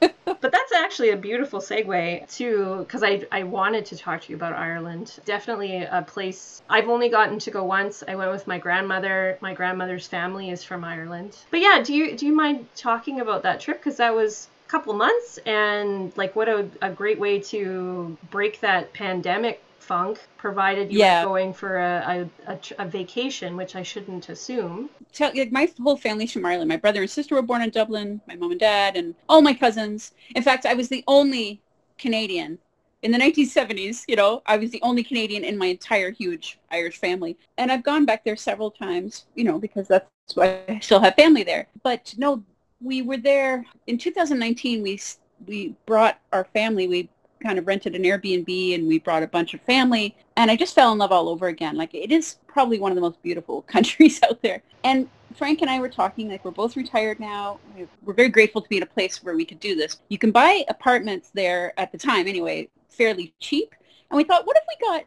but 0.24 0.52
that's 0.52 0.72
actually 0.74 1.10
a 1.10 1.16
beautiful 1.16 1.60
segue 1.60 2.36
to 2.36 2.76
because 2.78 3.02
I, 3.02 3.26
I 3.30 3.42
wanted 3.44 3.84
to 3.86 3.96
talk 3.96 4.22
to 4.22 4.30
you 4.30 4.36
about 4.36 4.54
Ireland. 4.54 5.20
Definitely 5.24 5.82
a 5.82 6.02
place 6.02 6.62
I've 6.68 6.88
only 6.88 7.08
gotten 7.08 7.38
to 7.40 7.50
go 7.50 7.64
once. 7.64 8.02
I 8.06 8.14
went 8.14 8.30
with 8.30 8.46
my 8.46 8.58
grandmother. 8.58 9.38
My 9.40 9.54
grandmother's 9.54 10.06
family 10.06 10.50
is 10.50 10.64
from 10.64 10.84
Ireland. 10.84 11.36
But 11.50 11.60
yeah, 11.60 11.82
do 11.84 11.94
you 11.94 12.16
do 12.16 12.26
you 12.26 12.32
mind 12.32 12.66
talking 12.76 13.20
about 13.20 13.42
that 13.42 13.60
trip? 13.60 13.78
Because 13.78 13.98
that 13.98 14.14
was 14.14 14.48
a 14.66 14.70
couple 14.70 14.94
months 14.94 15.38
and 15.46 16.16
like 16.16 16.34
what 16.34 16.48
a, 16.48 16.68
a 16.80 16.90
great 16.90 17.18
way 17.18 17.40
to 17.40 18.16
break 18.30 18.60
that 18.60 18.92
pandemic 18.92 19.62
funk, 19.80 20.18
provided 20.36 20.92
you 20.92 20.98
yeah. 20.98 21.22
were 21.22 21.28
going 21.28 21.52
for 21.52 21.78
a, 21.78 22.28
a, 22.46 22.52
a, 22.52 22.58
a, 22.78 22.86
vacation, 22.86 23.56
which 23.56 23.74
I 23.74 23.82
shouldn't 23.82 24.28
assume. 24.28 24.90
Tell, 25.12 25.32
like 25.34 25.50
my 25.50 25.68
whole 25.82 25.96
family's 25.96 26.32
from 26.32 26.44
Ireland. 26.44 26.68
My 26.68 26.76
brother 26.76 27.00
and 27.00 27.10
sister 27.10 27.34
were 27.34 27.42
born 27.42 27.62
in 27.62 27.70
Dublin. 27.70 28.20
My 28.28 28.36
mom 28.36 28.52
and 28.52 28.60
dad, 28.60 28.96
and 28.96 29.14
all 29.28 29.42
my 29.42 29.54
cousins. 29.54 30.12
In 30.36 30.42
fact, 30.42 30.66
I 30.66 30.74
was 30.74 30.88
the 30.88 31.02
only 31.08 31.60
Canadian 31.98 32.58
in 33.02 33.10
the 33.10 33.18
1970s. 33.18 34.04
You 34.06 34.16
know, 34.16 34.42
I 34.46 34.56
was 34.56 34.70
the 34.70 34.82
only 34.82 35.02
Canadian 35.02 35.44
in 35.44 35.58
my 35.58 35.66
entire 35.66 36.10
huge 36.10 36.58
Irish 36.70 36.98
family, 36.98 37.36
and 37.58 37.72
I've 37.72 37.82
gone 37.82 38.04
back 38.04 38.24
there 38.24 38.36
several 38.36 38.70
times. 38.70 39.26
You 39.34 39.44
know, 39.44 39.58
because 39.58 39.88
that's 39.88 40.06
why 40.34 40.60
I 40.68 40.78
still 40.80 41.00
have 41.00 41.14
family 41.14 41.42
there. 41.42 41.66
But 41.82 42.14
no, 42.18 42.44
we 42.80 43.02
were 43.02 43.16
there 43.18 43.64
in 43.86 43.98
2019. 43.98 44.82
We 44.82 45.00
we 45.46 45.74
brought 45.86 46.20
our 46.32 46.44
family. 46.44 46.86
We 46.86 47.08
kind 47.42 47.58
of 47.58 47.66
rented 47.66 47.94
an 47.94 48.02
Airbnb 48.02 48.74
and 48.74 48.86
we 48.86 48.98
brought 48.98 49.22
a 49.22 49.26
bunch 49.26 49.54
of 49.54 49.60
family 49.62 50.16
and 50.36 50.50
I 50.50 50.56
just 50.56 50.74
fell 50.74 50.92
in 50.92 50.98
love 50.98 51.12
all 51.12 51.28
over 51.28 51.48
again. 51.48 51.76
Like 51.76 51.94
it 51.94 52.12
is 52.12 52.36
probably 52.46 52.78
one 52.78 52.92
of 52.92 52.96
the 52.96 53.02
most 53.02 53.22
beautiful 53.22 53.62
countries 53.74 54.20
out 54.22 54.42
there. 54.42 54.62
And 54.84 55.08
Frank 55.34 55.62
and 55.62 55.70
I 55.70 55.80
were 55.80 55.88
talking, 55.88 56.28
like 56.28 56.44
we're 56.44 56.50
both 56.50 56.76
retired 56.76 57.20
now. 57.20 57.60
We're 58.02 58.14
very 58.14 58.28
grateful 58.28 58.62
to 58.62 58.68
be 58.68 58.78
in 58.78 58.82
a 58.82 58.86
place 58.86 59.22
where 59.22 59.36
we 59.36 59.44
could 59.44 59.60
do 59.60 59.74
this. 59.74 59.98
You 60.08 60.18
can 60.18 60.32
buy 60.32 60.64
apartments 60.68 61.30
there 61.32 61.72
at 61.78 61.92
the 61.92 61.98
time 61.98 62.26
anyway, 62.26 62.68
fairly 62.88 63.34
cheap. 63.38 63.74
And 64.10 64.16
we 64.16 64.24
thought, 64.24 64.46
what 64.46 64.56
if 64.56 64.64
we 64.68 64.86
got 64.86 65.04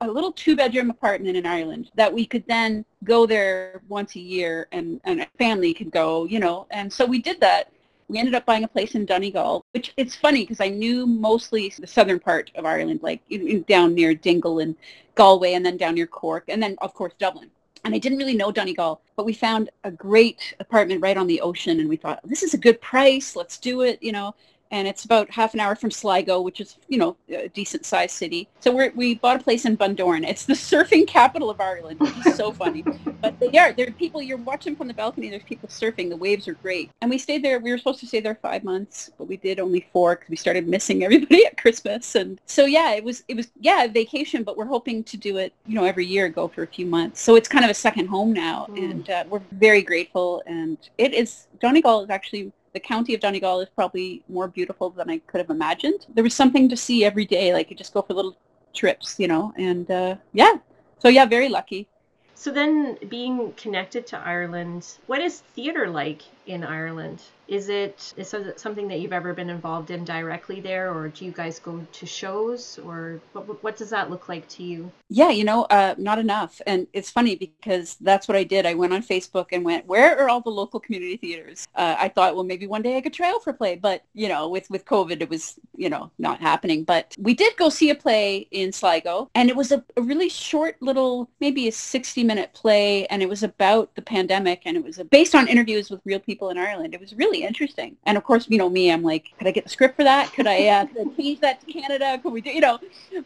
a 0.00 0.06
little 0.06 0.30
two-bedroom 0.32 0.90
apartment 0.90 1.36
in 1.36 1.44
Ireland 1.44 1.90
that 1.96 2.12
we 2.12 2.24
could 2.24 2.44
then 2.46 2.84
go 3.02 3.26
there 3.26 3.80
once 3.88 4.14
a 4.14 4.20
year 4.20 4.68
and, 4.70 5.00
and 5.04 5.22
a 5.22 5.26
family 5.38 5.74
could 5.74 5.90
go, 5.90 6.24
you 6.24 6.38
know. 6.38 6.66
And 6.70 6.92
so 6.92 7.04
we 7.04 7.20
did 7.20 7.40
that 7.40 7.72
we 8.08 8.18
ended 8.18 8.34
up 8.34 8.46
buying 8.46 8.64
a 8.64 8.68
place 8.68 8.94
in 8.94 9.04
Donegal, 9.04 9.64
which 9.72 9.92
it's 9.96 10.14
funny 10.14 10.42
because 10.42 10.60
I 10.60 10.68
knew 10.68 11.06
mostly 11.06 11.72
the 11.78 11.86
southern 11.86 12.20
part 12.20 12.50
of 12.54 12.64
Ireland, 12.64 13.00
like 13.02 13.20
down 13.66 13.94
near 13.94 14.14
Dingle 14.14 14.60
and 14.60 14.76
Galway 15.14 15.54
and 15.54 15.64
then 15.64 15.76
down 15.76 15.94
near 15.94 16.06
Cork 16.06 16.44
and 16.48 16.62
then 16.62 16.76
of 16.80 16.94
course 16.94 17.14
Dublin. 17.18 17.50
And 17.84 17.94
I 17.94 17.98
didn't 17.98 18.18
really 18.18 18.36
know 18.36 18.50
Donegal, 18.50 19.00
but 19.16 19.26
we 19.26 19.32
found 19.32 19.70
a 19.84 19.90
great 19.90 20.54
apartment 20.58 21.02
right 21.02 21.16
on 21.16 21.28
the 21.28 21.40
ocean 21.40 21.78
and 21.78 21.88
we 21.88 21.96
thought, 21.96 22.20
this 22.24 22.42
is 22.42 22.52
a 22.52 22.58
good 22.58 22.80
price. 22.80 23.36
Let's 23.36 23.58
do 23.58 23.82
it, 23.82 24.02
you 24.02 24.12
know 24.12 24.34
and 24.70 24.88
it's 24.88 25.04
about 25.04 25.30
half 25.30 25.54
an 25.54 25.60
hour 25.60 25.74
from 25.74 25.90
Sligo, 25.90 26.40
which 26.40 26.60
is, 26.60 26.76
you 26.88 26.98
know, 26.98 27.16
a 27.28 27.48
decent 27.48 27.86
sized 27.86 28.14
city. 28.14 28.48
So 28.60 28.72
we 28.72 28.88
we 28.90 29.14
bought 29.14 29.40
a 29.40 29.44
place 29.44 29.64
in 29.64 29.76
Bundoran. 29.76 30.28
It's 30.28 30.44
the 30.44 30.54
surfing 30.70 31.06
capital 31.06 31.50
of 31.50 31.60
Ireland, 31.60 32.00
which 32.00 32.26
is 32.26 32.36
so 32.36 32.52
funny. 32.52 32.84
But 33.22 33.40
they 33.40 33.58
are. 33.58 33.72
There 33.72 33.88
are 33.88 33.92
people, 33.92 34.20
you're 34.20 34.36
watching 34.36 34.76
from 34.76 34.88
the 34.88 34.94
balcony, 34.94 35.30
there's 35.30 35.42
people 35.42 35.68
surfing. 35.68 36.10
The 36.10 36.16
waves 36.16 36.46
are 36.48 36.54
great. 36.54 36.90
And 37.00 37.10
we 37.10 37.16
stayed 37.18 37.42
there, 37.42 37.58
we 37.58 37.70
were 37.70 37.78
supposed 37.78 38.00
to 38.00 38.06
stay 38.06 38.20
there 38.20 38.34
five 38.34 38.62
months, 38.62 39.10
but 39.16 39.26
we 39.26 39.38
did 39.38 39.58
only 39.58 39.86
four 39.92 40.16
because 40.16 40.28
we 40.28 40.36
started 40.36 40.68
missing 40.68 41.02
everybody 41.02 41.46
at 41.50 41.56
Christmas. 41.56 42.14
And 42.14 42.40
so, 42.46 42.66
yeah, 42.66 42.92
it 42.92 43.02
was, 43.02 43.24
it 43.28 43.36
was, 43.36 43.48
yeah, 43.60 43.86
vacation, 43.86 44.42
but 44.42 44.56
we're 44.56 44.66
hoping 44.66 45.02
to 45.04 45.16
do 45.16 45.38
it, 45.38 45.54
you 45.66 45.74
know, 45.74 45.84
every 45.84 46.04
year, 46.04 46.28
go 46.28 46.46
for 46.46 46.62
a 46.62 46.66
few 46.66 46.86
months. 46.86 47.20
So 47.20 47.36
it's 47.36 47.48
kind 47.48 47.64
of 47.64 47.70
a 47.70 47.74
second 47.74 48.06
home 48.06 48.32
now. 48.32 48.66
Mm. 48.70 48.90
And 48.90 49.10
uh, 49.10 49.24
we're 49.28 49.42
very 49.52 49.82
grateful. 49.82 50.42
And 50.46 50.76
it 50.98 51.14
is, 51.14 51.46
Donegal 51.60 52.04
is 52.04 52.10
actually 52.10 52.52
the 52.76 52.80
county 52.80 53.14
of 53.14 53.20
Donegal 53.20 53.60
is 53.60 53.70
probably 53.70 54.22
more 54.28 54.48
beautiful 54.48 54.90
than 54.90 55.08
I 55.08 55.16
could 55.28 55.38
have 55.38 55.48
imagined. 55.48 56.04
There 56.14 56.22
was 56.22 56.34
something 56.34 56.68
to 56.68 56.76
see 56.76 57.06
every 57.06 57.24
day. 57.24 57.54
Like 57.54 57.70
you 57.70 57.76
just 57.76 57.94
go 57.94 58.02
for 58.02 58.12
little 58.12 58.36
trips, 58.74 59.18
you 59.18 59.28
know, 59.28 59.54
and 59.56 59.90
uh, 59.90 60.16
yeah. 60.34 60.56
So 60.98 61.08
yeah, 61.08 61.24
very 61.24 61.48
lucky. 61.48 61.88
So 62.34 62.50
then 62.50 62.98
being 63.08 63.54
connected 63.54 64.06
to 64.08 64.18
Ireland, 64.18 64.98
what 65.06 65.22
is 65.22 65.40
theater 65.56 65.88
like 65.88 66.20
in 66.46 66.64
Ireland? 66.64 67.22
Is 67.48 67.68
it 67.68 68.12
is 68.16 68.34
it 68.34 68.58
something 68.58 68.88
that 68.88 68.98
you've 68.98 69.12
ever 69.12 69.32
been 69.32 69.50
involved 69.50 69.90
in 69.90 70.04
directly 70.04 70.60
there, 70.60 70.92
or 70.92 71.08
do 71.08 71.24
you 71.24 71.30
guys 71.30 71.60
go 71.60 71.86
to 71.92 72.06
shows, 72.06 72.80
or 72.84 73.20
what, 73.34 73.62
what 73.62 73.76
does 73.76 73.90
that 73.90 74.10
look 74.10 74.28
like 74.28 74.48
to 74.48 74.64
you? 74.64 74.90
Yeah, 75.08 75.30
you 75.30 75.44
know, 75.44 75.62
uh, 75.70 75.94
not 75.96 76.18
enough. 76.18 76.60
And 76.66 76.88
it's 76.92 77.08
funny 77.08 77.36
because 77.36 77.96
that's 78.00 78.26
what 78.26 78.36
I 78.36 78.42
did. 78.42 78.66
I 78.66 78.74
went 78.74 78.92
on 78.92 79.02
Facebook 79.02 79.46
and 79.52 79.64
went, 79.64 79.86
where 79.86 80.18
are 80.18 80.28
all 80.28 80.40
the 80.40 80.50
local 80.50 80.80
community 80.80 81.16
theaters? 81.16 81.68
Uh, 81.76 81.94
I 81.96 82.08
thought, 82.08 82.34
well, 82.34 82.42
maybe 82.42 82.66
one 82.66 82.82
day 82.82 82.96
I 82.96 83.00
could 83.00 83.12
try 83.12 83.28
out 83.30 83.44
for 83.44 83.52
play, 83.52 83.76
but 83.76 84.02
you 84.12 84.26
know, 84.26 84.48
with 84.48 84.68
with 84.68 84.84
COVID, 84.84 85.20
it 85.20 85.30
was 85.30 85.54
you 85.76 85.88
know 85.88 86.10
not 86.18 86.40
happening. 86.40 86.82
But 86.82 87.14
we 87.16 87.32
did 87.32 87.56
go 87.56 87.68
see 87.68 87.90
a 87.90 87.94
play 87.94 88.48
in 88.50 88.72
Sligo, 88.72 89.30
and 89.36 89.48
it 89.48 89.54
was 89.54 89.70
a, 89.70 89.84
a 89.96 90.02
really 90.02 90.28
short 90.28 90.82
little, 90.82 91.30
maybe 91.38 91.68
a 91.68 91.72
sixty 91.72 92.24
minute 92.24 92.54
play, 92.54 93.06
and 93.06 93.22
it 93.22 93.28
was 93.28 93.44
about 93.44 93.94
the 93.94 94.02
pandemic, 94.02 94.62
and 94.64 94.76
it 94.76 94.82
was 94.82 95.00
based 95.12 95.36
on 95.36 95.46
interviews 95.46 95.90
with 95.90 96.00
real 96.04 96.18
people 96.18 96.35
in 96.50 96.58
Ireland. 96.58 96.94
It 96.94 97.00
was 97.00 97.14
really 97.14 97.42
interesting. 97.42 97.96
And 98.04 98.16
of 98.16 98.24
course, 98.24 98.46
you 98.48 98.58
know 98.58 98.68
me, 98.68 98.90
I'm 98.90 99.02
like, 99.02 99.32
could 99.38 99.46
I 99.48 99.50
get 99.50 99.64
the 99.64 99.70
script 99.70 99.96
for 99.96 100.04
that? 100.04 100.32
Could 100.32 100.46
I, 100.46 100.66
uh, 100.66 100.86
change 101.16 101.40
that 101.40 101.60
to 101.60 101.72
Canada? 101.72 102.18
Could 102.22 102.32
we 102.32 102.40
do, 102.40 102.50
you 102.50 102.60
know? 102.60 102.78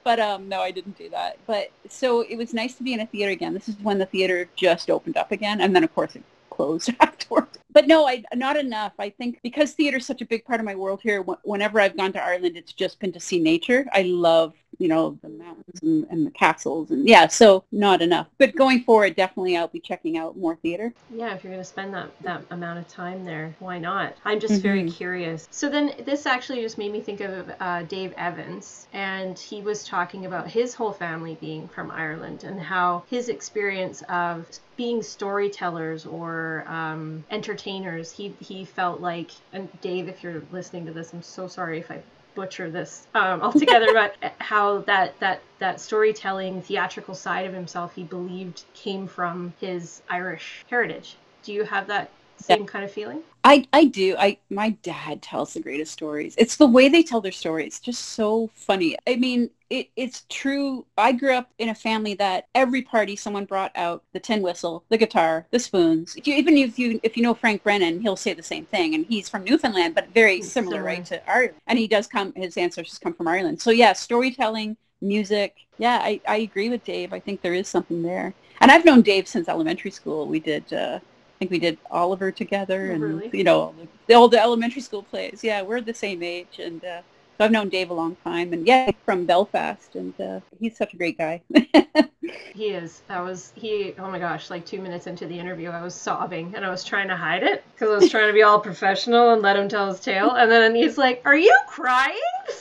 But 0.05 0.21
um, 0.21 0.49
no, 0.49 0.61
I 0.61 0.71
didn't 0.71 0.97
do 0.97 1.11
that. 1.11 1.39
But 1.47 1.71
so 1.89 2.23
it 2.23 2.37
was 2.37 2.55
nice 2.55 2.75
to 2.75 2.83
be 2.83 2.93
in 2.93 3.01
a 3.01 3.07
theater 3.07 3.33
again. 3.33 3.55
This 3.55 3.69
is 3.69 3.77
when 3.83 3.99
the 3.99 4.07
theater 4.07 4.49
just 4.57 4.91
opened 4.91 5.17
up 5.17 5.33
again, 5.33 5.61
and 5.61 5.75
then 5.75 5.85
of 5.85 5.95
course 5.95 6.17
it 6.17 6.23
closed 6.51 6.91
afterwards. 7.01 7.59
But 7.73 7.87
no, 7.87 8.09
I 8.09 8.25
not 8.35 8.57
enough. 8.57 8.93
I 8.99 9.11
think 9.11 9.41
because 9.43 9.73
theater 9.73 9.99
is 9.99 10.07
such 10.07 10.23
a 10.23 10.27
big 10.27 10.45
part 10.45 10.61
of 10.61 10.67
my 10.67 10.75
world 10.75 11.01
here. 11.03 11.23
Whenever 11.43 11.81
I've 11.81 11.97
gone 11.97 12.13
to 12.15 12.23
Ireland, 12.23 12.57
it's 12.57 12.73
just 12.73 13.01
been 13.01 13.13
to 13.13 13.21
see 13.21 13.39
nature. 13.39 13.87
I 13.93 14.03
love 14.03 14.55
you 14.81 14.89
know, 14.89 15.19
the 15.23 15.29
mountains 15.29 15.81
and, 15.83 16.07
and, 16.11 16.27
the 16.27 16.31
castles. 16.31 16.91
And 16.91 17.07
yeah, 17.07 17.27
so 17.27 17.65
not 17.71 18.01
enough. 18.01 18.29
But 18.39 18.57
going 18.57 18.83
forward, 18.83 19.15
definitely 19.15 19.57
I'll 19.57 19.69
be 19.69 19.79
checking 19.79 20.17
out 20.17 20.39
more 20.39 20.57
theater. 20.57 20.93
Yeah, 21.15 21.35
if 21.35 21.45
you're 21.45 21.53
going 21.53 21.63
to 21.63 21.69
spend 21.69 21.93
that, 21.93 22.09
that 22.23 22.43
amount 22.51 22.79
of 22.79 22.89
time 22.89 23.25
there, 23.27 23.55
why 23.59 23.79
not? 23.79 24.17
I'm 24.25 24.41
just 24.41 24.55
mm-hmm. 24.55 24.63
very 24.63 24.91
curious. 24.91 25.47
So 25.51 25.69
then 25.69 25.93
this 26.07 26.25
actually 26.25 26.63
just 26.63 26.79
made 26.79 26.93
me 26.93 27.01
think 27.03 27.21
of 27.21 27.53
uh, 27.61 27.83
Dave 27.83 28.15
Evans. 28.17 28.87
And 28.95 29.39
he 29.39 29.61
was 29.61 29.85
talking 29.85 30.25
about 30.25 30.49
his 30.49 30.75
whole 30.75 30.93
family 30.93 31.37
being 31.41 31.69
from 31.69 31.91
Ireland 31.91 32.45
and 32.45 32.59
how 32.59 33.05
his 33.11 33.29
experience 33.29 34.03
of 34.09 34.47
being 34.81 35.03
storytellers 35.03 36.07
or 36.07 36.65
um, 36.67 37.23
entertainers, 37.31 37.60
he, 37.63 38.35
he 38.41 38.65
felt 38.65 39.01
like, 39.01 39.31
and 39.53 39.69
Dave, 39.81 40.09
if 40.09 40.23
you're 40.23 40.43
listening 40.53 40.87
to 40.87 40.93
this, 40.93 41.13
I'm 41.13 41.23
so 41.23 41.49
sorry 41.49 41.79
if 41.79 41.91
I 41.91 42.03
butcher 42.35 42.71
this 42.71 43.07
um, 43.15 43.43
altogether, 43.43 43.89
but 43.93 44.17
how 44.39 44.79
that 44.83 45.19
that 45.21 45.43
that 45.59 45.81
storytelling 45.81 46.63
theatrical 46.63 47.15
side 47.15 47.47
of 47.47 47.53
himself 47.53 47.95
he 47.95 48.05
believed 48.05 48.65
came 48.75 49.07
from 49.07 49.53
his 49.61 50.03
Irish 50.09 50.65
heritage. 50.69 51.17
Do 51.43 51.53
you 51.53 51.65
have 51.65 51.87
that 51.89 52.11
same 52.37 52.67
kind 52.67 52.85
of 52.85 52.91
feeling? 52.91 53.23
I, 53.45 53.67
I 53.73 53.85
do. 53.85 54.17
I 54.19 54.39
my 54.51 54.71
dad 54.83 55.23
tells 55.23 55.55
the 55.55 55.61
greatest 55.61 55.93
stories. 55.93 56.35
It's 56.39 56.57
the 56.57 56.67
way 56.67 56.89
they 56.89 57.03
tell 57.03 57.21
their 57.21 57.33
stories, 57.33 57.81
just 57.81 58.05
so 58.11 58.51
funny. 58.55 58.97
I 59.07 59.17
mean, 59.17 59.51
it, 59.71 59.89
it's 59.95 60.25
true. 60.29 60.85
I 60.99 61.13
grew 61.13 61.33
up 61.33 61.49
in 61.59 61.69
a 61.69 61.75
family 61.75 62.15
that 62.15 62.49
every 62.57 62.83
party 62.83 63.15
someone 63.15 63.45
brought 63.45 63.71
out 63.77 64.03
the 64.13 64.19
tin 64.19 64.43
whistle, 64.43 64.85
the 64.89 64.99
guitar, 64.99 65.47
the 65.53 65.61
spoons. 65.61 66.17
If 66.17 66.27
you, 66.27 66.35
even 66.35 66.57
if 66.57 66.79
you 66.79 67.01
if 67.05 67.17
you 67.17 67.23
know 67.23 67.35
Frank 67.35 67.63
Brennan, 67.63 68.01
he'll 68.01 68.17
say 68.17 68.35
the 68.35 68.43
same 68.43 68.67
thing. 68.67 68.95
And 68.97 69.07
he's 69.07 69.29
from 69.29 69.45
Newfoundland, 69.45 69.95
but 69.95 70.09
very 70.13 70.43
similar, 70.43 70.79
similar, 70.79 70.83
right, 70.83 71.05
to 71.07 71.31
Ireland. 71.31 71.55
And 71.69 71.79
he 71.79 71.87
does 71.87 72.09
come. 72.09 72.33
His 72.35 72.57
ancestors 72.57 72.99
come 72.99 73.15
from 73.15 73.29
Ireland. 73.29 73.63
So 73.63 73.71
yeah, 73.71 73.93
storytelling, 73.93 74.77
music. 75.01 75.55
Yeah, 75.79 76.01
I, 76.03 76.21
I 76.27 76.37
agree 76.39 76.69
with 76.69 76.85
Dave. 76.85 77.13
I 77.13 77.21
think 77.21 77.41
there 77.41 77.55
is 77.55 77.69
something 77.69 78.03
there. 78.03 78.35
And 78.61 78.71
I've 78.71 78.85
known 78.85 79.03
Dave 79.03 79.29
since 79.29 79.49
elementary 79.49 79.93
school. 79.93 80.27
We 80.27 80.41
did. 80.41 80.71
Uh, 80.73 80.99
I 80.99 81.39
think 81.39 81.53
we 81.53 81.59
did 81.59 81.79
Oliver 81.91 82.31
together, 82.31 82.89
oh, 82.91 82.95
and 82.95 83.03
really? 83.03 83.31
you 83.33 83.45
know, 83.45 83.61
all 83.61 83.75
the 84.09 84.15
old 84.15 84.35
elementary 84.35 84.83
school 84.83 85.03
plays. 85.03 85.43
Yeah, 85.43 85.63
we're 85.63 85.81
the 85.81 85.95
same 85.95 86.23
age, 86.23 86.59
and 86.59 86.85
uh, 86.85 87.01
so 87.41 87.47
I've 87.47 87.53
known 87.53 87.71
Dave 87.71 87.89
a 87.89 87.95
long 87.95 88.17
time, 88.23 88.53
and 88.53 88.67
yeah, 88.67 88.91
from 89.07 89.25
Belfast, 89.25 89.97
and 89.97 90.13
uh, 90.21 90.41
he's 90.59 90.77
such 90.77 90.93
a 90.93 90.99
great 90.99 91.17
guy. 91.17 91.41
he 92.55 92.67
is. 92.67 93.01
I 93.09 93.23
was 93.23 93.55
he. 93.57 93.95
Oh 93.99 94.11
my 94.11 94.19
gosh! 94.19 94.51
Like 94.51 94.67
two 94.67 94.79
minutes 94.79 95.07
into 95.07 95.27
the 95.27 95.39
interview, 95.39 95.71
I 95.71 95.81
was 95.81 95.95
sobbing, 95.95 96.53
and 96.55 96.67
I 96.67 96.71
was 96.71 96.85
trying 96.85 97.09
to 97.09 97.17
hide 97.17 97.43
it 97.43 97.65
because 97.73 97.89
I 97.89 97.97
was 97.97 98.11
trying 98.11 98.27
to 98.27 98.35
be 98.35 98.43
all 98.43 98.61
professional 98.61 99.33
and 99.33 99.41
let 99.41 99.57
him 99.57 99.71
tell 99.71 99.89
his 99.89 100.01
tale. 100.01 100.33
And 100.33 100.51
then 100.51 100.75
he's 100.75 100.99
like, 100.99 101.23
"Are 101.25 101.37
you 101.37 101.57
crying?" 101.67 102.13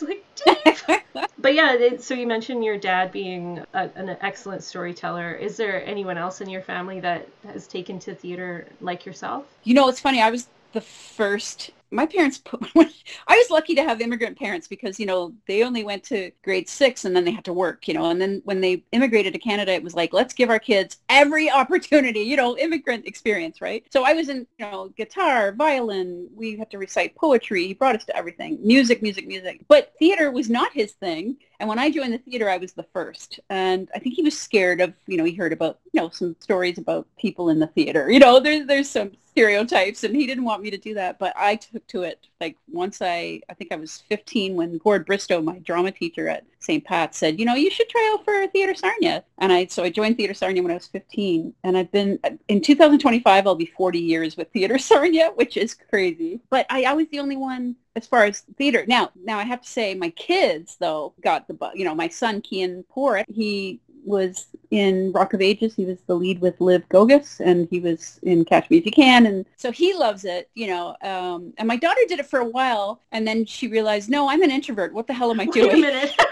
Like, 0.02 0.24
but 1.40 1.54
yeah, 1.54 1.74
it, 1.74 2.02
so 2.02 2.14
you 2.14 2.26
mentioned 2.26 2.64
your 2.64 2.78
dad 2.78 3.12
being 3.12 3.62
a, 3.74 3.90
an 3.96 4.16
excellent 4.22 4.64
storyteller. 4.64 5.34
Is 5.34 5.58
there 5.58 5.86
anyone 5.86 6.18
else 6.18 6.40
in 6.40 6.50
your 6.50 6.62
family 6.62 7.02
that 7.02 7.28
has 7.48 7.68
taken 7.68 8.00
to 8.00 8.16
theater 8.16 8.66
like 8.80 9.06
yourself? 9.06 9.44
You 9.66 9.74
know, 9.74 9.90
it's 9.90 10.00
funny. 10.00 10.22
I 10.22 10.30
was 10.30 10.48
the 10.72 10.80
first 10.80 11.72
my 11.92 12.06
parents 12.06 12.38
put 12.38 12.62
i 12.76 13.36
was 13.36 13.50
lucky 13.50 13.76
to 13.76 13.84
have 13.84 14.02
immigrant 14.02 14.38
parents 14.38 14.68
because 14.68 15.00
you 15.00 15.06
know 15.06 15.34
they 15.48 15.64
only 15.64 15.84
went 15.84 16.04
to 16.04 16.32
grade 16.44 16.70
six 16.70 17.06
and 17.06 17.16
then 17.16 17.26
they 17.26 17.32
had 17.32 17.46
to 17.46 17.54
work 17.54 17.88
you 17.88 17.94
know 17.94 18.10
and 18.10 18.22
then 18.22 18.42
when 18.46 18.62
they 18.62 18.84
immigrated 18.92 19.34
to 19.34 19.40
canada 19.40 19.72
it 19.72 19.84
was 19.84 19.96
like 19.96 20.14
let's 20.14 20.34
give 20.34 20.50
our 20.50 20.60
kids 20.60 20.98
every 21.10 21.50
opportunity 21.62 22.22
you 22.22 22.36
know 22.36 22.58
immigrant 22.58 23.06
experience 23.06 23.62
right? 23.62 23.86
So 23.90 24.04
i 24.04 24.14
was 24.14 24.30
in 24.30 24.48
you 24.58 24.66
know 24.66 24.90
guitar 24.98 25.52
violin 25.52 26.28
we 26.36 26.58
had 26.58 26.70
to 26.72 26.78
recite 26.78 27.16
poetry 27.16 27.68
he 27.68 27.74
brought 27.74 27.96
us 27.96 28.06
to 28.06 28.16
everything 28.16 28.60
music 28.62 29.02
music 29.02 29.28
music. 29.28 29.62
But 29.68 29.94
theater 30.00 30.32
was 30.32 30.50
not 30.50 30.74
his 30.74 30.94
thing 30.94 31.38
and 31.60 31.68
when 31.68 31.80
I 31.80 31.92
joined 31.92 32.14
the 32.14 32.20
theater, 32.20 32.50
I 32.50 32.58
was 32.58 32.74
the 32.74 32.86
first. 32.94 33.40
And 33.50 33.90
I 33.94 34.00
think 34.00 34.16
he 34.16 34.24
was 34.24 34.40
scared 34.40 34.80
of, 34.80 34.94
you 35.08 35.18
know, 35.18 35.26
he 35.26 35.34
heard 35.34 35.52
about, 35.52 35.80
you 35.92 36.02
know, 36.02 36.10
some 36.10 36.36
stories 36.40 36.78
about 36.78 37.06
people 37.18 37.50
in 37.50 37.60
the 37.60 37.68
theater. 37.68 38.10
You 38.10 38.20
know, 38.20 38.40
there's 38.40 38.66
there's 38.66 38.90
some 38.90 39.12
stereotypes 39.32 40.04
and 40.04 40.16
he 40.16 40.26
didn't 40.26 40.46
want 40.46 40.64
me 40.64 40.72
to 40.72 40.78
do 40.78 40.94
that. 40.96 41.20
But 41.20 41.34
I 41.36 41.56
took 41.58 41.86
to 41.88 42.04
it 42.04 42.28
like 42.40 42.58
once 42.72 43.02
I, 43.02 43.42
I 43.50 43.54
think 43.54 43.72
I 43.72 43.76
was 43.76 44.04
15 44.10 44.56
when 44.56 44.78
Gord 44.78 45.06
Bristow, 45.06 45.42
my 45.42 45.60
drama 45.60 45.92
teacher 45.92 46.30
at 46.30 46.46
St. 46.60 46.84
Pat 46.84 47.14
said, 47.16 47.40
you 47.40 47.46
know, 47.46 47.56
you 47.56 47.70
should 47.70 47.90
try 47.90 48.12
out 48.14 48.24
for 48.24 48.48
Theater 48.48 48.74
Sarnia. 48.76 49.24
And 49.38 49.52
I, 49.52 49.66
so 49.68 49.84
I 49.84 49.90
joined 49.90 50.18
Theater 50.18 50.34
Sarnia 50.34 50.62
when 50.62 50.72
I 50.72 50.76
was 50.76 50.88
15. 50.88 51.54
And 51.64 51.78
I've 51.78 51.92
been, 51.92 52.20
in 52.48 52.62
2025, 52.62 53.48
I'll 53.48 53.56
be 53.56 53.66
40 53.66 54.00
years 54.00 54.38
with 54.38 54.52
Theater 54.52 54.78
Sarnia, 54.80 55.32
which 55.36 55.58
is 55.58 55.74
crazy. 55.74 56.40
But 56.50 56.66
I, 56.70 56.84
I 56.84 56.94
was 56.94 57.08
the 57.10 57.20
only 57.20 57.38
one 57.38 57.76
as 57.96 58.08
far 58.08 58.24
as 58.24 58.42
theater. 58.58 58.86
Now, 58.88 59.12
now 59.22 59.38
I 59.38 59.44
have 59.44 59.62
to 59.62 59.70
say 59.70 59.94
my 59.94 60.10
kids 60.12 60.78
though 60.80 61.14
got 61.22 61.48
the 61.48 61.54
bug. 61.54 61.74
You 61.76 61.86
know, 61.86 61.96
my 61.96 62.08
son 62.08 62.42
Kian 62.42 62.88
Port, 62.88 63.26
he 63.28 63.82
was 64.06 64.48
in 64.72 65.12
Rock 65.12 65.34
of 65.34 65.42
Ages. 65.42 65.76
He 65.76 65.86
was 65.86 66.00
the 66.08 66.16
lead 66.16 66.42
with 66.42 66.60
Liv 66.60 66.88
Gogus, 66.90 67.40
and 67.40 67.68
he 67.70 67.80
was 67.80 68.20
in 68.24 68.46
Catch 68.46 68.70
Me 68.70 68.78
If 68.78 68.86
You 68.86 68.92
Can, 68.92 69.26
and 69.26 69.46
so 69.58 69.72
he 69.72 69.94
loves 69.94 70.26
it, 70.26 70.50
you 70.56 70.68
know. 70.68 70.96
Um, 71.02 71.54
and 71.58 71.68
my 71.68 71.76
daughter 71.76 72.02
did 72.08 72.20
it 72.20 72.26
for 72.26 72.40
a 72.40 72.46
while, 72.46 73.02
and 73.12 73.28
then 73.28 73.46
she 73.46 73.68
realized, 73.68 74.10
no, 74.10 74.30
I'm 74.30 74.42
an 74.42 74.52
introvert. 74.52 74.94
What 74.94 75.08
the 75.08 75.14
hell 75.14 75.32
am 75.32 75.40
I 75.40 75.46
doing? 75.46 75.68
Wait 75.68 75.78
a 75.78 75.82
minute. 75.82 76.16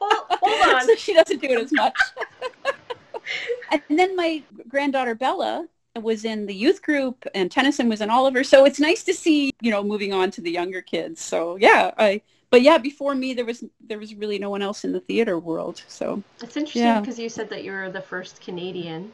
hold, 0.00 0.22
hold 0.30 0.74
on. 0.74 0.86
so 0.86 0.94
she 0.96 1.14
doesn't 1.14 1.40
do 1.40 1.48
it 1.48 1.60
as 1.60 1.72
much. 1.72 1.96
and 3.70 3.98
then 3.98 4.16
my 4.16 4.42
granddaughter 4.68 5.14
Bella 5.14 5.68
was 5.96 6.24
in 6.24 6.46
the 6.46 6.54
youth 6.54 6.82
group 6.82 7.26
and 7.34 7.50
Tennyson 7.50 7.88
was 7.88 8.00
in 8.00 8.10
Oliver. 8.10 8.44
So 8.44 8.64
it's 8.64 8.78
nice 8.78 9.02
to 9.04 9.14
see, 9.14 9.52
you 9.60 9.70
know, 9.70 9.82
moving 9.82 10.12
on 10.12 10.30
to 10.32 10.40
the 10.40 10.50
younger 10.50 10.80
kids. 10.80 11.20
So 11.20 11.56
yeah, 11.56 11.92
I 11.98 12.22
but 12.50 12.62
yeah, 12.62 12.78
before 12.78 13.14
me 13.14 13.34
there 13.34 13.44
was 13.44 13.64
there 13.80 13.98
was 13.98 14.14
really 14.14 14.38
no 14.38 14.50
one 14.50 14.62
else 14.62 14.84
in 14.84 14.92
the 14.92 15.00
theater 15.00 15.38
world. 15.38 15.82
So 15.88 16.22
it's 16.42 16.56
interesting 16.56 17.00
because 17.00 17.18
yeah. 17.18 17.24
you 17.24 17.28
said 17.28 17.50
that 17.50 17.64
you 17.64 17.72
were 17.72 17.90
the 17.90 18.00
first 18.00 18.40
Canadian. 18.40 19.12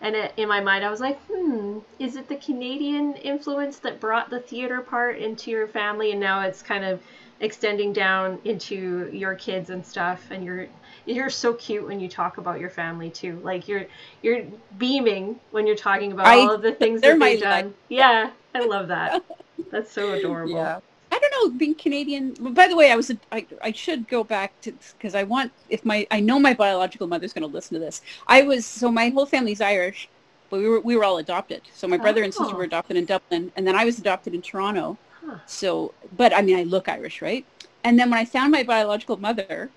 And 0.00 0.14
it, 0.14 0.34
in 0.36 0.48
my 0.48 0.60
mind, 0.60 0.84
I 0.84 0.90
was 0.90 1.00
like, 1.00 1.18
hmm, 1.26 1.78
is 1.98 2.16
it 2.16 2.28
the 2.28 2.36
Canadian 2.36 3.14
influence 3.14 3.78
that 3.78 4.00
brought 4.00 4.28
the 4.28 4.40
theater 4.40 4.82
part 4.82 5.18
into 5.18 5.50
your 5.50 5.66
family, 5.66 6.10
and 6.10 6.20
now 6.20 6.40
it's 6.40 6.60
kind 6.60 6.84
of 6.84 7.00
extending 7.40 7.92
down 7.92 8.38
into 8.44 9.08
your 9.12 9.34
kids 9.34 9.70
and 9.70 9.84
stuff, 9.84 10.30
and 10.30 10.44
you're 10.44 10.66
you're 11.06 11.30
so 11.30 11.54
cute 11.54 11.86
when 11.86 12.00
you 12.00 12.08
talk 12.08 12.38
about 12.38 12.60
your 12.60 12.70
family 12.70 13.08
too. 13.08 13.40
Like 13.42 13.66
you're 13.66 13.86
you're 14.20 14.44
beaming 14.76 15.40
when 15.52 15.66
you're 15.66 15.76
talking 15.76 16.12
about 16.12 16.26
I, 16.26 16.40
all 16.40 16.50
of 16.50 16.62
the 16.62 16.72
things 16.72 17.00
that 17.00 17.18
they've 17.18 17.40
done. 17.40 17.66
Life. 17.66 17.74
Yeah, 17.88 18.30
I 18.54 18.64
love 18.64 18.88
that. 18.88 19.22
That's 19.70 19.90
so 19.90 20.12
adorable. 20.14 20.54
Yeah. 20.54 20.80
I 21.24 21.28
don't 21.30 21.52
know, 21.52 21.58
being 21.58 21.74
Canadian. 21.74 22.34
By 22.34 22.68
the 22.68 22.76
way, 22.76 22.90
I 22.90 22.96
was 22.96 23.10
a, 23.10 23.18
I, 23.32 23.46
I 23.62 23.72
should 23.72 24.08
go 24.08 24.24
back 24.24 24.60
to 24.62 24.72
because 24.96 25.14
I 25.14 25.22
want 25.22 25.52
if 25.68 25.84
my 25.84 26.06
I 26.10 26.20
know 26.20 26.38
my 26.38 26.54
biological 26.54 27.06
mother's 27.06 27.32
going 27.32 27.48
to 27.48 27.52
listen 27.52 27.74
to 27.74 27.80
this. 27.80 28.02
I 28.26 28.42
was 28.42 28.66
so 28.66 28.90
my 28.90 29.08
whole 29.08 29.26
family's 29.26 29.60
Irish, 29.60 30.08
but 30.50 30.60
we 30.60 30.68
were 30.68 30.80
we 30.80 30.96
were 30.96 31.04
all 31.04 31.18
adopted. 31.18 31.62
So 31.74 31.88
my 31.88 31.96
brother 31.96 32.20
oh. 32.20 32.24
and 32.24 32.34
sister 32.34 32.54
were 32.54 32.64
adopted 32.64 32.96
in 32.96 33.04
Dublin, 33.04 33.52
and 33.56 33.66
then 33.66 33.74
I 33.74 33.84
was 33.84 33.98
adopted 33.98 34.34
in 34.34 34.42
Toronto. 34.42 34.98
Huh. 35.24 35.38
So, 35.46 35.94
but 36.16 36.34
I 36.34 36.42
mean, 36.42 36.56
I 36.56 36.64
look 36.64 36.88
Irish, 36.88 37.22
right? 37.22 37.46
And 37.82 37.98
then 37.98 38.10
when 38.10 38.18
I 38.18 38.24
found 38.24 38.50
my 38.50 38.62
biological 38.62 39.16
mother, 39.16 39.70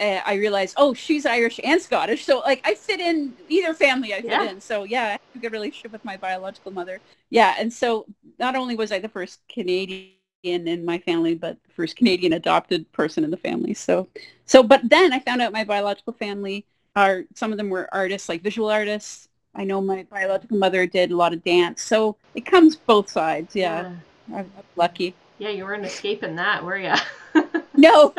uh, 0.00 0.20
I 0.24 0.34
realized, 0.34 0.74
oh, 0.76 0.94
she's 0.94 1.26
Irish 1.26 1.58
and 1.62 1.80
Scottish. 1.80 2.24
So 2.24 2.40
like 2.40 2.60
I 2.64 2.74
fit 2.74 3.00
in 3.00 3.34
either 3.48 3.74
family 3.74 4.14
I 4.14 4.22
fit 4.22 4.30
yeah. 4.30 4.50
in. 4.50 4.60
So 4.60 4.84
yeah, 4.84 5.04
I 5.04 5.10
have 5.10 5.20
a 5.34 5.38
good 5.38 5.52
relationship 5.52 5.92
with 5.92 6.04
my 6.04 6.16
biological 6.16 6.72
mother. 6.72 7.00
Yeah. 7.30 7.54
And 7.58 7.72
so 7.72 8.06
not 8.38 8.54
only 8.54 8.76
was 8.76 8.92
I 8.92 8.98
the 8.98 9.08
first 9.08 9.40
Canadian 9.48 10.12
in 10.42 10.84
my 10.84 10.98
family, 10.98 11.34
but 11.34 11.56
the 11.66 11.72
first 11.72 11.96
Canadian 11.96 12.32
adopted 12.32 12.90
person 12.92 13.24
in 13.24 13.30
the 13.30 13.36
family. 13.36 13.74
So, 13.74 14.08
so, 14.46 14.62
but 14.62 14.88
then 14.88 15.12
I 15.12 15.20
found 15.20 15.42
out 15.42 15.52
my 15.52 15.64
biological 15.64 16.12
family 16.12 16.64
are, 16.94 17.24
some 17.34 17.52
of 17.52 17.58
them 17.58 17.70
were 17.70 17.92
artists, 17.92 18.28
like 18.28 18.42
visual 18.42 18.70
artists. 18.70 19.28
I 19.54 19.64
know 19.64 19.80
my 19.80 20.04
biological 20.10 20.58
mother 20.58 20.86
did 20.86 21.10
a 21.10 21.16
lot 21.16 21.32
of 21.32 21.42
dance. 21.42 21.82
So 21.82 22.16
it 22.34 22.46
comes 22.46 22.76
both 22.76 23.10
sides. 23.10 23.56
Yeah. 23.56 23.82
yeah. 24.28 24.38
I'm, 24.38 24.52
I'm 24.56 24.64
lucky. 24.76 25.14
Yeah. 25.38 25.50
You 25.50 25.64
weren't 25.64 25.84
escaping 25.84 26.36
that, 26.36 26.64
were 26.64 26.78
you? 26.78 26.94
no. 27.74 28.14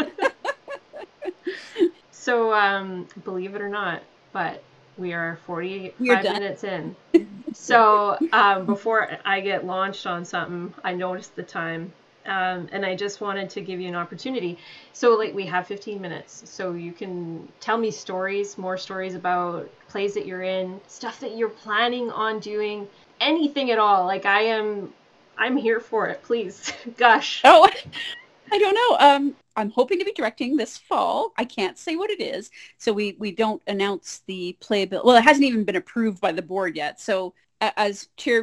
So, 2.12 2.54
um, 2.54 3.08
believe 3.24 3.56
it 3.56 3.62
or 3.62 3.70
not, 3.70 4.04
but 4.34 4.62
we 4.98 5.14
are 5.14 5.40
45 5.46 6.24
minutes 6.24 6.64
in. 6.64 6.96
so, 7.54 8.18
um, 8.34 8.66
before 8.66 9.18
I 9.26 9.40
get 9.40 9.66
launched 9.66 10.06
on 10.06 10.26
something, 10.26 10.74
I 10.84 10.94
noticed 10.94 11.36
the 11.36 11.44
time. 11.44 11.94
Um, 12.26 12.68
and 12.72 12.86
I 12.86 12.96
just 12.96 13.22
wanted 13.22 13.50
to 13.52 13.62
give 13.62 13.80
you 13.80 13.88
an 13.88 13.96
opportunity. 13.96 14.58
So, 14.94 15.16
like, 15.16 15.34
we 15.34 15.46
have 15.46 15.68
15 15.68 16.02
minutes. 16.02 16.44
So, 16.46 16.74
you 16.74 16.92
can 16.92 17.48
tell 17.60 17.78
me 17.78 17.92
stories, 17.92 18.58
more 18.58 18.78
stories 18.78 19.16
about 19.16 19.70
plays 19.88 20.14
that 20.14 20.26
you're 20.26 20.44
in, 20.44 20.80
stuff 20.88 21.20
that 21.22 21.38
you're 21.38 21.50
planning 21.50 22.12
on 22.12 22.40
doing, 22.40 22.88
anything 23.22 23.72
at 23.72 23.80
all. 23.80 24.06
Like, 24.06 24.26
I 24.26 24.42
am, 24.42 24.94
I'm 25.38 25.58
here 25.58 25.80
for 25.80 26.08
it. 26.08 26.22
Please, 26.24 26.72
gosh. 26.98 27.42
Oh, 27.44 27.68
I 28.52 28.58
don't 28.58 28.74
know. 28.74 28.98
Um, 29.08 29.36
I'm 29.56 29.70
hoping 29.70 30.00
to 30.00 30.06
be 30.06 30.14
directing 30.14 30.56
this 30.56 30.78
fall. 30.78 31.34
I 31.38 31.46
can't 31.46 31.78
say 31.78 31.96
what 31.96 32.10
it 32.10 32.22
is, 32.22 32.50
so 32.78 32.94
we 32.94 33.16
we 33.20 33.32
don't 33.32 33.62
announce 33.68 34.24
the 34.26 34.58
playbill. 34.60 35.04
Well, 35.04 35.18
it 35.18 35.24
hasn't 35.24 35.46
even 35.46 35.66
been 35.66 35.76
approved 35.76 36.20
by 36.22 36.32
the 36.32 36.42
board 36.42 36.76
yet. 36.76 37.00
So 37.00 37.34
as 37.62 38.08
chair 38.16 38.42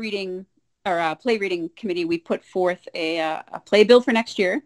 or 0.87 0.99
uh, 1.01 1.15
play 1.15 1.37
reading 1.37 1.69
committee, 1.77 2.05
we 2.05 2.19
put 2.19 2.45
forth 2.45 2.87
a, 2.95 3.21
uh, 3.21 3.43
a 3.53 3.61
play 3.61 3.85
bill 3.85 4.01
for 4.01 4.13
next 4.13 4.39
year. 4.39 4.63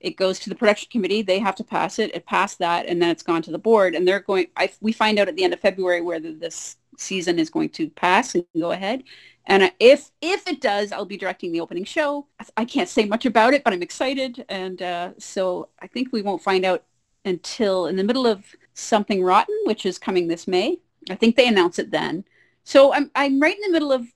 It 0.00 0.16
goes 0.16 0.38
to 0.40 0.48
the 0.48 0.54
production 0.54 0.88
committee. 0.90 1.22
They 1.22 1.38
have 1.38 1.54
to 1.56 1.64
pass 1.64 1.98
it. 1.98 2.14
It 2.14 2.26
passed 2.26 2.58
that, 2.58 2.86
and 2.86 3.00
then 3.00 3.10
it's 3.10 3.22
gone 3.22 3.42
to 3.42 3.50
the 3.50 3.58
board. 3.58 3.94
And 3.94 4.08
they're 4.08 4.20
going. 4.20 4.46
I, 4.56 4.70
we 4.80 4.92
find 4.92 5.18
out 5.18 5.28
at 5.28 5.36
the 5.36 5.44
end 5.44 5.52
of 5.52 5.60
February 5.60 6.00
whether 6.00 6.32
this 6.32 6.76
season 6.98 7.38
is 7.38 7.50
going 7.50 7.68
to 7.70 7.90
pass 7.90 8.34
and 8.34 8.44
go 8.58 8.72
ahead. 8.72 9.04
And 9.46 9.70
if 9.78 10.10
if 10.20 10.46
it 10.48 10.60
does, 10.60 10.90
I'll 10.90 11.04
be 11.04 11.18
directing 11.18 11.52
the 11.52 11.60
opening 11.60 11.84
show. 11.84 12.26
I 12.56 12.64
can't 12.64 12.88
say 12.88 13.04
much 13.04 13.26
about 13.26 13.52
it, 13.52 13.62
but 13.62 13.72
I'm 13.72 13.82
excited. 13.82 14.44
And 14.48 14.80
uh, 14.80 15.10
so 15.18 15.68
I 15.80 15.86
think 15.86 16.12
we 16.12 16.22
won't 16.22 16.42
find 16.42 16.64
out 16.64 16.84
until 17.24 17.86
in 17.86 17.96
the 17.96 18.04
middle 18.04 18.26
of 18.26 18.44
Something 18.72 19.22
Rotten, 19.22 19.56
which 19.64 19.84
is 19.84 19.98
coming 19.98 20.28
this 20.28 20.48
May. 20.48 20.78
I 21.10 21.14
think 21.14 21.36
they 21.36 21.48
announce 21.48 21.78
it 21.78 21.90
then. 21.90 22.24
So 22.64 22.94
I'm 22.94 23.10
I'm 23.14 23.40
right 23.40 23.54
in 23.54 23.62
the 23.62 23.72
middle 23.72 23.92
of 23.92 24.06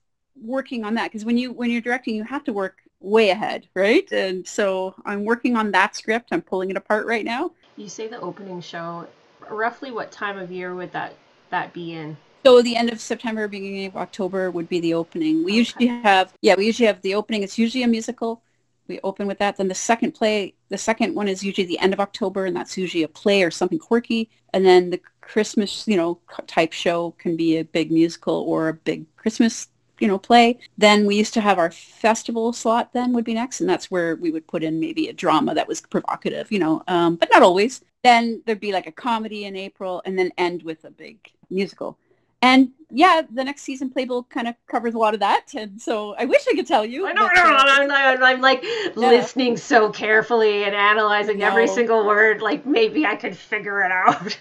working 0.45 0.85
on 0.85 0.95
that 0.95 1.11
because 1.11 1.25
when 1.25 1.39
you 1.39 1.53
when 1.53 1.71
you're 1.71 1.81
directing, 1.81 2.15
you 2.15 2.25
have 2.25 2.45
to 2.45 2.53
work 2.53 2.79
way 3.01 3.31
ahead, 3.31 3.69
right? 3.75 4.11
And 4.13 4.47
so 4.47 4.95
I'm 5.05 5.25
working 5.25 5.57
on 5.57 5.71
that 5.73 5.97
script. 5.97 6.29
I'm 6.33 6.43
pulling 6.43 6.71
it 6.71 6.77
apart 6.77 7.07
right 7.07 7.25
now. 7.25 7.53
You 7.77 7.89
say 7.89 8.09
the 8.09 8.21
opening 8.21 8.61
show. 8.61 9.07
Roughly, 9.51 9.91
what 9.91 10.11
time 10.11 10.39
of 10.39 10.51
year 10.51 10.75
would 10.75 10.93
that 10.93 11.15
that 11.51 11.73
be 11.73 11.93
in? 11.93 12.17
So 12.45 12.61
the 12.61 12.77
end 12.77 12.91
of 12.91 13.01
September, 13.01 13.49
beginning 13.49 13.87
of 13.87 13.97
October 13.97 14.51
would 14.51 14.69
be 14.69 14.81
the 14.81 14.95
opening. 14.95 15.45
We 15.45 15.53
okay. 15.53 15.59
usually 15.59 15.87
have, 15.87 16.35
yeah, 16.43 16.55
we 16.57 16.67
usually 16.67 16.87
have 16.87 17.01
the 17.01 17.15
opening. 17.15 17.43
It's 17.43 17.59
usually 17.59 17.85
a 17.85 17.89
musical. 17.89 18.43
we 18.87 19.01
open 19.03 19.27
with 19.27 19.39
that. 19.39 19.57
Then 19.57 19.69
the 19.69 19.75
second 19.75 20.13
play, 20.13 20.55
the 20.69 20.77
second 20.77 21.15
one 21.15 21.27
is 21.27 21.43
usually 21.43 21.67
the 21.67 21.79
end 21.79 21.95
of 21.95 22.01
October, 22.01 22.45
and 22.45 22.55
that's 22.55 22.77
usually 22.77 23.03
a 23.03 23.09
play 23.09 23.43
or 23.43 23.51
something 23.51 23.79
quirky. 23.79 24.31
And 24.53 24.65
then 24.65 24.91
the 24.91 25.01
Christmas, 25.23 25.89
you 25.89 25.97
know, 25.97 26.21
type 26.47 26.73
show 26.73 27.13
can 27.19 27.35
be 27.35 27.57
a 27.57 27.65
big 27.65 27.91
musical 27.91 28.35
or 28.35 28.69
a 28.69 28.75
big 28.75 29.07
Christmas, 29.17 29.69
you 30.05 30.09
know, 30.09 30.19
play. 30.19 30.59
Then 30.77 31.07
we 31.07 31.17
used 31.17 31.33
to 31.33 31.41
have 31.41 31.59
our 31.59 31.71
festival 31.71 32.53
slot. 32.53 32.93
Then 32.93 33.15
would 33.15 33.25
be 33.25 33.33
next, 33.33 33.63
and 33.63 33.71
that's 33.71 33.91
where 33.91 34.17
we 34.17 34.31
would 34.31 34.47
put 34.47 34.63
in 34.63 34.79
maybe 34.79 35.09
a 35.09 35.15
drama 35.15 35.55
that 35.55 35.67
was 35.67 35.81
provocative, 35.81 36.53
you 36.53 36.59
know, 36.59 36.83
um, 36.89 37.17
but 37.17 37.31
not 37.33 37.43
always. 37.43 37.81
Then 38.03 38.43
there'd 38.45 38.61
be 38.61 38.71
like 38.71 38.87
a 38.87 38.93
comedy 38.93 39.47
in 39.47 39.57
April, 39.57 40.03
and 40.05 40.19
then 40.19 40.31
end 40.37 40.63
with 40.63 40.85
a 40.85 40.91
big 40.91 41.17
musical. 41.49 41.97
And 42.45 42.73
yeah, 42.91 43.23
the 43.33 43.43
next 43.43 43.63
season 43.63 43.89
Playbill 43.89 44.25
kind 44.25 44.47
of 44.47 44.55
covers 44.67 44.93
a 44.93 44.99
lot 44.99 45.15
of 45.15 45.21
that, 45.21 45.47
and 45.55 45.81
so 45.81 46.15
I 46.19 46.27
wish 46.27 46.43
I 46.47 46.55
could 46.55 46.67
tell 46.67 46.85
you. 46.85 47.07
I 47.09 47.15
know, 47.15 47.27
but, 47.35 47.39
uh, 47.39 47.65
I'm, 47.67 48.23
I'm, 48.23 48.41
like 48.43 48.63
yeah. 48.63 48.91
listening 48.95 49.57
so 49.57 49.89
carefully 49.89 50.65
and 50.65 50.75
analyzing 50.75 51.43
every 51.43 51.67
single 51.67 52.05
word. 52.05 52.43
Like 52.43 52.67
maybe 52.67 53.07
I 53.07 53.17
could 53.17 53.35
figure 53.35 53.81
it 53.81 53.91
out. 53.91 54.37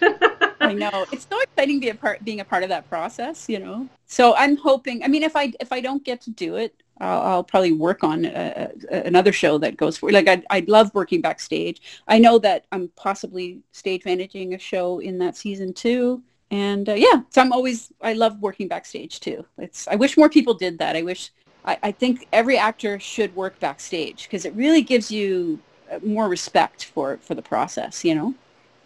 I 0.60 0.74
know 0.74 1.06
it's 1.12 1.26
so 1.30 1.40
exciting 1.40 1.80
being 1.80 1.92
a 1.92 1.94
part 1.94 2.22
being 2.22 2.40
a 2.40 2.44
part 2.44 2.62
of 2.62 2.68
that 2.68 2.90
process, 2.90 3.48
you 3.48 3.58
know. 3.58 3.88
So 4.04 4.34
I'm 4.36 4.58
hoping. 4.58 5.02
I 5.02 5.08
mean, 5.08 5.22
if 5.22 5.34
I 5.34 5.54
if 5.58 5.72
I 5.72 5.80
don't 5.80 6.04
get 6.04 6.20
to 6.22 6.30
do 6.30 6.56
it, 6.56 6.82
I'll, 7.00 7.22
I'll 7.22 7.44
probably 7.44 7.72
work 7.72 8.04
on 8.04 8.26
a, 8.26 8.70
a, 8.90 9.02
another 9.06 9.32
show 9.32 9.56
that 9.58 9.78
goes 9.78 9.96
for 9.96 10.12
like 10.12 10.28
I 10.28 10.42
I 10.50 10.62
love 10.68 10.90
working 10.92 11.22
backstage. 11.22 11.80
I 12.06 12.18
know 12.18 12.38
that 12.40 12.66
I'm 12.70 12.90
possibly 12.96 13.60
stage 13.72 14.04
managing 14.04 14.52
a 14.52 14.58
show 14.58 14.98
in 14.98 15.16
that 15.20 15.38
season 15.38 15.72
too 15.72 16.22
and 16.50 16.88
uh, 16.88 16.94
yeah 16.94 17.22
so 17.30 17.40
i'm 17.40 17.52
always 17.52 17.92
i 18.02 18.12
love 18.12 18.38
working 18.40 18.68
backstage 18.68 19.20
too. 19.20 19.44
It's 19.58 19.88
i 19.88 19.96
wish 19.96 20.16
more 20.16 20.28
people 20.28 20.54
did 20.54 20.78
that. 20.78 20.96
I 20.96 21.02
wish 21.02 21.30
i, 21.64 21.78
I 21.82 21.92
think 21.92 22.28
every 22.32 22.58
actor 22.58 22.98
should 23.00 23.34
work 23.34 23.58
backstage 23.60 24.24
because 24.24 24.44
it 24.44 24.54
really 24.54 24.82
gives 24.82 25.10
you 25.10 25.60
uh, 25.90 25.98
more 26.02 26.28
respect 26.28 26.84
for 26.86 27.18
for 27.18 27.34
the 27.34 27.42
process 27.42 28.04
you 28.04 28.14
know? 28.14 28.34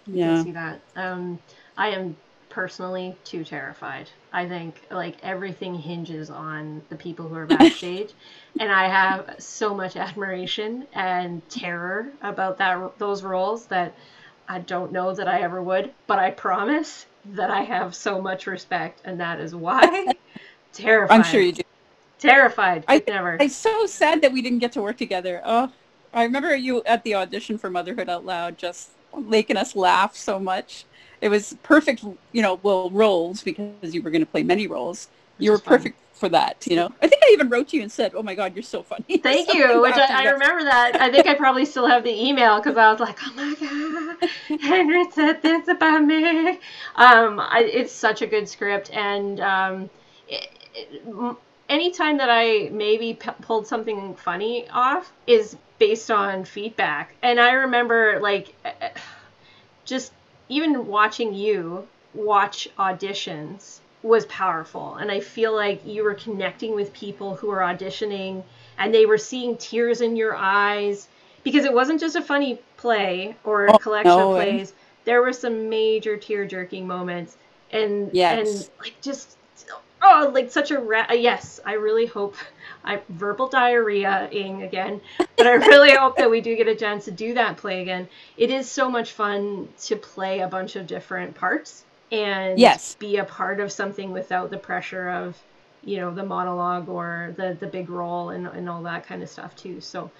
Yeah. 0.06 0.42
see 0.44 0.52
that. 0.52 0.80
Um 0.96 1.38
i 1.76 1.88
am 1.88 2.16
personally 2.48 3.16
too 3.24 3.44
terrified. 3.44 4.10
I 4.32 4.48
think 4.48 4.80
like 4.90 5.16
everything 5.22 5.74
hinges 5.74 6.30
on 6.30 6.82
the 6.88 6.96
people 6.96 7.28
who 7.28 7.34
are 7.36 7.46
backstage 7.58 8.12
and 8.58 8.72
i 8.72 8.88
have 8.88 9.36
so 9.38 9.74
much 9.74 9.96
admiration 9.96 10.86
and 10.94 11.46
terror 11.50 12.08
about 12.22 12.58
that 12.58 12.98
those 12.98 13.22
roles 13.22 13.66
that 13.66 13.94
I 14.48 14.60
don't 14.60 14.92
know 14.92 15.14
that 15.14 15.28
I 15.28 15.42
ever 15.42 15.62
would, 15.62 15.92
but 16.06 16.18
I 16.18 16.30
promise 16.30 17.04
that 17.24 17.50
I 17.50 17.62
have 17.62 17.94
so 17.94 18.20
much 18.20 18.46
respect, 18.46 19.02
and 19.04 19.20
that 19.20 19.40
is 19.40 19.54
why. 19.54 20.12
terrified. 20.72 21.14
I'm 21.14 21.24
sure 21.24 21.40
you 21.40 21.52
do. 21.52 21.62
Terrified. 22.18 22.84
I 22.88 23.02
never. 23.06 23.40
I'm 23.40 23.48
so 23.48 23.86
sad 23.86 24.22
that 24.22 24.32
we 24.32 24.42
didn't 24.42 24.58
get 24.58 24.72
to 24.72 24.82
work 24.82 24.96
together. 24.96 25.40
Oh, 25.44 25.70
I 26.12 26.24
remember 26.24 26.54
you 26.56 26.82
at 26.84 27.04
the 27.04 27.14
audition 27.14 27.58
for 27.58 27.70
Motherhood 27.70 28.08
Out 28.08 28.24
Loud, 28.24 28.58
just 28.58 28.90
making 29.16 29.56
us 29.56 29.76
laugh 29.76 30.16
so 30.16 30.38
much. 30.38 30.84
It 31.20 31.28
was 31.28 31.56
perfect, 31.62 32.04
you 32.32 32.42
know, 32.42 32.60
well, 32.62 32.90
roles 32.90 33.42
because 33.42 33.94
you 33.94 34.02
were 34.02 34.10
going 34.10 34.22
to 34.22 34.30
play 34.30 34.42
many 34.42 34.66
roles. 34.66 35.08
You 35.38 35.52
were 35.52 35.58
perfect 35.58 35.98
for 36.18 36.28
that, 36.28 36.66
you 36.66 36.76
know. 36.76 36.92
I 37.00 37.06
think 37.06 37.22
I 37.24 37.30
even 37.32 37.48
wrote 37.48 37.68
to 37.68 37.76
you 37.76 37.82
and 37.82 37.92
said, 37.92 38.12
"Oh 38.14 38.22
my 38.22 38.34
God, 38.34 38.54
you're 38.54 38.62
so 38.62 38.82
funny." 38.82 39.18
Thank 39.22 39.54
you. 39.54 39.80
Which 39.80 39.94
I, 39.94 40.24
I, 40.26 40.30
remember 40.30 40.64
that. 40.64 41.00
I 41.00 41.10
think 41.10 41.26
I 41.26 41.34
probably 41.34 41.64
still 41.64 41.86
have 41.86 42.04
the 42.04 42.12
email 42.12 42.58
because 42.58 42.76
I 42.76 42.90
was 42.90 43.00
like, 43.00 43.18
"Oh 43.22 43.32
my 43.36 44.18
God, 44.18 44.60
Henry 44.60 45.10
said 45.10 45.42
this 45.42 45.68
about 45.68 46.04
me." 46.04 46.50
Um, 46.96 47.40
I, 47.40 47.68
it's 47.72 47.92
such 47.92 48.22
a 48.22 48.26
good 48.26 48.48
script, 48.48 48.90
and 48.92 49.40
um, 49.40 49.90
it, 50.28 50.48
it, 50.74 51.36
anytime 51.68 52.18
that 52.18 52.28
I 52.30 52.70
maybe 52.72 53.14
p- 53.14 53.30
pulled 53.42 53.66
something 53.66 54.14
funny 54.14 54.68
off 54.70 55.12
is 55.26 55.56
based 55.78 56.10
on 56.10 56.44
feedback. 56.44 57.14
And 57.22 57.38
I 57.38 57.52
remember 57.52 58.18
like 58.20 58.54
just 59.84 60.12
even 60.48 60.86
watching 60.86 61.34
you 61.34 61.86
watch 62.14 62.68
auditions 62.78 63.80
was 64.02 64.26
powerful. 64.26 64.94
And 64.96 65.10
I 65.10 65.20
feel 65.20 65.54
like 65.54 65.84
you 65.84 66.04
were 66.04 66.14
connecting 66.14 66.74
with 66.74 66.92
people 66.92 67.34
who 67.36 67.48
were 67.48 67.58
auditioning 67.58 68.42
and 68.78 68.94
they 68.94 69.06
were 69.06 69.18
seeing 69.18 69.56
tears 69.56 70.00
in 70.00 70.16
your 70.16 70.36
eyes 70.36 71.08
because 71.42 71.64
it 71.64 71.72
wasn't 71.72 72.00
just 72.00 72.16
a 72.16 72.22
funny 72.22 72.60
play 72.76 73.36
or 73.44 73.66
a 73.66 73.72
oh, 73.74 73.78
collection 73.78 74.16
no, 74.16 74.32
of 74.32 74.36
plays. 74.36 74.72
There 75.04 75.22
were 75.22 75.32
some 75.32 75.68
major 75.68 76.16
tear 76.16 76.46
jerking 76.46 76.86
moments 76.86 77.36
and 77.70 78.10
yes. 78.12 78.48
and 78.48 78.70
like 78.80 79.00
just 79.00 79.36
oh 80.02 80.30
like 80.32 80.50
such 80.50 80.70
a 80.70 80.78
ra- 80.78 81.06
uh, 81.10 81.14
yes 81.14 81.60
i 81.64 81.74
really 81.74 82.06
hope 82.06 82.36
i 82.84 83.00
verbal 83.08 83.48
diarrhea-ing 83.48 84.62
again 84.62 85.00
but 85.36 85.46
i 85.46 85.52
really 85.52 85.94
hope 85.94 86.16
that 86.16 86.30
we 86.30 86.40
do 86.40 86.56
get 86.56 86.68
a 86.68 86.74
chance 86.74 87.04
to 87.04 87.10
do 87.10 87.34
that 87.34 87.56
play 87.56 87.82
again 87.82 88.08
it 88.36 88.50
is 88.50 88.70
so 88.70 88.90
much 88.90 89.12
fun 89.12 89.68
to 89.80 89.96
play 89.96 90.40
a 90.40 90.48
bunch 90.48 90.76
of 90.76 90.86
different 90.86 91.34
parts 91.34 91.84
and 92.10 92.58
yes. 92.58 92.94
be 92.96 93.16
a 93.16 93.24
part 93.24 93.60
of 93.60 93.70
something 93.70 94.12
without 94.12 94.50
the 94.50 94.58
pressure 94.58 95.08
of 95.10 95.36
you 95.84 95.98
know 95.98 96.12
the 96.12 96.24
monologue 96.24 96.88
or 96.88 97.34
the 97.36 97.56
the 97.60 97.66
big 97.66 97.88
role 97.88 98.30
and, 98.30 98.46
and 98.46 98.68
all 98.68 98.82
that 98.82 99.06
kind 99.06 99.22
of 99.22 99.28
stuff 99.28 99.54
too. 99.56 99.80
So 99.80 100.10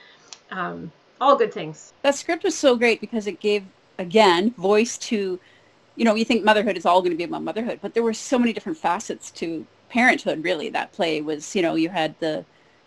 um, 0.51 0.93
all 1.21 1.37
good 1.37 1.53
things. 1.53 1.93
That 2.03 2.15
script 2.15 2.45
was 2.45 2.57
so 2.57 2.77
great 2.77 3.01
because 3.01 3.27
it 3.27 3.41
gave 3.41 3.65
again 3.99 4.53
voice 4.53 4.97
to 4.97 5.39
you 5.97 6.05
know 6.05 6.15
you 6.15 6.25
think 6.25 6.45
motherhood 6.45 6.77
is 6.77 6.87
all 6.87 7.01
going 7.01 7.11
to 7.11 7.17
be 7.17 7.25
about 7.25 7.43
motherhood 7.43 7.81
but 7.83 7.93
there 7.93 8.03
were 8.05 8.15
so 8.15 8.39
many 8.39 8.53
different 8.53 8.79
facets 8.79 9.31
to 9.33 9.67
parenthood 9.89 10.45
really. 10.45 10.69
That 10.69 10.93
play 10.93 11.21
was 11.21 11.55
you 11.57 11.63
know 11.63 11.75
you 11.75 11.89
had 11.89 12.19
the 12.21 12.45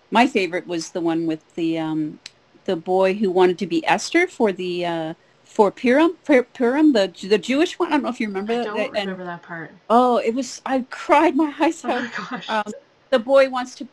my 0.09 0.27
favorite 0.27 0.67
was 0.67 0.91
the 0.91 1.01
one 1.01 1.25
with 1.25 1.55
the 1.55 1.77
um 1.77 2.19
the 2.65 2.75
boy 2.75 3.15
who 3.15 3.31
wanted 3.31 3.57
to 3.57 3.65
be 3.65 3.85
esther 3.85 4.27
for 4.27 4.51
the 4.51 4.85
uh 4.85 5.13
for 5.51 5.69
Purim, 5.69 6.11
Purim, 6.53 6.93
the 6.93 7.13
the 7.27 7.37
Jewish 7.37 7.77
one. 7.77 7.89
I 7.89 7.91
don't 7.91 8.03
know 8.03 8.09
if 8.09 8.21
you 8.21 8.27
remember 8.27 8.53
I 8.53 8.57
that. 8.57 8.65
don't 8.65 8.91
remember 8.91 9.25
that 9.25 9.43
part. 9.43 9.71
Oh, 9.89 10.17
it 10.17 10.33
was. 10.33 10.61
I 10.65 10.85
cried 10.89 11.35
my 11.35 11.53
eyes 11.59 11.83
out. 11.83 11.91
Oh 11.91 12.27
my 12.31 12.37
gosh. 12.37 12.49
Um, 12.49 12.73
the 13.09 13.19
boy 13.19 13.49
wants 13.49 13.75
to, 13.75 13.87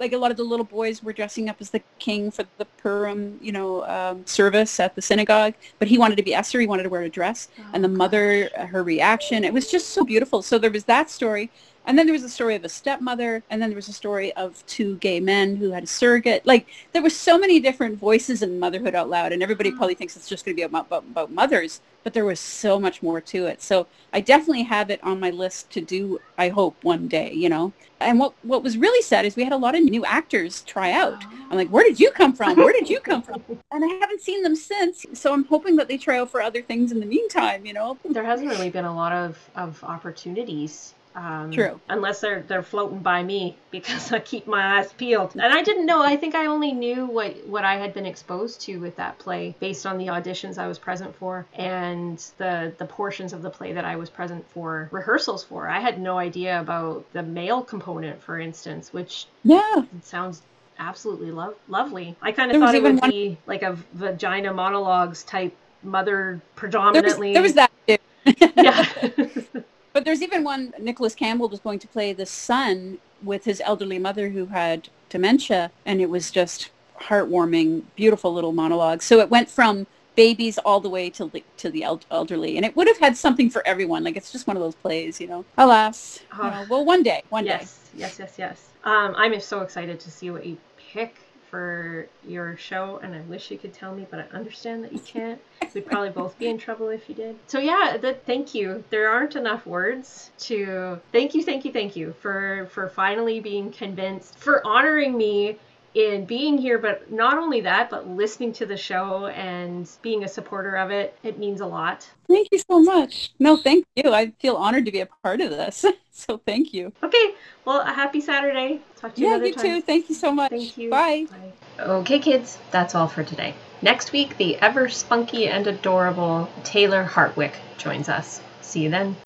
like 0.00 0.12
a 0.12 0.18
lot 0.18 0.32
of 0.32 0.36
the 0.36 0.42
little 0.42 0.64
boys 0.64 1.04
were 1.04 1.12
dressing 1.12 1.48
up 1.48 1.58
as 1.60 1.70
the 1.70 1.80
king 2.00 2.32
for 2.32 2.44
the 2.58 2.64
Purim, 2.64 3.38
you 3.40 3.52
know, 3.52 3.86
um, 3.86 4.26
service 4.26 4.80
at 4.80 4.96
the 4.96 5.02
synagogue. 5.02 5.54
But 5.78 5.86
he 5.86 5.96
wanted 5.96 6.16
to 6.16 6.24
be 6.24 6.34
Esther. 6.34 6.58
He 6.58 6.66
wanted 6.66 6.82
to 6.82 6.88
wear 6.88 7.02
a 7.02 7.08
dress, 7.08 7.50
oh, 7.60 7.62
and 7.72 7.84
the 7.84 7.88
gosh. 7.88 7.98
mother, 7.98 8.50
her 8.56 8.82
reaction. 8.82 9.44
It 9.44 9.52
was 9.52 9.70
just 9.70 9.90
so 9.90 10.04
beautiful. 10.04 10.42
So 10.42 10.58
there 10.58 10.72
was 10.72 10.84
that 10.84 11.08
story, 11.08 11.52
and 11.86 11.96
then 11.96 12.06
there 12.06 12.12
was 12.12 12.24
a 12.24 12.28
story 12.28 12.56
of 12.56 12.64
a 12.64 12.68
stepmother, 12.68 13.42
and 13.48 13.62
then 13.62 13.70
there 13.70 13.76
was 13.76 13.88
a 13.88 13.92
story 13.92 14.32
of 14.34 14.64
two 14.66 14.96
gay 14.96 15.20
men 15.20 15.56
who 15.56 15.70
had 15.70 15.84
a 15.84 15.86
surrogate. 15.86 16.44
Like 16.44 16.66
there 16.92 17.02
were 17.02 17.10
so 17.10 17.38
many 17.38 17.60
different 17.60 17.98
voices 17.98 18.42
in 18.42 18.58
Motherhood 18.58 18.94
Out 18.94 19.08
Loud, 19.08 19.32
and 19.32 19.42
everybody 19.42 19.70
mm. 19.70 19.76
probably 19.76 19.94
thinks 19.94 20.16
it's 20.16 20.28
just 20.28 20.44
going 20.44 20.54
to 20.54 20.56
be 20.56 20.62
about, 20.62 20.86
about, 20.86 21.04
about 21.04 21.30
mothers, 21.30 21.80
but 22.02 22.12
there 22.12 22.24
was 22.24 22.40
so 22.40 22.80
much 22.80 23.02
more 23.02 23.20
to 23.20 23.46
it. 23.46 23.62
So 23.62 23.86
I 24.12 24.20
definitely 24.20 24.64
have 24.64 24.90
it 24.90 25.02
on 25.04 25.20
my 25.20 25.30
list 25.30 25.70
to 25.70 25.80
do. 25.80 26.20
I 26.36 26.48
hope 26.48 26.76
one 26.82 27.06
day, 27.06 27.32
you 27.32 27.48
know. 27.48 27.72
And 28.00 28.18
what 28.18 28.34
what 28.42 28.62
was 28.62 28.76
really 28.76 29.02
sad 29.02 29.24
is 29.24 29.36
we 29.36 29.44
had 29.44 29.52
a 29.52 29.56
lot 29.56 29.76
of 29.76 29.82
new 29.82 30.04
actors 30.04 30.62
try 30.62 30.90
out. 30.90 31.24
I'm 31.50 31.56
like, 31.56 31.68
where 31.68 31.84
did 31.84 32.00
you 32.00 32.10
come 32.10 32.32
from? 32.32 32.56
Where 32.56 32.72
did 32.72 32.90
you 32.90 33.00
come 33.00 33.22
from? 33.22 33.42
And 33.72 33.84
I 33.84 33.88
haven't 34.00 34.22
seen 34.22 34.42
them 34.42 34.56
since. 34.56 35.04
So 35.12 35.34
I'm 35.34 35.44
hoping 35.44 35.76
that 35.76 35.86
they 35.86 35.98
try 35.98 36.18
out 36.18 36.30
for 36.30 36.40
other 36.40 36.62
things 36.62 36.92
in 36.92 37.00
the 37.00 37.06
meantime. 37.06 37.64
You 37.64 37.74
know. 37.74 37.98
There 38.08 38.24
hasn't 38.24 38.48
really 38.48 38.70
been 38.70 38.86
a 38.86 38.94
lot 38.94 39.12
of 39.12 39.38
of 39.54 39.82
opportunities 39.84 40.95
um, 41.16 41.50
True. 41.50 41.80
Unless 41.88 42.20
they're 42.20 42.42
they're 42.42 42.62
floating 42.62 42.98
by 42.98 43.22
me 43.22 43.56
because 43.70 44.12
I 44.18 44.20
keep 44.20 44.46
my 44.46 44.78
eyes 44.78 44.92
peeled. 44.92 45.32
And 45.32 45.52
I 45.52 45.62
didn't 45.62 45.86
know. 45.86 46.02
I 46.02 46.16
think 46.16 46.34
I 46.34 46.46
only 46.46 46.72
knew 46.72 47.06
what 47.06 47.34
what 47.46 47.64
I 47.64 47.76
had 47.76 47.94
been 47.94 48.04
exposed 48.04 48.60
to 48.62 48.76
with 48.76 48.96
that 48.96 49.18
play 49.18 49.56
based 49.58 49.86
on 49.86 49.96
the 49.96 50.08
auditions 50.08 50.58
I 50.58 50.68
was 50.68 50.78
present 50.78 51.16
for 51.16 51.46
and 51.54 52.18
the 52.36 52.72
the 52.76 52.84
portions 52.84 53.32
of 53.32 53.40
the 53.40 53.48
play 53.48 53.72
that 53.72 53.84
I 53.84 53.96
was 53.96 54.10
present 54.10 54.48
for 54.50 54.88
rehearsals 54.92 55.42
for. 55.42 55.66
I 55.68 55.80
had 55.80 55.98
no 55.98 56.18
idea 56.18 56.60
about 56.60 57.10
the 57.14 57.22
male 57.22 57.62
component, 57.62 58.22
for 58.22 58.38
instance, 58.38 58.92
which 58.92 59.26
yeah 59.42 59.84
sounds 60.02 60.42
absolutely 60.78 61.30
lo- 61.30 61.54
lovely. 61.68 62.14
I 62.20 62.32
kind 62.32 62.52
of 62.52 62.60
thought 62.60 62.74
it 62.74 62.82
would 62.82 63.00
one... 63.00 63.10
be 63.10 63.38
like 63.46 63.62
a 63.62 63.72
vagina 63.94 64.52
monologues 64.52 65.24
type 65.24 65.56
mother 65.82 66.42
predominantly. 66.56 67.32
There 67.32 67.40
was, 67.40 67.54
there 67.54 67.68
was 67.86 67.98
that. 68.26 69.40
yeah. 69.54 69.62
But 69.96 70.04
there's 70.04 70.20
even 70.20 70.44
one, 70.44 70.74
Nicholas 70.78 71.14
Campbell 71.14 71.48
was 71.48 71.60
going 71.60 71.78
to 71.78 71.88
play 71.88 72.12
the 72.12 72.26
son 72.26 72.98
with 73.22 73.46
his 73.46 73.62
elderly 73.64 73.98
mother 73.98 74.28
who 74.28 74.44
had 74.44 74.90
dementia, 75.08 75.70
and 75.86 76.02
it 76.02 76.10
was 76.10 76.30
just 76.30 76.68
heartwarming, 77.04 77.84
beautiful 77.94 78.30
little 78.30 78.52
monologue. 78.52 79.00
So 79.00 79.20
it 79.20 79.30
went 79.30 79.48
from 79.48 79.86
babies 80.14 80.58
all 80.58 80.80
the 80.80 80.90
way 80.90 81.08
to 81.08 81.28
the, 81.28 81.42
to 81.56 81.70
the 81.70 81.82
elderly, 82.10 82.58
and 82.58 82.66
it 82.66 82.76
would 82.76 82.88
have 82.88 82.98
had 82.98 83.16
something 83.16 83.48
for 83.48 83.66
everyone. 83.66 84.04
Like 84.04 84.18
it's 84.18 84.30
just 84.30 84.46
one 84.46 84.54
of 84.54 84.62
those 84.62 84.74
plays, 84.74 85.18
you 85.18 85.28
know. 85.28 85.46
Alas, 85.56 86.20
you 86.30 86.44
know, 86.44 86.66
well, 86.68 86.84
one 86.84 87.02
day, 87.02 87.22
one 87.30 87.46
yes, 87.46 87.78
day. 87.94 88.00
Yes, 88.00 88.18
yes, 88.18 88.18
yes, 88.18 88.34
yes. 88.38 88.68
Um, 88.84 89.14
I'm 89.16 89.40
so 89.40 89.62
excited 89.62 89.98
to 90.00 90.10
see 90.10 90.28
what 90.30 90.44
you 90.44 90.58
pick 90.76 91.16
for 91.50 92.06
your 92.26 92.56
show, 92.56 93.00
and 93.02 93.14
I 93.14 93.20
wish 93.22 93.50
you 93.50 93.58
could 93.58 93.72
tell 93.72 93.94
me, 93.94 94.06
but 94.10 94.20
I 94.20 94.36
understand 94.36 94.84
that 94.84 94.92
you 94.92 94.98
can't. 95.00 95.40
We'd 95.74 95.86
probably 95.86 96.10
both 96.10 96.38
be 96.38 96.48
in 96.48 96.58
trouble 96.58 96.88
if 96.88 97.08
you 97.08 97.14
did. 97.14 97.36
So 97.46 97.58
yeah, 97.58 97.96
the, 98.00 98.14
thank 98.14 98.54
you. 98.54 98.84
There 98.90 99.08
aren't 99.08 99.36
enough 99.36 99.66
words 99.66 100.30
to 100.38 101.00
thank 101.12 101.34
you, 101.34 101.42
thank 101.42 101.64
you, 101.64 101.72
thank 101.72 101.96
you 101.96 102.14
for 102.20 102.68
for 102.70 102.88
finally 102.88 103.40
being 103.40 103.70
convinced, 103.70 104.38
for 104.38 104.66
honoring 104.66 105.16
me 105.16 105.58
in 105.96 106.26
being 106.26 106.58
here, 106.58 106.76
but 106.78 107.10
not 107.10 107.38
only 107.38 107.62
that, 107.62 107.88
but 107.88 108.06
listening 108.06 108.52
to 108.52 108.66
the 108.66 108.76
show 108.76 109.28
and 109.28 109.88
being 110.02 110.24
a 110.24 110.28
supporter 110.28 110.76
of 110.76 110.90
it. 110.90 111.16
It 111.22 111.38
means 111.38 111.62
a 111.62 111.66
lot. 111.66 112.06
Thank 112.28 112.48
you 112.52 112.58
so 112.58 112.80
much. 112.80 113.32
No, 113.38 113.56
thank 113.56 113.86
you. 113.96 114.12
I 114.12 114.32
feel 114.38 114.56
honored 114.56 114.84
to 114.84 114.92
be 114.92 115.00
a 115.00 115.06
part 115.06 115.40
of 115.40 115.48
this. 115.48 115.86
so 116.12 116.36
thank 116.44 116.74
you. 116.74 116.92
Okay. 117.02 117.34
Well, 117.64 117.80
a 117.80 117.92
happy 117.92 118.20
Saturday. 118.20 118.82
Talk 118.96 119.14
to 119.14 119.20
you 119.22 119.28
yeah, 119.28 119.34
another 119.36 119.48
you 119.48 119.54
time. 119.54 119.64
too. 119.64 119.80
Thank 119.80 120.10
you 120.10 120.14
so 120.14 120.30
much. 120.30 120.50
Thank 120.50 120.76
you. 120.76 120.90
Bye. 120.90 121.26
Bye. 121.30 121.82
Okay, 121.82 122.18
kids, 122.18 122.58
that's 122.70 122.94
all 122.94 123.08
for 123.08 123.24
today. 123.24 123.54
Next 123.80 124.12
week, 124.12 124.36
the 124.36 124.56
ever 124.56 124.88
spunky 124.88 125.48
and 125.48 125.66
adorable 125.66 126.48
Taylor 126.64 127.04
Hartwick 127.04 127.52
joins 127.78 128.08
us. 128.08 128.40
See 128.60 128.82
you 128.82 128.90
then. 128.90 129.14